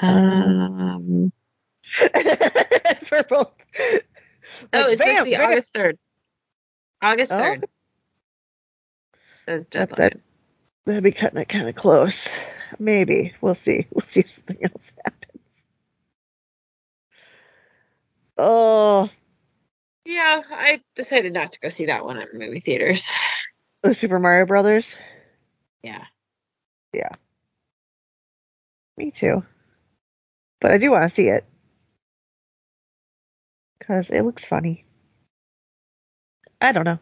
Um, 0.00 1.32
it's 2.00 3.08
for 3.08 3.22
both. 3.22 3.52
oh, 3.78 3.98
Like, 4.72 4.86
it's 4.92 4.98
supposed 5.00 5.18
to 5.18 5.24
be 5.24 5.32
bam. 5.32 5.50
August 5.50 5.72
third. 5.74 5.98
August 7.00 7.32
Oh. 7.32 7.38
third. 7.38 7.64
That's 9.46 9.66
That- 9.66 9.88
deadline. 9.90 9.96
that- 10.10 10.20
That'd 10.86 11.02
be 11.04 11.12
cutting 11.12 11.38
it 11.40 11.48
kind 11.48 11.66
of 11.66 11.74
close. 11.74 12.28
Maybe 12.78 13.32
we'll 13.40 13.54
see. 13.54 13.86
We'll 13.90 14.04
see 14.04 14.20
if 14.20 14.30
something 14.30 14.58
else 14.64 14.92
happens. 15.02 15.64
Oh, 18.36 19.08
Yeah, 20.04 20.42
I 20.50 20.80
decided 20.94 21.32
not 21.32 21.52
to 21.52 21.60
go 21.60 21.68
see 21.70 21.86
that 21.86 22.04
one 22.04 22.18
at 22.18 22.34
movie 22.34 22.60
theaters. 22.60 23.10
the 23.82 23.94
Super 23.94 24.18
Mario 24.18 24.46
Brothers. 24.46 24.92
Yeah. 25.82 26.04
Yeah. 26.92 27.10
Me 28.96 29.10
too. 29.10 29.44
But 30.60 30.72
I 30.72 30.78
do 30.78 30.90
want 30.90 31.04
to 31.04 31.08
see 31.10 31.28
it 31.28 31.44
because 33.78 34.10
it 34.10 34.22
looks 34.22 34.44
funny. 34.44 34.84
I 36.60 36.72
don't 36.72 36.84
know. 36.84 36.98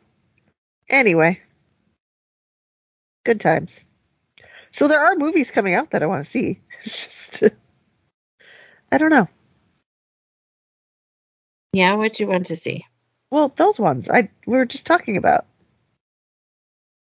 Anyway, 0.89 1.41
good 3.25 3.41
times. 3.41 3.81
So 4.73 4.89
there 4.89 5.05
are 5.05 5.15
movies 5.17 5.51
coming 5.51 5.75
out 5.75 5.91
that 5.91 6.03
I 6.03 6.07
want 6.07 6.25
to 6.25 6.31
see. 6.31 6.61
It's 6.85 7.39
just 7.39 7.53
I 8.91 8.99
don't 8.99 9.11
know. 9.11 9.29
Yeah, 11.73 11.95
what 11.95 12.15
do 12.15 12.25
you 12.25 12.29
want 12.29 12.47
to 12.47 12.57
see? 12.57 12.85
Well, 13.33 13.51
those 13.57 13.79
ones 13.79 14.11
I 14.11 14.29
we 14.47 14.59
were 14.59 14.67
just 14.67 14.85
talking 14.85 15.17
about. 15.17 15.47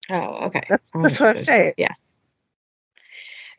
Oh, 0.09 0.45
okay. 0.45 0.61
That's- 0.69 0.91
mm, 0.93 1.03
that's 1.03 1.19
what 1.19 1.29
I'm 1.35 1.43
saying. 1.43 1.73
Yes. 1.77 2.21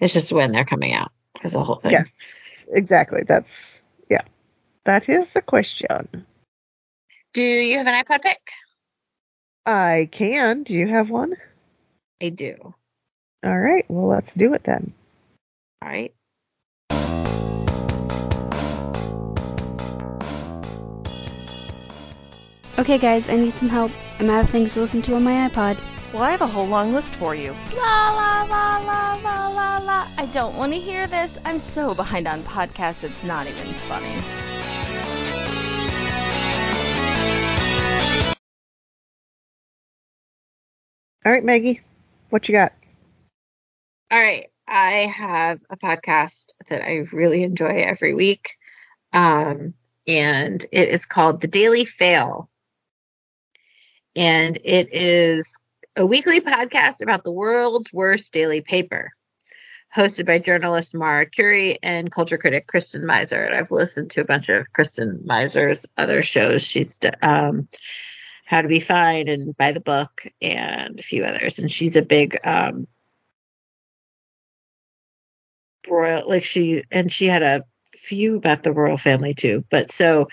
It's 0.01 0.15
just 0.15 0.33
when 0.33 0.53
they're 0.53 0.65
coming 0.65 0.95
out. 0.95 1.13
Because 1.35 1.53
the 1.53 1.63
whole 1.63 1.77
thing. 1.77 1.93
Yes, 1.93 2.67
exactly. 2.73 3.25
That's 3.29 3.79
yeah. 4.09 4.23
That 4.85 5.11
is 5.11 5.35
the 5.35 5.43
question. 5.43 6.25
Do 7.35 7.43
you 7.43 7.77
have 7.77 7.87
an 7.87 8.03
iPod 8.03 8.23
pick? 8.23 8.41
I 9.67 10.09
can. 10.11 10.63
Do 10.63 10.73
you 10.75 10.89
have 10.89 11.11
one? 11.11 11.37
I 12.23 12.31
do. 12.31 12.75
All 13.45 13.59
right. 13.59 13.85
Well, 13.89 14.07
let's 14.07 14.33
do 14.33 14.55
it 14.55 14.65
then. 14.65 14.95
All 15.83 15.91
right. 15.91 16.15
Okay, 22.79 22.97
guys, 22.97 23.29
I 23.29 23.37
need 23.37 23.53
some 23.55 23.69
help. 23.69 23.93
I'm 24.19 24.31
out 24.31 24.45
of 24.45 24.51
things 24.51 24.73
to 24.75 24.81
listen 24.81 25.03
to 25.03 25.15
on 25.15 25.25
my 25.25 25.49
iPod. 25.49 25.79
Well, 26.13 26.23
I 26.23 26.31
have 26.31 26.41
a 26.41 26.47
whole 26.47 26.67
long 26.67 26.95
list 26.95 27.17
for 27.17 27.35
you. 27.35 27.55
La 27.77 28.11
la 28.11 28.43
la 28.45 28.79
la 28.79 29.15
la 29.23 29.49
la 29.49 29.79
la. 29.79 30.09
I 30.17 30.27
don't 30.33 30.57
want 30.57 30.73
to 30.73 30.79
hear 30.79 31.07
this. 31.07 31.39
I'm 31.45 31.59
so 31.59 31.95
behind 31.95 32.27
on 32.27 32.43
podcasts, 32.43 33.05
it's 33.05 33.25
not 33.25 33.47
even 33.47 33.67
funny. 33.75 34.15
All 41.25 41.33
right, 41.33 41.45
Maggie. 41.45 41.83
What 42.31 42.49
you 42.49 42.53
got? 42.53 42.73
All 44.11 44.19
right. 44.19 44.47
I 44.67 45.13
have 45.15 45.61
a 45.69 45.77
podcast 45.77 46.55
that 46.69 46.83
I 46.83 47.05
really 47.13 47.43
enjoy 47.43 47.83
every 47.83 48.15
week. 48.15 48.57
Um, 49.13 49.75
and 50.07 50.65
it 50.73 50.89
is 50.89 51.05
called 51.05 51.41
The 51.41 51.49
Daily 51.49 51.85
Fail. 51.85 52.49
And 54.15 54.59
it 54.65 54.93
is 54.93 55.57
a 55.97 56.05
weekly 56.05 56.41
podcast 56.41 57.03
about 57.03 57.25
the 57.25 57.33
world's 57.33 57.93
worst 57.93 58.33
daily 58.33 58.61
paper, 58.61 59.13
hosted 59.95 60.27
by 60.27 60.39
journalist 60.39 60.95
Mara 60.95 61.27
Curie 61.27 61.79
and 61.83 62.11
culture 62.11 62.39
critic 62.39 62.67
Kristen 62.67 63.07
Meinzer. 63.07 63.45
And 63.45 63.55
I've 63.55 63.71
listened 63.71 64.11
to 64.13 64.21
a 64.21 64.27
bunch 64.27 64.49
of 64.49 64.67
Kristen 64.73 65.25
Meinzer's 65.27 65.87
other 65.97 66.23
shows. 66.23 66.63
She's 66.63 66.99
um, 67.23 67.69
How 68.45 68.63
to 68.63 68.69
Be 68.69 68.81
Fine 68.81 69.29
and 69.29 69.57
By 69.57 69.73
the 69.73 69.81
Book 69.81 70.27
and 70.41 70.99
a 70.99 71.03
few 71.03 71.25
others. 71.25 71.59
And 71.59 71.71
she's 71.71 71.97
a 71.97 72.03
big 72.03 72.39
um, 72.45 72.87
royal 75.89 76.29
like 76.29 76.45
she 76.45 76.85
and 76.91 77.11
she 77.11 77.27
had 77.27 77.43
a 77.43 77.65
few 77.95 78.37
about 78.37 78.63
the 78.63 78.73
royal 78.73 78.97
family 78.97 79.35
too 79.35 79.65
but 79.71 79.91
so 79.91 80.29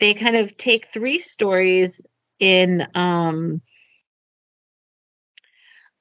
they 0.00 0.14
kind 0.14 0.36
of 0.36 0.56
take 0.56 0.88
three 0.92 1.18
stories 1.18 2.02
in 2.40 2.86
um 2.94 3.60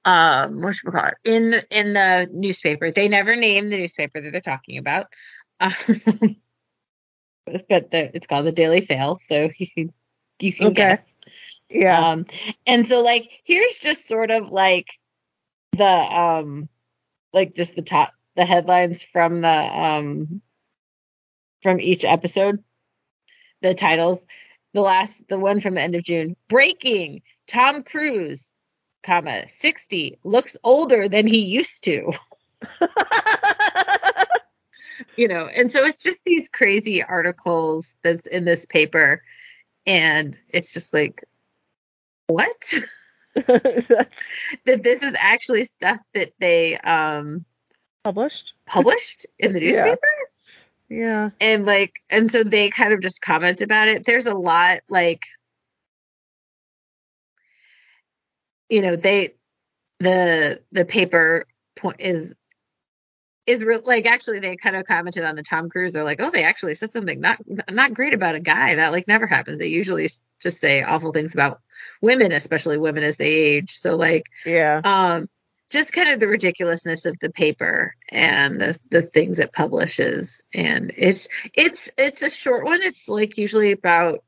um 0.05 0.61
what 0.61 0.75
should 0.75 0.87
we 0.87 0.91
call 0.99 1.07
it 1.07 1.15
in 1.23 1.51
the 1.51 1.65
in 1.69 1.93
the 1.93 2.27
newspaper 2.31 2.91
they 2.91 3.07
never 3.07 3.35
name 3.35 3.69
the 3.69 3.77
newspaper 3.77 4.19
that 4.21 4.31
they're 4.31 4.41
talking 4.41 4.77
about 4.77 5.07
um, 5.59 5.71
but 7.45 7.91
the, 7.91 8.11
it's 8.15 8.27
called 8.27 8.45
the 8.45 8.51
Daily 8.51 8.81
Fail, 8.81 9.15
so 9.15 9.49
you 9.57 9.67
can 9.67 9.93
you 10.39 10.53
can 10.53 10.67
Okay. 10.67 10.73
guess. 10.73 11.17
Yeah. 11.69 12.09
Um, 12.09 12.25
and 12.65 12.85
so 12.85 13.01
like 13.01 13.29
here's 13.43 13.79
just 13.79 14.07
sort 14.07 14.31
of 14.31 14.51
like 14.51 14.87
the 15.73 15.85
um 15.85 16.69
like 17.33 17.55
just 17.55 17.75
the 17.75 17.81
top 17.81 18.13
the 18.35 18.45
headlines 18.45 19.03
from 19.03 19.41
the 19.41 19.47
um 19.49 20.41
from 21.61 21.79
each 21.79 22.03
episode. 22.03 22.63
The 23.61 23.73
titles. 23.73 24.25
The 24.73 24.81
last 24.81 25.27
the 25.27 25.39
one 25.39 25.59
from 25.61 25.75
the 25.75 25.81
end 25.81 25.95
of 25.95 26.03
June. 26.03 26.35
Breaking. 26.47 27.21
Tom 27.47 27.83
Cruise, 27.83 28.55
comma, 29.03 29.47
60, 29.49 30.17
looks 30.23 30.55
older 30.63 31.09
than 31.09 31.27
he 31.27 31.39
used 31.39 31.83
to. 31.83 32.11
You 35.17 35.27
know, 35.27 35.47
and 35.47 35.71
so 35.71 35.83
it's 35.85 35.97
just 35.97 36.23
these 36.23 36.49
crazy 36.49 37.03
articles 37.03 37.97
that's 38.03 38.25
in 38.27 38.45
this 38.45 38.65
paper 38.65 39.23
and 39.85 40.37
it's 40.49 40.73
just 40.73 40.93
like 40.93 41.23
what? 42.27 42.73
That 43.35 44.09
this 44.83 45.01
is 45.01 45.15
actually 45.19 45.63
stuff 45.63 45.99
that 46.13 46.33
they 46.39 46.77
um 46.77 47.45
published. 48.03 48.53
published 48.67 49.25
in 49.39 49.53
the 49.53 49.59
newspaper 49.59 49.99
Yeah. 50.03 50.25
And 51.39 51.65
like 51.65 52.01
and 52.11 52.29
so 52.29 52.43
they 52.43 52.69
kind 52.69 52.93
of 52.93 53.01
just 53.01 53.21
comment 53.21 53.61
about 53.61 53.87
it. 53.87 54.05
There's 54.05 54.27
a 54.27 54.33
lot 54.33 54.79
like 54.89 55.23
you 58.69 58.81
know 58.81 58.95
they 58.95 59.33
the 59.99 60.61
the 60.71 60.85
paper 60.85 61.45
point 61.75 61.97
is 61.99 62.37
is 63.45 63.63
real 63.63 63.81
like 63.85 64.05
actually 64.05 64.39
they 64.39 64.55
kind 64.55 64.75
of 64.75 64.85
commented 64.85 65.23
on 65.25 65.35
the 65.35 65.43
Tom 65.43 65.69
Cruise. 65.69 65.93
They're 65.93 66.03
like 66.03 66.21
oh 66.21 66.29
they 66.29 66.43
actually 66.43 66.75
said 66.75 66.91
something 66.91 67.19
not 67.19 67.39
not 67.69 67.93
great 67.93 68.13
about 68.13 68.35
a 68.35 68.39
guy. 68.39 68.75
That 68.75 68.91
like 68.91 69.07
never 69.07 69.27
happens. 69.27 69.59
They 69.59 69.67
usually 69.67 70.09
just 70.41 70.59
say 70.59 70.81
awful 70.81 71.11
things 71.11 71.33
about 71.33 71.61
women 72.01 72.31
especially 72.31 72.77
women 72.77 73.03
as 73.03 73.17
they 73.17 73.31
age. 73.31 73.77
So 73.77 73.95
like 73.95 74.25
Yeah. 74.45 74.81
um 74.83 75.29
just 75.73 75.91
kind 75.91 76.09
of 76.09 76.19
the 76.19 76.27
ridiculousness 76.27 77.05
of 77.05 77.19
the 77.19 77.31
paper 77.31 77.95
and 78.09 78.61
the 78.61 78.79
the 78.91 79.01
things 79.01 79.39
it 79.39 79.51
publishes. 79.51 80.43
And 80.53 80.93
it's 80.95 81.27
it's 81.53 81.91
it's 81.97 82.21
a 82.21 82.29
short 82.29 82.63
one. 82.63 82.81
It's 82.83 83.09
like 83.09 83.37
usually 83.37 83.71
about 83.71 84.23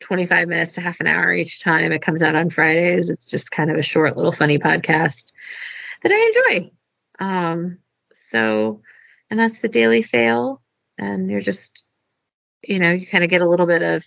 25 0.00 0.48
minutes 0.48 0.74
to 0.74 0.80
half 0.80 1.00
an 1.00 1.06
hour 1.06 1.32
each 1.32 1.60
time. 1.60 1.92
It 1.92 2.02
comes 2.02 2.22
out 2.22 2.34
on 2.34 2.50
fridays. 2.50 3.08
It's 3.08 3.30
just 3.30 3.52
kind 3.52 3.70
of 3.70 3.76
a 3.76 3.82
short 3.82 4.16
little 4.16 4.32
funny 4.32 4.58
podcast 4.58 5.32
that 6.02 6.12
i 6.12 6.50
enjoy. 6.58 6.70
Um 7.20 7.78
so 8.12 8.82
and 9.30 9.38
that's 9.38 9.60
the 9.60 9.68
daily 9.68 10.02
fail. 10.02 10.60
And 10.98 11.30
you're 11.30 11.40
just 11.40 11.84
you 12.62 12.80
know 12.80 12.90
you 12.90 13.06
kind 13.06 13.22
of 13.22 13.30
get 13.30 13.42
a 13.42 13.48
little 13.48 13.66
bit 13.66 13.82
of 13.82 14.04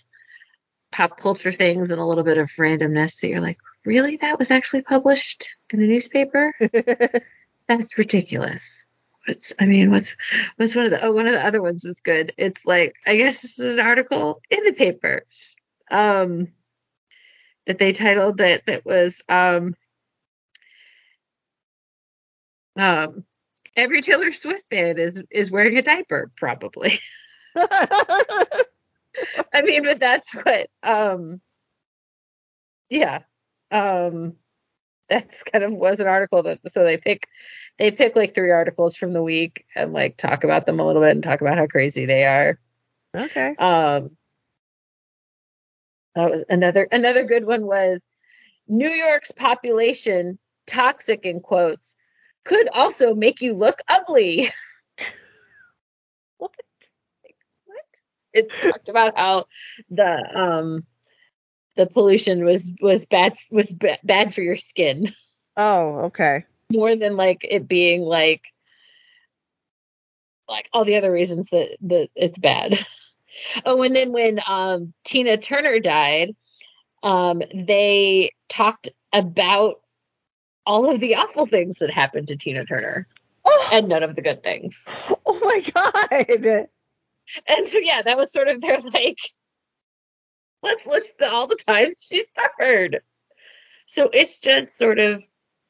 pop 0.92 1.18
culture 1.18 1.50
things 1.50 1.90
and 1.90 2.00
a 2.00 2.04
little 2.04 2.24
bit 2.24 2.38
of 2.38 2.50
randomness 2.50 3.20
that 3.20 3.28
you're 3.28 3.40
like 3.40 3.58
really? 3.84 4.16
That 4.16 4.38
was 4.38 4.50
actually 4.50 4.82
published 4.82 5.48
in 5.70 5.82
a 5.82 5.86
newspaper? 5.86 6.54
That's 7.68 7.98
ridiculous. 7.98 8.86
What's 9.26 9.54
i 9.58 9.64
mean 9.64 9.90
what's 9.90 10.16
what's 10.56 10.76
one 10.76 10.84
of 10.84 10.90
the 10.90 11.02
oh 11.02 11.12
one 11.12 11.26
of 11.26 11.32
the 11.32 11.46
other 11.46 11.62
ones 11.62 11.84
is 11.84 12.00
good. 12.00 12.32
It's 12.36 12.64
like 12.66 12.94
i 13.06 13.16
guess 13.16 13.40
this 13.40 13.58
is 13.58 13.74
an 13.74 13.80
article 13.80 14.42
in 14.50 14.64
the 14.64 14.72
paper 14.72 15.24
um 15.90 16.48
that 17.66 17.78
they 17.78 17.92
titled 17.94 18.36
that 18.38 18.66
that 18.66 18.84
was 18.84 19.22
um 19.30 19.74
um 22.76 23.24
every 23.76 24.00
taylor 24.02 24.32
swift 24.32 24.64
fan 24.70 24.98
is 24.98 25.22
is 25.30 25.50
wearing 25.50 25.76
a 25.78 25.82
diaper 25.82 26.30
probably. 26.36 26.98
I 27.56 28.64
mean, 29.62 29.84
but 29.84 30.00
that's 30.00 30.34
what 30.34 30.66
um 30.82 31.40
yeah. 32.90 33.20
Um 33.70 34.36
that's 35.08 35.42
kind 35.42 35.64
of 35.64 35.72
was 35.72 36.00
an 36.00 36.06
article 36.06 36.42
that 36.44 36.60
so 36.72 36.84
they 36.84 36.96
pick 36.96 37.28
they 37.78 37.90
pick 37.90 38.16
like 38.16 38.34
three 38.34 38.50
articles 38.50 38.96
from 38.96 39.12
the 39.12 39.22
week 39.22 39.66
and 39.76 39.92
like 39.92 40.16
talk 40.16 40.44
about 40.44 40.66
them 40.66 40.80
a 40.80 40.86
little 40.86 41.02
bit 41.02 41.10
and 41.10 41.22
talk 41.22 41.40
about 41.40 41.58
how 41.58 41.66
crazy 41.66 42.06
they 42.06 42.24
are. 42.24 42.58
okay. 43.14 43.54
Um 43.58 44.16
that 46.14 46.30
was 46.30 46.44
another 46.48 46.88
another 46.90 47.24
good 47.24 47.44
one 47.44 47.66
was 47.66 48.06
New 48.66 48.88
York's 48.90 49.32
population 49.32 50.38
toxic 50.66 51.26
in 51.26 51.40
quotes 51.40 51.94
could 52.44 52.68
also 52.72 53.14
make 53.14 53.40
you 53.40 53.54
look 53.54 53.80
ugly. 53.88 54.50
What? 56.38 56.54
what? 57.64 57.84
It 58.32 58.50
talked 58.50 58.88
about 58.88 59.18
how 59.18 59.46
the 59.90 60.38
um 60.38 60.86
the 61.76 61.86
pollution 61.86 62.44
was 62.44 62.70
was 62.80 63.04
bad 63.06 63.34
was 63.50 63.72
ba- 63.72 63.98
bad 64.04 64.34
for 64.34 64.42
your 64.42 64.56
skin 64.56 65.14
Oh, 65.56 66.06
okay. 66.06 66.44
more 66.72 66.96
than 66.96 67.16
like 67.16 67.46
it 67.48 67.68
being 67.68 68.02
like 68.02 68.42
like 70.48 70.68
all 70.72 70.84
the 70.84 70.96
other 70.96 71.12
reasons 71.12 71.48
that 71.50 71.76
that 71.82 72.08
it's 72.14 72.38
bad. 72.38 72.78
Oh, 73.66 73.82
and 73.82 73.94
then 73.94 74.12
when 74.12 74.40
um 74.46 74.92
Tina 75.04 75.36
Turner 75.36 75.78
died, 75.80 76.34
um 77.02 77.42
they 77.54 78.30
talked 78.48 78.88
about 79.12 79.76
all 80.66 80.90
of 80.90 81.00
the 81.00 81.14
awful 81.16 81.46
things 81.46 81.78
that 81.78 81.90
happened 81.90 82.28
to 82.28 82.36
Tina 82.36 82.64
Turner 82.64 83.06
Oh, 83.44 83.68
and 83.72 83.88
none 83.88 84.02
of 84.02 84.16
the 84.16 84.22
good 84.22 84.42
things. 84.42 84.84
oh 85.26 85.38
my 85.40 85.60
god. 85.74 86.68
And 87.48 87.66
so 87.66 87.78
yeah, 87.78 88.02
that 88.02 88.16
was 88.16 88.32
sort 88.32 88.48
of 88.48 88.60
their 88.60 88.80
like 88.94 89.18
let's 90.64 90.86
list 90.86 91.12
all 91.22 91.46
the 91.46 91.56
times 91.56 92.04
she 92.10 92.24
suffered. 92.36 93.00
So 93.86 94.08
it's 94.12 94.38
just 94.38 94.76
sort 94.76 94.98
of 94.98 95.22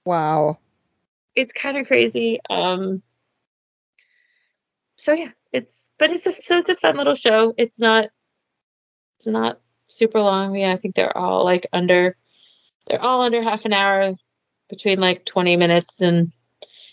Wow. 0.05 0.59
it's 1.35 1.53
kind 1.53 1.77
of 1.77 1.87
crazy. 1.87 2.41
Um 2.49 3.03
so 4.97 5.13
yeah, 5.13 5.31
it's 5.53 5.91
but 5.99 6.11
it's 6.11 6.27
a 6.27 6.33
so 6.33 6.59
it's 6.59 6.71
a 6.71 6.77
fun 6.77 6.97
little 6.97 7.15
show. 7.15 7.55
It's 7.59 7.79
not 7.81 8.07
it's 9.19 9.27
not 9.27 9.61
super 9.89 10.21
long. 10.21 10.55
Yeah, 10.57 10.73
I 10.73 10.77
think 10.77 10.95
they're 10.95 11.17
all 11.17 11.45
like 11.45 11.67
under 11.73 12.17
they're 12.87 13.03
all 13.03 13.23
under 13.23 13.43
half 13.43 13.65
an 13.65 13.73
hour 13.73 14.15
between 14.69 15.01
like 15.01 15.25
20 15.25 15.57
minutes 15.57 16.01
and 16.01 16.33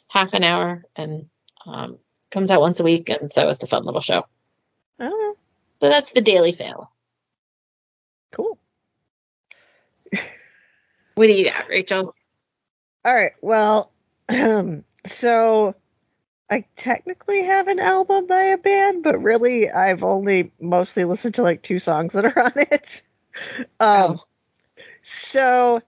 half 0.08 0.34
an 0.34 0.44
hour 0.44 0.84
and 0.96 1.28
um 1.66 1.98
comes 2.32 2.50
out 2.52 2.62
once 2.62 2.80
a 2.80 2.84
week 2.84 3.10
and 3.10 3.32
so 3.32 3.50
it's 3.50 3.64
a 3.64 3.68
fun 3.68 3.86
little 3.86 4.02
show. 4.02 4.26
Oh, 5.00 5.36
So 5.82 5.90
that's 5.90 6.12
the 6.12 6.22
daily 6.22 6.52
fail. 6.54 6.92
cool. 8.32 8.58
What 11.22 11.28
do 11.28 11.34
you 11.34 11.46
got, 11.52 11.70
Rachel? 11.70 12.16
All 13.06 13.14
right. 13.14 13.34
Well, 13.42 13.92
um, 14.28 14.84
so 15.06 15.76
I 16.50 16.66
technically 16.76 17.44
have 17.44 17.68
an 17.68 17.78
album 17.78 18.26
by 18.26 18.42
a 18.42 18.58
band, 18.58 19.04
but 19.04 19.22
really 19.22 19.70
I've 19.70 20.04
only 20.04 20.52
mostly 20.60 21.04
listened 21.06 21.36
to 21.36 21.44
like 21.44 21.62
two 21.62 21.78
songs 21.78 22.14
that 22.14 22.26
are 22.26 22.40
on 22.40 22.54
it. 22.56 23.04
Um, 23.80 24.16
Oh. 24.16 24.24
so 25.04 25.82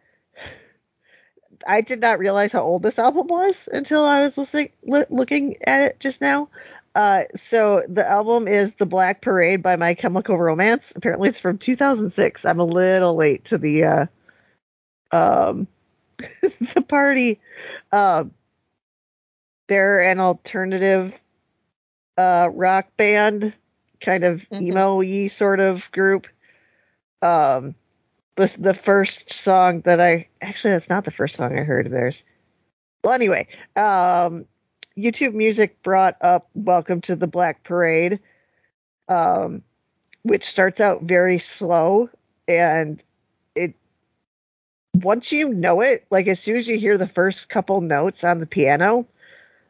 I 1.68 1.82
did 1.82 2.00
not 2.00 2.20
realize 2.20 2.52
how 2.52 2.62
old 2.62 2.84
this 2.84 3.00
album 3.00 3.26
was 3.26 3.68
until 3.74 4.04
I 4.04 4.22
was 4.22 4.38
listening, 4.38 4.70
li- 4.84 5.06
looking 5.10 5.56
at 5.66 5.82
it 5.82 6.00
just 6.00 6.22
now. 6.22 6.50
Uh, 6.94 7.24
so 7.36 7.82
the 7.90 8.08
album 8.08 8.48
is 8.48 8.76
The 8.76 8.86
Black 8.86 9.22
Parade 9.22 9.64
by 9.64 9.78
My 9.78 9.96
Chemical 9.96 10.38
Romance. 10.38 10.94
Apparently, 10.96 11.30
it's 11.30 11.40
from 11.40 11.58
2006. 11.58 12.46
I'm 12.46 12.60
a 12.60 12.66
little 12.66 13.16
late 13.16 13.46
to 13.46 13.58
the 13.58 13.84
uh, 13.84 14.06
um, 15.14 15.68
the 16.41 16.84
party. 16.88 17.39
Um, 17.91 18.32
they're 19.68 19.99
an 20.01 20.20
alternative 20.20 21.20
uh, 22.18 22.49
rock 22.51 22.88
band, 22.97 23.53
kind 24.01 24.24
of 24.24 24.47
Mhm. 24.49 24.61
emo-y 24.61 25.28
sort 25.30 25.59
of 25.59 25.89
group. 25.91 26.28
Um, 27.22 27.76
the 28.36 28.53
the 28.59 28.74
first 28.74 29.32
song 29.32 29.82
that 29.82 30.01
I 30.01 30.28
actually 30.41 30.72
that's 30.72 30.89
not 30.89 31.05
the 31.05 31.11
first 31.11 31.38
song 31.38 31.57
I 31.57 31.64
heard 31.64 31.86
of 31.86 31.91
theirs. 31.91 32.24
Well, 33.03 33.14
anyway, 33.14 33.47
um, 33.76 34.45
YouTube 34.97 35.34
Music 35.34 35.82
brought 35.84 36.18
up 36.22 36.49
"Welcome 36.55 37.01
to 37.01 37.16
the 37.16 37.28
Black 37.28 37.64
Parade," 37.64 38.20
um, 39.07 39.61
which 40.24 40.45
starts 40.45 40.80
out 40.82 41.03
very 41.03 41.39
slow, 41.39 42.09
and 42.47 43.01
once 44.94 45.32
you 45.32 45.50
know 45.50 45.82
it, 45.82 46.06
like 46.10 46.28
as 46.28 46.39
soon 46.39 46.58
as 46.58 46.68
you 46.68 46.78
hear 46.78 46.98
the 46.98 47.08
first 47.08 47.50
couple 47.50 47.82
notes 47.82 48.24
on 48.24 48.39
the 48.39 48.46
piano, 48.46 49.08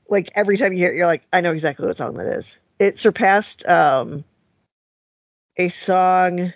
like 0.10 0.32
every 0.36 0.58
time 0.58 0.74
you 0.74 0.80
hear 0.80 0.94
it, 0.94 0.98
you're 0.98 1.08
like, 1.08 1.24
I 1.32 1.42
know 1.42 1.52
exactly 1.52 1.88
what 1.88 1.98
song 1.98 2.16
that 2.16 2.38
is. 2.38 2.58
It 2.80 3.00
surpassed 3.00 3.66
um, 3.66 4.24
a 5.58 5.70
song. 5.70 6.54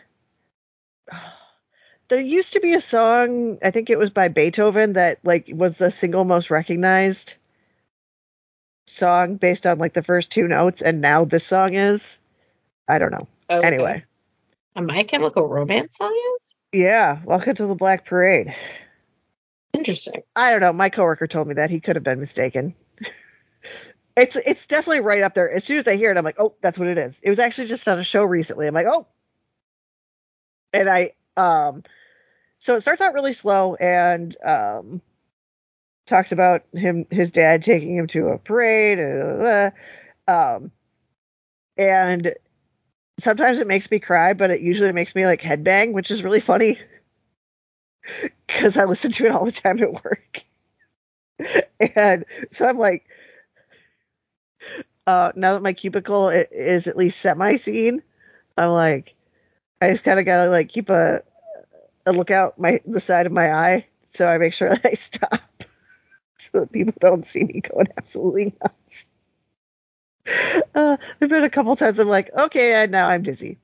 There 2.09 2.21
used 2.21 2.53
to 2.53 2.61
be 2.61 2.71
a 2.71 2.79
song, 2.79 3.57
I 3.61 3.71
think 3.71 3.89
it 3.89 3.97
was 3.97 4.11
by 4.11 4.29
Beethoven, 4.29 4.93
that 4.93 5.19
like 5.25 5.49
was 5.51 5.75
the 5.75 5.91
single 5.91 6.23
most 6.23 6.49
recognized 6.49 7.33
song 8.85 9.35
based 9.35 9.65
on 9.65 9.77
like 9.77 9.93
the 9.93 10.01
first 10.01 10.31
two 10.31 10.47
notes, 10.47 10.81
and 10.81 11.01
now 11.01 11.25
this 11.25 11.45
song 11.45 11.73
is. 11.73 12.17
I 12.87 12.97
don't 12.97 13.11
know. 13.11 13.27
Okay. 13.49 13.67
Anyway, 13.67 14.05
a 14.77 14.81
My 14.81 15.03
Chemical 15.03 15.49
Romance 15.49 15.97
song 15.97 16.17
is 16.35 16.55
yeah. 16.71 17.19
Welcome 17.23 17.55
to 17.55 17.67
the 17.67 17.75
Black 17.75 18.05
Parade. 18.05 18.53
interesting. 19.73 20.23
I 20.35 20.51
don't 20.51 20.61
know. 20.61 20.73
My 20.73 20.89
coworker 20.89 21.27
told 21.27 21.47
me 21.47 21.55
that 21.55 21.69
he 21.69 21.79
could 21.79 21.95
have 21.95 22.03
been 22.03 22.19
mistaken. 22.19 22.75
it's 24.17 24.35
it's 24.35 24.65
definitely 24.65 25.01
right 25.01 25.23
up 25.23 25.33
there. 25.33 25.51
As 25.51 25.63
soon 25.63 25.77
as 25.77 25.87
I 25.87 25.95
hear 25.95 26.11
it, 26.11 26.17
I'm 26.17 26.25
like, 26.25 26.39
oh, 26.39 26.55
that's 26.61 26.77
what 26.77 26.87
it 26.87 26.97
is. 26.97 27.19
It 27.23 27.29
was 27.29 27.39
actually 27.39 27.67
just 27.67 27.87
on 27.87 27.99
a 27.99 28.03
show 28.03 28.23
recently. 28.23 28.67
I'm 28.67 28.73
like, 28.73 28.87
oh, 28.87 29.07
and 30.73 30.89
I 30.89 31.11
um, 31.37 31.83
so 32.59 32.75
it 32.75 32.81
starts 32.81 33.01
out 33.01 33.13
really 33.13 33.33
slow 33.33 33.75
and 33.75 34.35
um, 34.43 35.01
talks 36.05 36.31
about 36.31 36.63
him 36.73 37.05
his 37.11 37.31
dad 37.31 37.63
taking 37.63 37.95
him 37.95 38.07
to 38.07 38.29
a 38.29 38.37
parade, 38.37 38.99
uh, 38.99 39.71
um, 40.27 40.71
and 41.77 42.33
sometimes 43.19 43.59
it 43.59 43.67
makes 43.67 43.89
me 43.91 43.99
cry, 43.99 44.33
but 44.33 44.51
it 44.51 44.61
usually 44.61 44.91
makes 44.91 45.15
me 45.15 45.25
like 45.25 45.41
headbang, 45.41 45.93
which 45.93 46.11
is 46.11 46.23
really 46.23 46.39
funny 46.39 46.79
because 48.47 48.77
I 48.77 48.85
listen 48.85 49.11
to 49.13 49.25
it 49.25 49.31
all 49.31 49.45
the 49.45 49.51
time 49.51 49.81
at 49.81 49.93
work. 49.93 50.43
and 51.95 52.25
so 52.51 52.65
I'm 52.65 52.77
like, 52.77 53.05
uh, 55.05 55.31
now 55.35 55.53
that 55.53 55.63
my 55.63 55.73
cubicle 55.73 56.29
is 56.29 56.87
at 56.87 56.97
least 56.97 57.19
semi-seen, 57.19 58.01
I'm 58.57 58.71
like, 58.71 59.15
I 59.81 59.91
just 59.91 60.03
kind 60.03 60.19
of 60.19 60.25
gotta 60.25 60.49
like 60.51 60.69
keep 60.69 60.89
a 60.89 61.23
a 62.05 62.13
lookout 62.13 62.59
my 62.59 62.81
the 62.85 62.99
side 63.01 63.25
of 63.27 63.31
my 63.31 63.53
eye, 63.53 63.87
so 64.11 64.27
I 64.27 64.37
make 64.37 64.53
sure 64.53 64.69
that 64.71 64.85
I 64.85 64.93
stop, 64.93 65.41
so 66.37 66.61
that 66.61 66.71
people 66.71 66.93
don't 66.99 67.27
see 67.27 67.43
me 67.43 67.61
going 67.61 67.87
absolutely 67.97 68.55
nuts. 68.63 68.86
Uh, 70.75 70.97
there've 71.17 71.31
been 71.31 71.43
a 71.43 71.49
couple 71.49 71.75
times 71.75 71.97
I'm 71.97 72.07
like, 72.07 72.29
okay, 72.37 72.85
now 72.87 73.09
I'm 73.09 73.23
dizzy. 73.23 73.57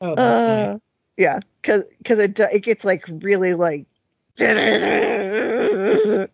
Oh, 0.00 0.14
that's 0.14 0.42
funny. 0.42 0.64
Uh, 0.64 0.78
yeah, 1.16 1.40
because 1.60 1.82
because 1.98 2.18
it 2.18 2.38
it 2.38 2.60
gets 2.60 2.84
like 2.84 3.04
really 3.08 3.54
like, 3.54 3.86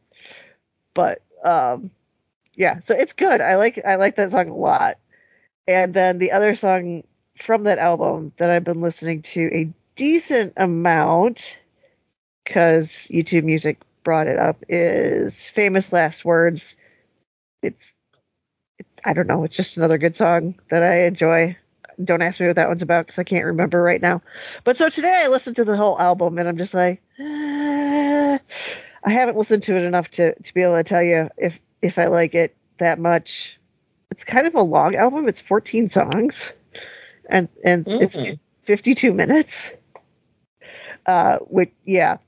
but 0.94 1.22
um, 1.44 1.90
yeah. 2.56 2.80
So 2.80 2.94
it's 2.94 3.12
good. 3.12 3.40
I 3.40 3.56
like 3.56 3.80
I 3.84 3.96
like 3.96 4.16
that 4.16 4.30
song 4.30 4.48
a 4.48 4.56
lot. 4.56 4.98
And 5.66 5.94
then 5.94 6.18
the 6.18 6.32
other 6.32 6.54
song 6.56 7.04
from 7.38 7.64
that 7.64 7.78
album 7.78 8.32
that 8.38 8.50
I've 8.50 8.64
been 8.64 8.80
listening 8.80 9.22
to 9.22 9.50
a 9.54 9.72
decent 9.96 10.54
amount 10.56 11.56
because 12.44 13.08
YouTube 13.10 13.44
Music 13.44 13.78
brought 14.02 14.26
it 14.26 14.38
up 14.38 14.64
is 14.68 15.48
"Famous 15.50 15.92
Last 15.92 16.24
Words." 16.24 16.74
It's 17.62 17.94
I 19.04 19.12
don't 19.12 19.26
know. 19.26 19.44
It's 19.44 19.56
just 19.56 19.76
another 19.76 19.98
good 19.98 20.16
song 20.16 20.54
that 20.70 20.82
I 20.82 21.04
enjoy 21.06 21.56
don't 22.02 22.22
ask 22.22 22.40
me 22.40 22.46
what 22.46 22.56
that 22.56 22.68
one's 22.68 22.82
about 22.82 23.06
because 23.06 23.18
I 23.18 23.24
can't 23.24 23.44
remember 23.44 23.82
right 23.82 24.00
now. 24.00 24.22
But 24.64 24.76
so 24.78 24.88
today 24.88 25.22
I 25.24 25.28
listened 25.28 25.56
to 25.56 25.64
the 25.64 25.76
whole 25.76 25.98
album 26.00 26.38
and 26.38 26.48
I'm 26.48 26.56
just 26.56 26.72
like, 26.72 27.02
eh, 27.18 28.38
I 29.04 29.10
haven't 29.10 29.36
listened 29.36 29.64
to 29.64 29.76
it 29.76 29.82
enough 29.84 30.10
to 30.12 30.34
to 30.34 30.54
be 30.54 30.62
able 30.62 30.76
to 30.76 30.84
tell 30.84 31.02
you 31.02 31.28
if 31.36 31.60
if 31.82 31.98
I 31.98 32.06
like 32.06 32.34
it 32.34 32.56
that 32.78 32.98
much. 32.98 33.58
It's 34.10 34.24
kind 34.24 34.46
of 34.46 34.54
a 34.54 34.62
long 34.62 34.96
album. 34.96 35.28
It's 35.28 35.40
14 35.40 35.88
songs, 35.88 36.50
and 37.28 37.48
and 37.64 37.86
it's 37.86 38.16
Mhm. 38.16 38.38
52 38.54 39.12
minutes. 39.12 39.70
Uh, 41.06 41.38
which 41.38 41.72
yeah. 41.84 42.18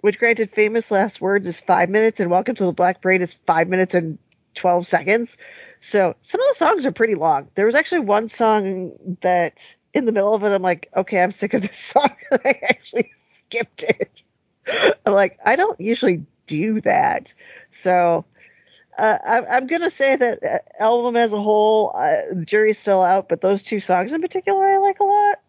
Which 0.00 0.18
granted, 0.18 0.50
famous 0.50 0.90
last 0.90 1.20
words 1.20 1.46
is 1.46 1.58
five 1.58 1.90
minutes, 1.90 2.20
and 2.20 2.30
Welcome 2.30 2.54
to 2.56 2.64
the 2.64 2.72
Black 2.72 3.02
Parade 3.02 3.22
is 3.22 3.34
five 3.46 3.68
minutes 3.68 3.94
and 3.94 4.18
12 4.54 4.86
seconds. 4.86 5.36
So 5.80 6.16
some 6.22 6.40
of 6.40 6.46
the 6.50 6.58
songs 6.58 6.86
are 6.86 6.92
pretty 6.92 7.14
long. 7.14 7.48
There 7.54 7.66
was 7.66 7.74
actually 7.74 8.00
one 8.00 8.28
song 8.28 8.92
that 9.22 9.74
in 9.94 10.04
the 10.04 10.12
middle 10.12 10.34
of 10.34 10.42
it, 10.44 10.48
I'm 10.52 10.62
like, 10.62 10.88
okay, 10.96 11.20
I'm 11.20 11.32
sick 11.32 11.54
of 11.54 11.62
this 11.62 11.78
song. 11.94 12.10
I 12.32 12.60
actually 12.68 13.12
skipped 13.16 13.82
it. 13.82 14.22
I'm 15.06 15.12
like, 15.12 15.38
I 15.44 15.56
don't 15.56 15.80
usually 15.80 16.24
do 16.46 16.80
that. 16.82 17.32
So 17.70 18.24
uh, 18.98 19.18
I, 19.24 19.44
I'm 19.46 19.66
going 19.66 19.82
to 19.82 19.90
say 19.90 20.16
that 20.16 20.42
uh, 20.42 20.58
album 20.80 21.16
as 21.16 21.32
a 21.32 21.40
whole, 21.40 21.92
uh, 21.94 22.22
the 22.32 22.44
jury's 22.44 22.78
still 22.78 23.02
out, 23.02 23.28
but 23.28 23.40
those 23.40 23.62
two 23.62 23.80
songs 23.80 24.12
in 24.12 24.20
particular, 24.20 24.66
I 24.66 24.78
like 24.78 25.00
a 25.00 25.04
lot. 25.04 25.40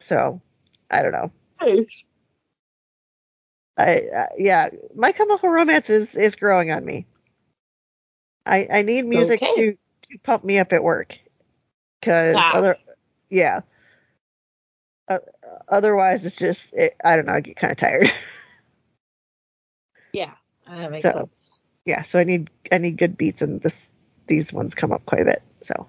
So 0.00 0.40
I 0.90 1.02
don't 1.02 1.12
know. 1.12 1.32
I 3.76 3.96
uh, 4.16 4.26
yeah, 4.38 4.68
My 4.94 5.12
Chemical 5.12 5.48
Romance 5.50 5.90
is 5.90 6.14
is 6.14 6.36
growing 6.36 6.70
on 6.70 6.84
me. 6.84 7.06
I 8.46 8.66
I 8.70 8.82
need 8.82 9.04
music 9.06 9.42
Okay. 9.42 9.54
to 9.54 9.78
to 10.10 10.18
pump 10.18 10.44
me 10.44 10.58
up 10.58 10.72
at 10.72 10.82
work 10.84 11.14
because 12.00 12.36
Ah. 12.38 12.52
other 12.54 12.76
yeah. 13.30 13.60
Uh, 15.08 15.18
otherwise, 15.68 16.26
it's 16.26 16.36
just 16.36 16.72
it, 16.74 16.96
I 17.04 17.14
don't 17.16 17.26
know. 17.26 17.32
I 17.34 17.40
get 17.40 17.56
kind 17.56 17.70
of 17.72 17.76
tired. 17.78 18.10
Yeah, 20.12 20.32
that 20.66 20.90
makes 20.90 21.02
So- 21.02 21.10
sense. 21.10 21.52
yeah, 21.84 22.02
so 22.02 22.18
I 22.18 22.24
need 22.24 22.48
I 22.72 22.78
need 22.78 22.96
good 22.96 23.18
beats, 23.18 23.42
and 23.42 23.60
this 23.60 23.90
these 24.28 24.50
ones 24.52 24.74
come 24.74 24.90
up 24.92 25.04
quite 25.04 25.20
a 25.22 25.24
bit. 25.26 25.42
So, 25.62 25.88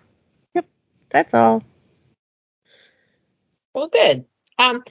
yep, 0.53 0.65
that's 1.09 1.33
all. 1.33 1.63
Well, 3.73 3.87
good. 3.87 4.25
Um, 4.59 4.83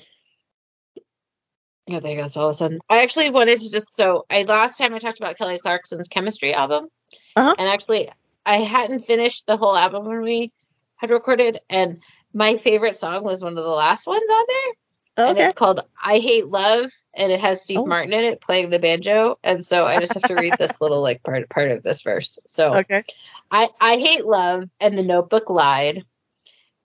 I 1.90 2.00
think 2.00 2.18
that's 2.18 2.36
all 2.36 2.48
of 2.48 2.54
a 2.54 2.58
sudden. 2.58 2.80
I 2.88 3.02
actually 3.02 3.28
wanted 3.30 3.60
to 3.60 3.70
just 3.70 3.94
so 3.94 4.24
I 4.30 4.42
last 4.44 4.78
time 4.78 4.94
I 4.94 4.98
talked 4.98 5.20
about 5.20 5.36
Kelly 5.36 5.58
Clarkson's 5.58 6.08
chemistry 6.08 6.54
album, 6.54 6.88
Uh-huh. 7.36 7.54
and 7.58 7.68
actually 7.68 8.08
I 8.46 8.58
hadn't 8.58 9.06
finished 9.06 9.46
the 9.46 9.56
whole 9.56 9.76
album 9.76 10.06
when 10.06 10.22
we 10.22 10.52
had 10.96 11.10
recorded, 11.10 11.60
and 11.68 12.00
my 12.32 12.56
favorite 12.56 12.96
song 12.96 13.22
was 13.24 13.42
one 13.42 13.56
of 13.58 13.64
the 13.64 13.70
last 13.70 14.06
ones 14.06 14.22
on 14.30 14.44
there, 14.48 15.26
and 15.28 15.38
it's 15.38 15.54
called 15.54 15.80
"I 16.04 16.18
Hate 16.18 16.46
Love," 16.46 16.90
and 17.14 17.32
it 17.32 17.40
has 17.40 17.62
Steve 17.62 17.80
Oh. 17.80 17.86
Martin 17.86 18.12
in 18.14 18.24
it 18.24 18.40
playing 18.40 18.70
the 18.70 18.78
banjo, 18.78 19.38
and 19.44 19.64
so 19.64 19.84
I 19.84 19.98
just 20.00 20.14
have 20.14 20.24
to 20.24 20.34
read 20.34 20.54
this 20.58 20.80
little 20.80 21.02
like 21.02 21.22
part 21.22 21.48
part 21.50 21.70
of 21.70 21.82
this 21.82 22.02
verse. 22.02 22.38
So 22.46 22.76
Okay. 22.76 23.04
I, 23.50 23.68
I 23.80 23.96
hate 23.98 24.24
love 24.26 24.70
and 24.80 24.96
the 24.98 25.02
notebook 25.04 25.50
lied. 25.50 26.04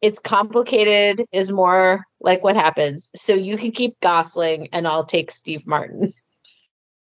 It's 0.02 0.20
complicated 0.20 1.26
is 1.32 1.52
more 1.52 2.06
like 2.20 2.44
what 2.44 2.56
happens. 2.56 3.12
So 3.16 3.34
you 3.34 3.58
can 3.58 3.72
keep 3.72 4.00
Gosling 4.00 4.70
and 4.74 4.88
I'll 4.88 5.06
take 5.06 5.32
Steve 5.32 5.66
Martin. 5.68 6.14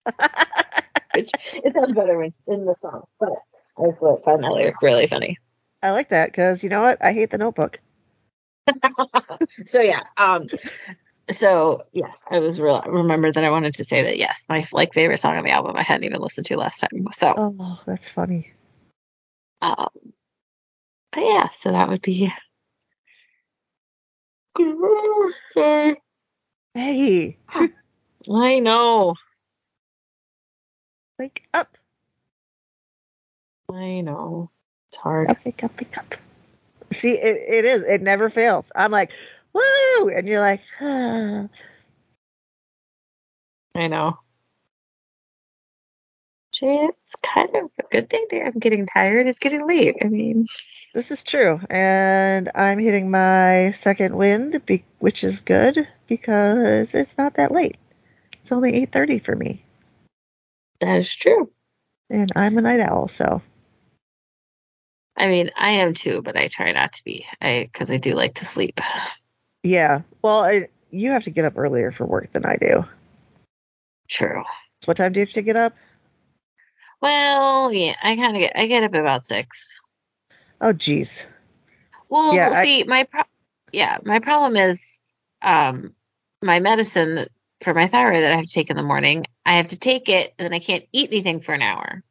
Which 1.14 1.30
it 1.64 1.74
sounds 1.74 1.94
better 1.94 2.22
in, 2.22 2.32
in 2.46 2.66
the 2.66 2.74
song, 2.74 3.04
but 3.18 3.30
I 3.78 3.86
just 3.86 4.00
thought- 4.00 4.24
found 4.24 4.42
that 4.44 4.52
lyric 4.52 4.82
really 4.82 5.06
funny. 5.06 5.38
I 5.82 5.92
like 5.92 6.08
that 6.10 6.30
because 6.30 6.62
you 6.62 6.68
know 6.68 6.82
what? 6.82 7.02
I 7.02 7.12
hate 7.12 7.30
the 7.30 7.38
Notebook. 7.38 7.78
So 9.66 9.80
yeah, 9.80 10.02
um 10.16 10.48
so 11.30 11.84
yes, 11.92 12.16
I 12.30 12.38
was 12.40 12.60
real 12.60 12.82
remember 12.86 13.32
that 13.32 13.44
I 13.44 13.50
wanted 13.50 13.74
to 13.74 13.84
say 13.84 14.02
that 14.02 14.18
yes, 14.18 14.44
my 14.48 14.64
like 14.72 14.92
favorite 14.94 15.18
song 15.18 15.36
on 15.36 15.44
the 15.44 15.50
album 15.50 15.76
I 15.76 15.82
hadn't 15.82 16.04
even 16.04 16.20
listened 16.20 16.46
to 16.46 16.56
last 16.58 16.80
time. 16.80 17.06
So 17.12 17.34
Oh, 17.36 17.74
that's 17.86 18.08
funny. 18.08 18.52
um 19.62 19.88
but 21.12 21.20
yeah, 21.24 21.48
so 21.50 21.72
that 21.72 21.88
would 21.88 22.02
be. 22.02 22.30
Hey, 26.74 27.38
I 28.30 28.58
know. 28.58 29.14
Wake 31.18 31.44
up! 31.54 31.76
I 33.70 34.00
know. 34.00 34.50
It's 34.88 34.96
hard. 34.96 35.30
Up, 35.30 35.38
wake 35.44 35.62
up, 35.64 35.78
wake 35.80 35.96
up. 35.98 36.14
See, 36.92 37.12
it, 37.12 37.36
it 37.48 37.64
is. 37.64 37.86
It 37.86 38.02
never 38.02 38.30
fails. 38.30 38.70
I'm 38.74 38.90
like, 38.90 39.10
woo, 39.52 40.08
and 40.08 40.26
you're 40.28 40.40
like, 40.40 40.60
ah. 40.80 41.48
I 43.74 43.86
know. 43.88 44.18
It's 46.60 47.14
kind 47.22 47.54
of 47.54 47.70
a 47.78 47.82
good 47.90 48.10
thing 48.10 48.26
that 48.30 48.46
I'm 48.46 48.58
getting 48.58 48.86
tired. 48.86 49.26
It's 49.28 49.38
getting 49.38 49.66
late. 49.66 49.96
I 50.02 50.06
mean, 50.06 50.46
This 50.94 51.10
is 51.12 51.22
true, 51.22 51.60
and 51.70 52.50
I'm 52.54 52.78
hitting 52.80 53.10
my 53.10 53.70
second 53.72 54.16
wind, 54.16 54.64
be- 54.66 54.84
which 54.98 55.22
is 55.24 55.40
good 55.40 55.86
because 56.08 56.94
it's 56.94 57.16
not 57.18 57.34
that 57.34 57.52
late. 57.52 57.76
It's 58.40 58.50
only 58.52 58.72
8:30 58.74 59.24
for 59.24 59.36
me, 59.36 59.64
that 60.80 60.98
is 60.98 61.14
true. 61.14 61.50
and 62.10 62.30
I'm 62.36 62.56
a 62.58 62.60
night 62.62 62.80
owl, 62.80 63.08
so 63.08 63.42
I 65.16 65.26
mean, 65.26 65.50
I 65.56 65.70
am 65.70 65.94
too, 65.94 66.22
but 66.22 66.36
I 66.36 66.46
try 66.48 66.70
not 66.72 66.92
to 66.94 67.04
be. 67.04 67.26
I 67.40 67.68
because 67.72 67.90
I 67.90 67.96
do 67.96 68.14
like 68.14 68.34
to 68.36 68.44
sleep. 68.44 68.80
yeah. 69.64 70.02
Well, 70.22 70.40
I, 70.44 70.68
you 70.90 71.10
have 71.10 71.24
to 71.24 71.30
get 71.30 71.44
up 71.44 71.58
earlier 71.58 71.90
for 71.90 72.06
work 72.06 72.32
than 72.32 72.46
I 72.46 72.56
do. 72.56 72.84
True. 74.08 74.44
What 74.84 74.96
time 74.96 75.12
do 75.12 75.20
you 75.20 75.26
have 75.26 75.34
to 75.34 75.42
get 75.42 75.56
up? 75.56 75.74
Well, 77.00 77.72
yeah, 77.72 77.94
I 78.02 78.16
kind 78.16 78.36
of 78.36 78.40
get. 78.40 78.52
I 78.56 78.66
get 78.66 78.84
up 78.84 78.94
about 78.94 79.24
six. 79.24 79.80
Oh, 80.60 80.72
geez. 80.72 81.22
Well, 82.08 82.34
Yeah, 82.34 82.50
I- 82.50 82.64
see, 82.64 82.84
my 82.84 83.04
pro- 83.04 83.22
yeah, 83.72 83.98
my 84.04 84.18
problem 84.20 84.56
is, 84.56 84.98
um, 85.42 85.94
my 86.42 86.60
medicine 86.60 87.26
for 87.62 87.74
my 87.74 87.86
thyroid 87.88 88.22
that 88.22 88.32
I 88.32 88.36
have 88.36 88.44
to 88.46 88.50
take 88.52 88.70
in 88.70 88.76
the 88.76 88.82
morning. 88.82 89.24
I 89.44 89.54
have 89.54 89.68
to 89.68 89.78
take 89.78 90.08
it, 90.08 90.34
and 90.38 90.44
then 90.46 90.52
I 90.54 90.60
can't 90.60 90.84
eat 90.92 91.10
anything 91.12 91.40
for 91.40 91.52
an 91.54 91.62
hour. 91.62 92.02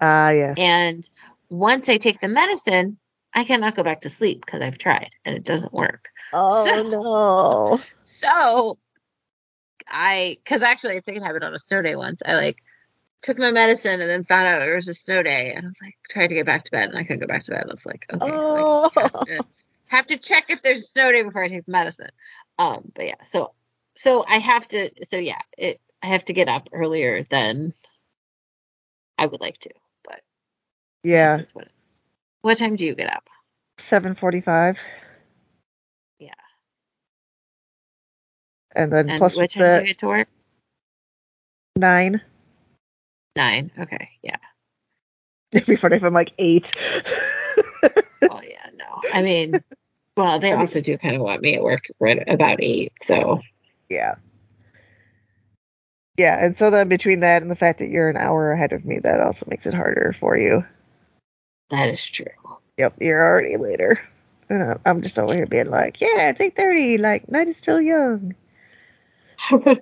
Ah, 0.00 0.30
yes. 0.30 0.56
And 0.58 1.08
once 1.48 1.88
I 1.88 1.96
take 1.96 2.20
the 2.20 2.28
medicine, 2.28 2.98
I 3.34 3.44
cannot 3.44 3.74
go 3.74 3.82
back 3.82 4.02
to 4.02 4.10
sleep 4.10 4.44
because 4.44 4.60
I've 4.60 4.78
tried 4.78 5.10
and 5.24 5.34
it 5.36 5.44
doesn't 5.44 5.72
work. 5.72 6.08
Oh 6.32 6.64
So- 6.66 6.82
no. 6.88 7.80
So 8.00 8.78
I, 9.88 10.38
because 10.44 10.62
actually 10.62 10.96
I 10.96 11.00
think 11.00 11.16
it 11.18 11.22
happened 11.22 11.44
on 11.44 11.54
a 11.54 11.58
snow 11.58 11.82
day 11.82 11.96
once. 11.96 12.22
I 12.24 12.34
like 12.34 12.58
took 13.22 13.38
my 13.38 13.50
medicine 13.52 14.00
and 14.00 14.10
then 14.10 14.24
found 14.24 14.46
out 14.48 14.62
it 14.66 14.74
was 14.74 14.88
a 14.88 14.94
snow 14.94 15.22
day, 15.22 15.52
and 15.54 15.64
I 15.64 15.68
was 15.68 15.78
like 15.82 15.94
tried 16.10 16.28
to 16.28 16.34
get 16.34 16.46
back 16.46 16.64
to 16.64 16.70
bed 16.70 16.88
and 16.88 16.98
I 16.98 17.04
couldn't 17.04 17.20
go 17.20 17.26
back 17.26 17.44
to 17.44 17.52
bed. 17.52 17.64
I 17.64 17.70
was 17.70 17.86
like, 17.86 18.06
okay, 18.12 18.26
so 18.26 18.90
I 18.96 19.02
have 19.02 19.12
Oh. 19.14 19.24
to, 19.26 19.44
have 19.86 20.06
to 20.06 20.18
check 20.18 20.46
if 20.50 20.62
there's 20.62 20.78
a 20.80 20.86
snow 20.86 21.12
day 21.12 21.22
before 21.22 21.42
I 21.44 21.48
take 21.48 21.64
the 21.66 21.72
medicine. 21.72 22.10
Um, 22.58 22.90
but 22.94 23.06
yeah, 23.06 23.22
so 23.24 23.52
so 24.02 24.24
I 24.28 24.38
have 24.38 24.66
to, 24.68 24.90
so 25.04 25.16
yeah, 25.16 25.38
it 25.56 25.80
I 26.02 26.08
have 26.08 26.24
to 26.24 26.32
get 26.32 26.48
up 26.48 26.68
earlier 26.72 27.22
than 27.22 27.72
I 29.16 29.26
would 29.26 29.40
like 29.40 29.58
to, 29.60 29.70
but 30.02 30.20
Yeah. 31.04 31.38
what. 31.52 31.68
What 32.40 32.58
time 32.58 32.74
do 32.74 32.84
you 32.84 32.96
get 32.96 33.12
up? 33.14 33.28
Seven 33.78 34.16
forty-five. 34.16 34.76
Yeah. 36.18 36.32
And 38.74 38.92
then 38.92 39.08
And 39.08 39.18
plus 39.20 39.36
what 39.36 39.50
time 39.50 39.74
do 39.74 39.80
you 39.82 39.86
get 39.86 39.98
to 39.98 40.08
work? 40.08 40.28
nine. 41.76 42.20
Nine. 43.36 43.70
Okay, 43.78 44.08
yeah. 44.22 44.36
It'd 45.52 45.68
be 45.68 45.76
funny 45.76 45.96
if 45.96 46.02
I'm 46.02 46.12
like 46.12 46.32
eight. 46.38 46.72
Well, 48.20 48.42
yeah, 48.42 48.66
no. 48.74 49.00
I 49.12 49.22
mean, 49.22 49.62
well, 50.16 50.40
they 50.40 50.52
also 50.60 50.80
do 50.80 50.98
kind 50.98 51.14
of 51.14 51.22
want 51.22 51.42
me 51.42 51.54
at 51.54 51.62
work 51.62 51.84
right 52.00 52.22
about 52.28 52.58
eight, 52.60 52.92
so 52.98 53.40
yeah. 53.92 54.14
Yeah, 56.18 56.44
and 56.44 56.56
so 56.56 56.70
then 56.70 56.88
between 56.88 57.20
that 57.20 57.42
and 57.42 57.50
the 57.50 57.56
fact 57.56 57.78
that 57.78 57.88
you're 57.88 58.10
an 58.10 58.16
hour 58.16 58.52
ahead 58.52 58.72
of 58.72 58.84
me, 58.84 58.98
that 58.98 59.20
also 59.20 59.46
makes 59.48 59.66
it 59.66 59.74
harder 59.74 60.14
for 60.20 60.36
you. 60.36 60.64
that 61.70 61.88
is 61.88 62.04
true. 62.06 62.26
Yep, 62.78 62.96
you're 63.00 63.24
already 63.24 63.56
later. 63.56 64.00
And 64.48 64.78
I'm 64.84 65.02
just 65.02 65.18
over 65.18 65.34
here 65.34 65.46
being 65.46 65.70
like, 65.70 66.00
yeah, 66.00 66.28
it's 66.28 66.40
eight 66.40 66.56
thirty. 66.56 66.98
Like 66.98 67.30
night 67.30 67.48
is 67.48 67.56
still 67.56 67.80
young, 67.80 68.34
and 69.50 69.80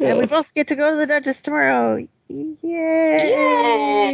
we 0.00 0.26
both 0.26 0.52
get 0.54 0.68
to 0.68 0.76
go 0.76 0.90
to 0.90 0.96
the 0.96 1.06
dentist 1.06 1.44
tomorrow. 1.44 2.06
Yay! 2.28 2.56
Yay! 2.62 4.08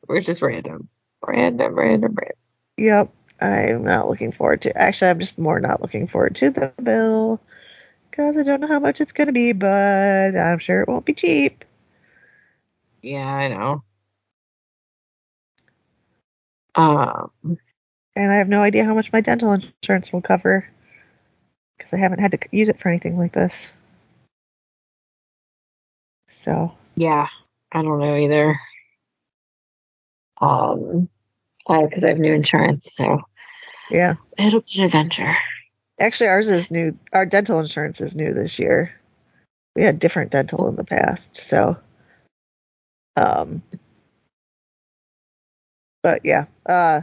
We're 0.08 0.20
just 0.20 0.42
random, 0.42 0.88
random, 1.26 1.74
random, 1.74 2.14
random. 2.14 2.36
Yep, 2.76 3.12
I'm 3.40 3.84
not 3.84 4.08
looking 4.08 4.32
forward 4.32 4.62
to. 4.62 4.76
Actually, 4.76 5.10
I'm 5.10 5.20
just 5.20 5.38
more 5.38 5.60
not 5.60 5.82
looking 5.82 6.08
forward 6.08 6.36
to 6.36 6.50
the 6.50 6.72
bill 6.82 7.40
because 8.10 8.36
I 8.36 8.42
don't 8.42 8.60
know 8.60 8.68
how 8.68 8.80
much 8.80 9.00
it's 9.00 9.12
gonna 9.12 9.32
be, 9.32 9.52
but 9.52 10.36
I'm 10.36 10.58
sure 10.60 10.82
it 10.82 10.88
won't 10.88 11.04
be 11.06 11.14
cheap. 11.14 11.64
Yeah, 13.02 13.26
I 13.32 13.48
know. 13.48 13.84
Um, 16.74 17.30
And 18.16 18.32
I 18.32 18.36
have 18.36 18.48
no 18.48 18.62
idea 18.62 18.84
how 18.84 18.94
much 18.94 19.12
my 19.12 19.20
dental 19.20 19.52
insurance 19.52 20.12
will 20.12 20.22
cover 20.22 20.68
because 21.76 21.92
I 21.92 21.98
haven't 21.98 22.20
had 22.20 22.32
to 22.32 22.38
use 22.50 22.68
it 22.68 22.80
for 22.80 22.88
anything 22.88 23.16
like 23.18 23.32
this. 23.32 23.70
So, 26.30 26.76
yeah, 26.96 27.28
I 27.72 27.82
don't 27.82 27.98
know 28.00 28.16
either. 28.16 28.58
Um, 30.40 31.08
because 31.66 32.04
I 32.04 32.08
have 32.08 32.18
new 32.18 32.32
insurance, 32.32 32.86
so 32.96 33.20
yeah. 33.90 34.14
it'll 34.36 34.60
be 34.60 34.78
an 34.78 34.84
adventure. 34.84 35.36
Actually, 36.00 36.28
ours 36.28 36.48
is 36.48 36.70
new. 36.70 36.96
Our 37.12 37.26
dental 37.26 37.58
insurance 37.60 38.00
is 38.00 38.14
new 38.14 38.32
this 38.32 38.58
year. 38.58 38.92
We 39.74 39.82
had 39.82 39.98
different 39.98 40.30
dental 40.30 40.68
in 40.68 40.76
the 40.76 40.84
past, 40.84 41.36
so. 41.36 41.76
Um. 43.16 43.62
But 46.02 46.24
yeah, 46.24 46.46
uh, 46.64 47.02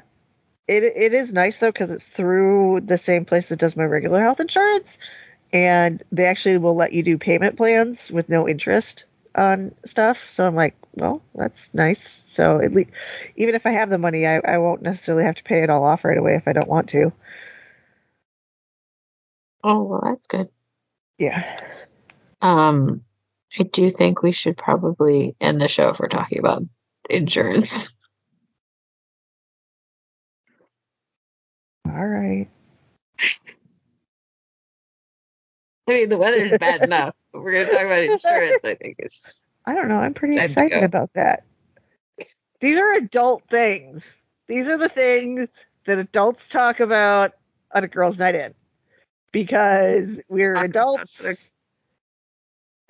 it 0.67 0.83
it 0.83 1.13
is 1.13 1.33
nice 1.33 1.59
though 1.59 1.71
because 1.71 1.91
it's 1.91 2.07
through 2.07 2.81
the 2.85 2.97
same 2.97 3.25
place 3.25 3.49
that 3.49 3.59
does 3.59 3.75
my 3.75 3.83
regular 3.83 4.21
health 4.21 4.39
insurance, 4.39 4.97
and 5.51 6.01
they 6.11 6.25
actually 6.25 6.57
will 6.57 6.75
let 6.75 6.93
you 6.93 7.03
do 7.03 7.17
payment 7.17 7.57
plans 7.57 8.09
with 8.09 8.29
no 8.29 8.47
interest 8.47 9.03
on 9.35 9.75
stuff. 9.85 10.27
So 10.31 10.45
I'm 10.45 10.55
like, 10.55 10.75
well, 10.93 11.21
that's 11.35 11.73
nice. 11.73 12.21
So 12.25 12.59
at 12.61 12.73
least, 12.73 12.91
even 13.35 13.55
if 13.55 13.65
I 13.65 13.71
have 13.71 13.89
the 13.89 13.97
money, 13.97 14.25
I 14.27 14.37
I 14.39 14.57
won't 14.59 14.81
necessarily 14.81 15.25
have 15.25 15.35
to 15.35 15.43
pay 15.43 15.63
it 15.63 15.69
all 15.69 15.83
off 15.83 16.05
right 16.05 16.17
away 16.17 16.35
if 16.35 16.47
I 16.47 16.53
don't 16.53 16.67
want 16.69 16.89
to. 16.89 17.11
Oh, 19.63 19.83
well, 19.83 20.01
that's 20.03 20.27
good. 20.27 20.49
Yeah. 21.17 21.61
Um, 22.41 23.03
I 23.59 23.63
do 23.63 23.89
think 23.89 24.21
we 24.21 24.31
should 24.31 24.57
probably 24.57 25.35
end 25.41 25.59
the 25.61 25.67
show 25.67 25.89
if 25.89 25.99
we're 25.99 26.07
talking 26.07 26.39
about 26.39 26.63
insurance. 27.09 27.93
All 31.87 32.05
right. 32.07 32.47
I 35.87 35.91
mean, 35.91 36.09
the 36.09 36.17
weather's 36.17 36.57
bad 36.57 36.81
enough. 36.83 37.13
But 37.35 37.43
we're 37.43 37.51
going 37.51 37.65
to 37.65 37.71
talk 37.73 37.81
about 37.85 38.01
insurance. 38.01 38.63
I 38.63 38.75
think 38.75 38.95
it's 38.99 39.29
I 39.65 39.75
don't 39.75 39.89
know. 39.89 39.97
I'm 39.99 40.13
pretty 40.13 40.37
excited 40.37 40.83
about 40.83 41.11
that. 41.15 41.43
These 42.61 42.77
are 42.77 42.93
adult 42.93 43.43
things. 43.49 44.21
These 44.47 44.69
are 44.69 44.77
the 44.77 44.87
things 44.87 45.65
that 45.85 45.97
adults 45.97 46.47
talk 46.47 46.79
about 46.79 47.33
on 47.73 47.83
a 47.83 47.89
girls' 47.89 48.19
night 48.19 48.35
in 48.35 48.53
because 49.33 50.21
we're 50.29 50.53
adults. 50.55 51.19
about 51.19 51.37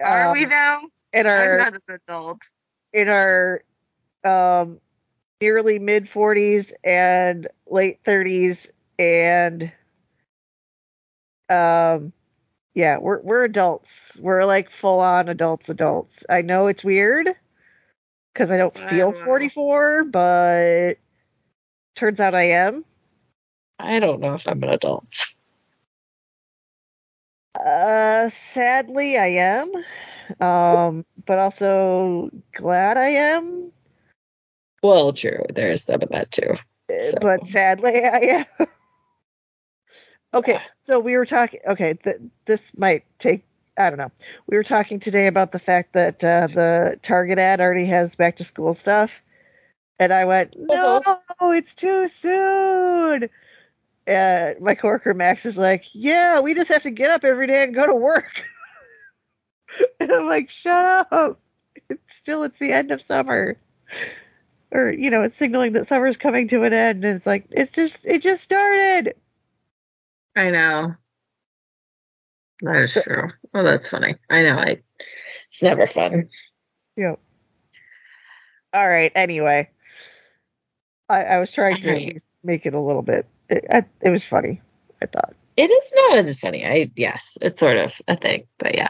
Are 0.08 0.32
we 0.32 0.44
um, 0.44 0.50
now? 0.52 0.82
in 1.12 1.26
I'm 1.26 1.34
our 1.34 1.58
not 1.58 1.74
an 1.74 1.82
adult. 2.08 2.42
in 2.94 3.10
our 3.10 3.64
um 4.24 4.80
nearly 5.42 5.80
mid 5.80 6.06
40s 6.06 6.72
and 6.84 7.48
late 7.66 8.04
30s 8.04 8.68
and 9.00 9.72
um 11.50 12.14
yeah 12.76 12.98
we're 12.98 13.22
we're 13.22 13.44
adults 13.44 14.16
we're 14.20 14.46
like 14.46 14.70
full 14.70 15.00
on 15.00 15.30
adults 15.30 15.70
adults 15.70 16.24
i 16.30 16.42
know 16.42 16.68
it's 16.68 16.84
weird 16.84 17.28
because 18.34 18.52
i 18.52 18.58
don't 18.58 18.78
I 18.78 18.88
feel 18.88 19.12
don't 19.12 19.24
44 19.24 20.04
but 20.06 20.94
turns 21.96 22.20
out 22.20 22.36
i 22.36 22.44
am 22.44 22.86
I 23.80 24.00
don't 24.00 24.22
know 24.22 24.36
if 24.36 24.48
I'm 24.48 24.64
an 24.64 24.70
adult. 24.70 25.26
uh 27.60 28.30
sadly 28.30 29.18
i 29.18 29.28
am 29.28 29.72
um 30.42 31.06
but 31.26 31.40
also 31.40 32.30
glad 32.54 32.98
i 32.98 33.08
am 33.10 33.72
Well, 34.84 35.14
true. 35.14 35.44
There's 35.54 35.84
some 35.86 36.02
of 36.04 36.10
that 36.10 36.30
too. 36.32 36.52
Uh, 36.90 36.98
So- 36.98 37.18
but 37.22 37.44
sadly 37.46 38.04
I 38.20 38.46
am. 38.60 38.68
Okay, 40.36 40.60
so 40.80 41.00
we 41.00 41.18
were 41.18 41.26
talking. 41.26 41.60
Okay, 41.68 41.94
th- 41.94 42.18
this 42.46 42.78
might 42.78 43.04
take. 43.20 43.44
I 43.78 43.90
don't 43.90 44.00
know. 44.00 44.12
We 44.48 44.58
were 44.58 44.64
talking 44.64 45.00
today 45.00 45.28
about 45.28 45.52
the 45.52 45.60
fact 45.60 45.94
that 45.94 46.24
uh, 46.24 46.48
the 46.48 47.00
Target 47.02 47.40
ad 47.40 47.60
already 47.60 47.86
has 47.86 48.16
back 48.16 48.38
to 48.38 48.44
school 48.44 48.74
stuff, 48.74 49.12
and 50.00 50.14
I 50.14 50.26
went, 50.26 50.56
"No, 50.58 51.02
it's 51.42 51.74
too 51.74 52.08
soon." 52.08 53.30
And 54.08 54.60
my 54.62 54.76
coworker 54.76 55.14
Max 55.14 55.46
is 55.46 55.58
like, 55.58 55.86
"Yeah, 55.94 56.40
we 56.40 56.54
just 56.54 56.70
have 56.70 56.84
to 56.84 56.92
get 56.92 57.10
up 57.10 57.24
every 57.24 57.48
day 57.48 57.64
and 57.64 57.74
go 57.74 57.86
to 57.86 57.96
work." 57.96 58.44
and 60.00 60.12
I'm 60.12 60.28
like, 60.28 60.50
"Shut 60.50 61.08
up! 61.12 61.40
It's 61.90 62.16
still 62.16 62.44
it's 62.44 62.60
the 62.60 62.72
end 62.72 62.92
of 62.92 63.02
summer." 63.02 63.58
Or 64.72 64.92
you 64.92 65.10
know, 65.10 65.24
it's 65.24 65.38
signaling 65.38 65.74
that 65.74 65.88
summer's 65.88 66.18
coming 66.18 66.48
to 66.50 66.64
an 66.64 66.74
end, 66.74 67.06
and 67.06 67.16
it's 67.16 67.26
like 67.26 67.46
it's 67.52 67.74
just 67.74 68.06
it 68.06 68.22
just 68.22 68.44
started. 68.44 69.16
I 70.36 70.50
know. 70.52 70.96
That 72.62 72.76
is 72.78 72.94
true. 72.94 73.28
Well, 73.54 73.64
that's 73.64 73.90
funny. 73.90 74.16
I 74.30 74.44
know. 74.44 74.58
I. 74.58 74.82
It's 75.52 75.62
never 75.62 75.88
fun. 75.88 76.30
Yep. 76.98 77.20
All 78.74 78.90
right. 78.90 79.12
Anyway, 79.16 79.70
I, 81.10 81.24
I 81.24 81.40
was 81.40 81.52
trying 81.52 81.82
to 81.82 81.94
least 81.94 82.28
make 82.44 82.66
it 82.66 82.74
a 82.74 82.80
little 82.80 83.02
bit. 83.02 83.26
It, 83.50 83.66
I- 83.70 83.86
it 84.02 84.10
was 84.10 84.24
funny. 84.24 84.62
I 85.02 85.06
thought. 85.06 85.34
It 85.58 85.70
is 85.70 85.94
not 85.96 86.18
as 86.26 86.38
funny. 86.40 86.66
I 86.66 86.92
yes, 86.98 87.38
it's 87.42 87.62
sort 87.62 87.78
of 87.78 88.02
a 88.10 88.18
thing, 88.18 88.46
but 88.58 88.76
yeah. 88.76 88.90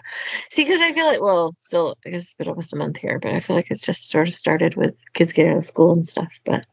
See, 0.50 0.64
because 0.64 0.82
I 0.82 0.94
feel 0.94 1.06
like 1.06 1.22
well, 1.22 1.52
still, 1.52 1.96
I 2.06 2.10
guess 2.10 2.24
it's 2.24 2.34
been 2.34 2.48
almost 2.48 2.74
a 2.74 2.76
month 2.76 2.98
here, 2.98 3.20
but 3.20 3.34
I 3.34 3.40
feel 3.40 3.56
like 3.56 3.68
it's 3.70 3.86
just 3.86 4.10
sort 4.10 4.28
of 4.28 4.34
started 4.34 4.76
with 4.76 4.96
kids 5.14 5.32
getting 5.32 5.52
out 5.52 5.58
of 5.58 5.64
school 5.66 5.92
and 5.94 6.08
stuff. 6.08 6.32
But 6.44 6.66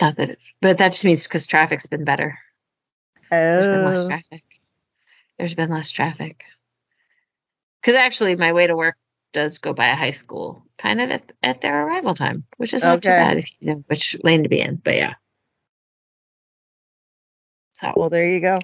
not 0.00 0.16
that. 0.16 0.30
It, 0.30 0.38
but 0.60 0.78
that 0.78 0.92
just 0.92 1.04
means 1.04 1.26
because 1.26 1.46
traffic's 1.46 1.86
been 1.86 2.04
better. 2.04 2.38
Oh. 3.30 3.36
There's 3.36 3.66
been 3.66 3.84
less 3.84 4.04
Oh, 4.04 4.08
traffic. 4.08 4.44
There's 5.38 5.54
been 5.54 5.70
less 5.70 5.90
traffic. 5.90 6.44
Because 7.80 7.96
actually, 7.96 8.36
my 8.36 8.52
way 8.52 8.66
to 8.66 8.76
work 8.76 8.96
does 9.32 9.58
go 9.58 9.72
by 9.72 9.88
a 9.88 9.96
high 9.96 10.10
school, 10.10 10.64
kind 10.78 11.00
of 11.00 11.10
at, 11.10 11.32
at 11.42 11.60
their 11.60 11.86
arrival 11.86 12.14
time, 12.14 12.42
which 12.56 12.74
is 12.74 12.82
not 12.82 13.02
too 13.02 13.08
bad 13.08 13.38
if 13.38 13.50
you 13.60 13.68
know 13.68 13.84
which 13.86 14.16
lane 14.24 14.42
to 14.42 14.48
be 14.48 14.60
in. 14.60 14.76
But 14.76 14.96
yeah. 14.96 15.14
So 17.74 17.92
well, 17.96 18.08
there 18.10 18.26
you 18.28 18.40
go. 18.40 18.58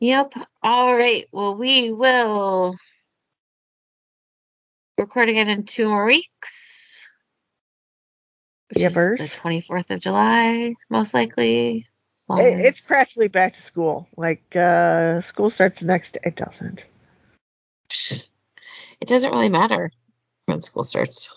Yep. 0.00 0.32
All 0.62 0.96
right. 0.96 1.26
Well, 1.30 1.56
we 1.56 1.92
will 1.92 2.76
record 4.98 5.28
again 5.28 5.48
in 5.48 5.64
two 5.64 5.88
more 5.88 6.06
weeks. 6.06 6.55
Is 8.70 8.94
the 8.94 9.30
24th 9.40 9.90
of 9.90 10.00
July, 10.00 10.74
most 10.90 11.14
likely. 11.14 11.86
as 12.16 12.26
It, 12.38 12.60
it's 12.60 12.86
practically 12.86 13.28
back 13.28 13.54
to 13.54 13.62
school. 13.62 14.08
Like 14.16 14.54
uh 14.56 15.20
school 15.20 15.50
starts 15.50 15.80
the 15.80 15.86
next 15.86 16.12
day. 16.12 16.20
It 16.24 16.36
doesn't. 16.36 16.84
It 19.00 19.08
doesn't 19.08 19.30
really 19.30 19.48
matter 19.48 19.90
when 20.46 20.60
school 20.60 20.84
starts. 20.84 21.32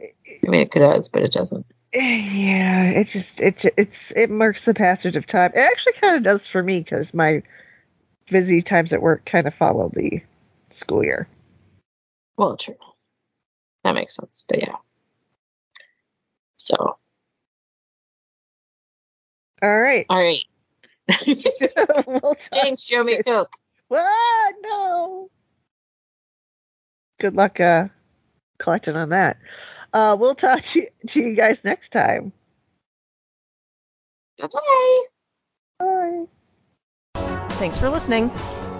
I 0.00 0.50
mean, 0.50 0.62
it 0.62 0.70
could 0.70 0.80
does, 0.80 1.08
but 1.08 1.22
it 1.22 1.32
doesn't. 1.32 1.66
Yeah, 1.92 2.84
it 2.90 3.08
just 3.08 3.40
it 3.40 3.64
it's 3.76 4.12
it 4.16 4.30
marks 4.30 4.64
the 4.64 4.74
passage 4.74 5.16
of 5.16 5.26
time. 5.26 5.52
It 5.54 5.58
actually 5.58 5.92
kind 5.94 6.16
of 6.16 6.22
does 6.22 6.46
for 6.46 6.62
me 6.62 6.80
because 6.80 7.12
my 7.12 7.42
busy 8.30 8.62
times 8.62 8.92
at 8.92 9.02
work 9.02 9.24
kind 9.26 9.46
of 9.46 9.54
follow 9.54 9.90
the 9.94 10.22
school 10.70 11.04
year. 11.04 11.28
Well, 12.36 12.56
true. 12.56 12.76
That 13.84 13.92
makes 13.94 14.16
sense, 14.16 14.44
but 14.48 14.62
yeah. 14.62 14.76
So, 16.62 16.96
All 19.62 19.80
right. 19.80 20.06
all 20.08 20.18
right. 20.18 20.44
we'll 22.06 22.20
talk- 22.36 22.38
James, 22.54 22.82
show 22.84 23.02
me 23.02 23.20
Coke. 23.22 23.52
What? 23.88 24.54
No. 24.62 25.28
Good 27.20 27.34
luck 27.34 27.58
uh 27.60 27.88
collecting 28.58 28.96
on 28.96 29.08
that. 29.10 29.38
Uh 29.92 30.16
we'll 30.18 30.34
talk 30.36 30.60
to 30.62 30.80
you, 30.80 30.86
to 31.08 31.20
you 31.20 31.34
guys 31.34 31.64
next 31.64 31.90
time. 31.90 32.32
Bye-bye. 34.38 35.02
Bye. 35.78 36.24
Thanks 37.56 37.76
for 37.78 37.88
listening. 37.90 38.30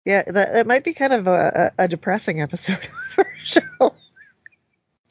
Yeah, 0.05 0.23
that, 0.25 0.53
that 0.53 0.67
might 0.67 0.85
be 0.85 0.93
kind 0.93 1.11
of 1.11 1.27
a, 1.27 1.73
a, 1.77 1.83
a 1.83 1.87
depressing 1.89 2.41
episode 2.41 2.87
for 3.15 3.25
our 3.25 3.33
show. 3.43 3.93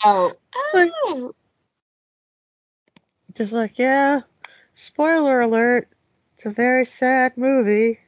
Oh. 0.02 0.32
Like- 0.72 0.90
oh. 1.04 1.34
Just 3.34 3.52
like, 3.52 3.78
yeah, 3.78 4.20
spoiler 4.74 5.42
alert. 5.42 5.88
It's 6.36 6.44
a 6.44 6.50
very 6.50 6.84
sad 6.84 7.38
movie. 7.38 7.98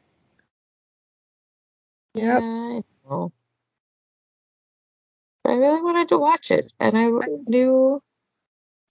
Yep. 2.14 2.42
Yeah, 2.42 2.80
I. 3.10 3.28
I 5.46 5.52
really 5.52 5.80
wanted 5.80 6.08
to 6.08 6.18
watch 6.18 6.50
it, 6.50 6.70
and 6.78 6.98
I 6.98 7.08
knew, 7.46 8.02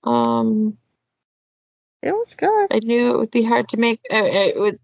um, 0.04 0.80
It 2.02 2.14
was 2.14 2.34
good. 2.36 2.68
I 2.72 2.80
knew 2.80 3.14
it 3.14 3.18
would 3.18 3.32
be 3.32 3.44
hard 3.44 3.70
to 3.70 3.78
make. 3.78 4.00
Uh, 4.12 4.24
it 4.24 4.60
would. 4.60 4.80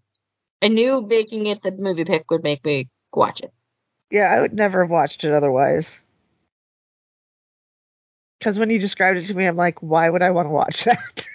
I 0.62 0.68
knew 0.68 1.00
making 1.00 1.46
it 1.46 1.62
the 1.62 1.72
movie 1.72 2.04
pick 2.04 2.30
would 2.30 2.44
make 2.44 2.64
me 2.64 2.88
watch 3.12 3.40
it. 3.40 3.52
Yeah, 4.10 4.30
I 4.30 4.40
would 4.40 4.54
never 4.54 4.82
have 4.82 4.90
watched 4.90 5.24
it 5.24 5.32
otherwise. 5.32 5.98
Because 8.38 8.58
when 8.58 8.70
you 8.70 8.78
described 8.78 9.18
it 9.18 9.26
to 9.26 9.34
me, 9.34 9.46
I'm 9.46 9.56
like, 9.56 9.82
why 9.82 10.08
would 10.08 10.22
I 10.22 10.30
want 10.30 10.46
to 10.46 10.50
watch 10.50 10.84
that? 10.84 11.26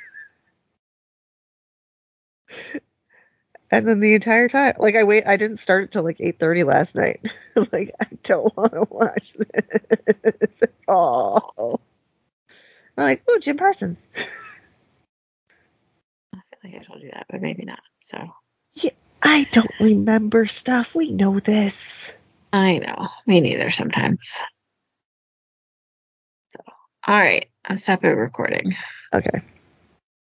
And 3.72 3.88
then 3.88 4.00
the 4.00 4.14
entire 4.16 4.50
time, 4.50 4.76
like 4.80 4.96
I 4.96 5.04
wait, 5.04 5.26
I 5.28 5.38
didn't 5.38 5.58
start 5.58 5.86
it 5.86 5.92
till 5.92 6.04
like 6.04 6.20
8:30 6.20 6.66
last 6.66 6.96
night. 6.96 7.22
Like, 7.74 7.94
I 8.02 8.08
don't 8.24 8.56
want 8.56 8.72
to 8.72 8.88
watch 8.90 9.34
this 9.36 10.62
at 10.64 10.72
all. 10.88 11.82
I'm 12.98 13.04
like, 13.04 13.24
oh, 13.28 13.40
Jim 13.40 13.58
Parsons. 13.58 14.00
I 16.34 16.38
feel 16.62 16.72
like 16.72 16.82
I 16.82 16.84
told 16.84 17.02
you 17.04 17.12
that, 17.14 17.26
but 17.30 17.42
maybe 17.42 17.66
not. 17.66 17.82
So 17.98 18.18
Yeah, 18.76 18.92
I 19.22 19.46
don't 19.52 19.72
remember 19.80 20.46
stuff. 20.46 20.96
We 20.96 21.12
know 21.12 21.40
this. 21.40 22.12
I 22.54 22.78
know. 22.80 23.08
Me 23.26 23.42
neither. 23.42 23.72
Sometimes. 23.72 24.38
So 26.50 26.60
all 27.08 27.20
right, 27.20 27.50
I'll 27.66 27.78
stop 27.78 28.04
it 28.06 28.10
recording. 28.10 28.76
Okay. 29.14 29.42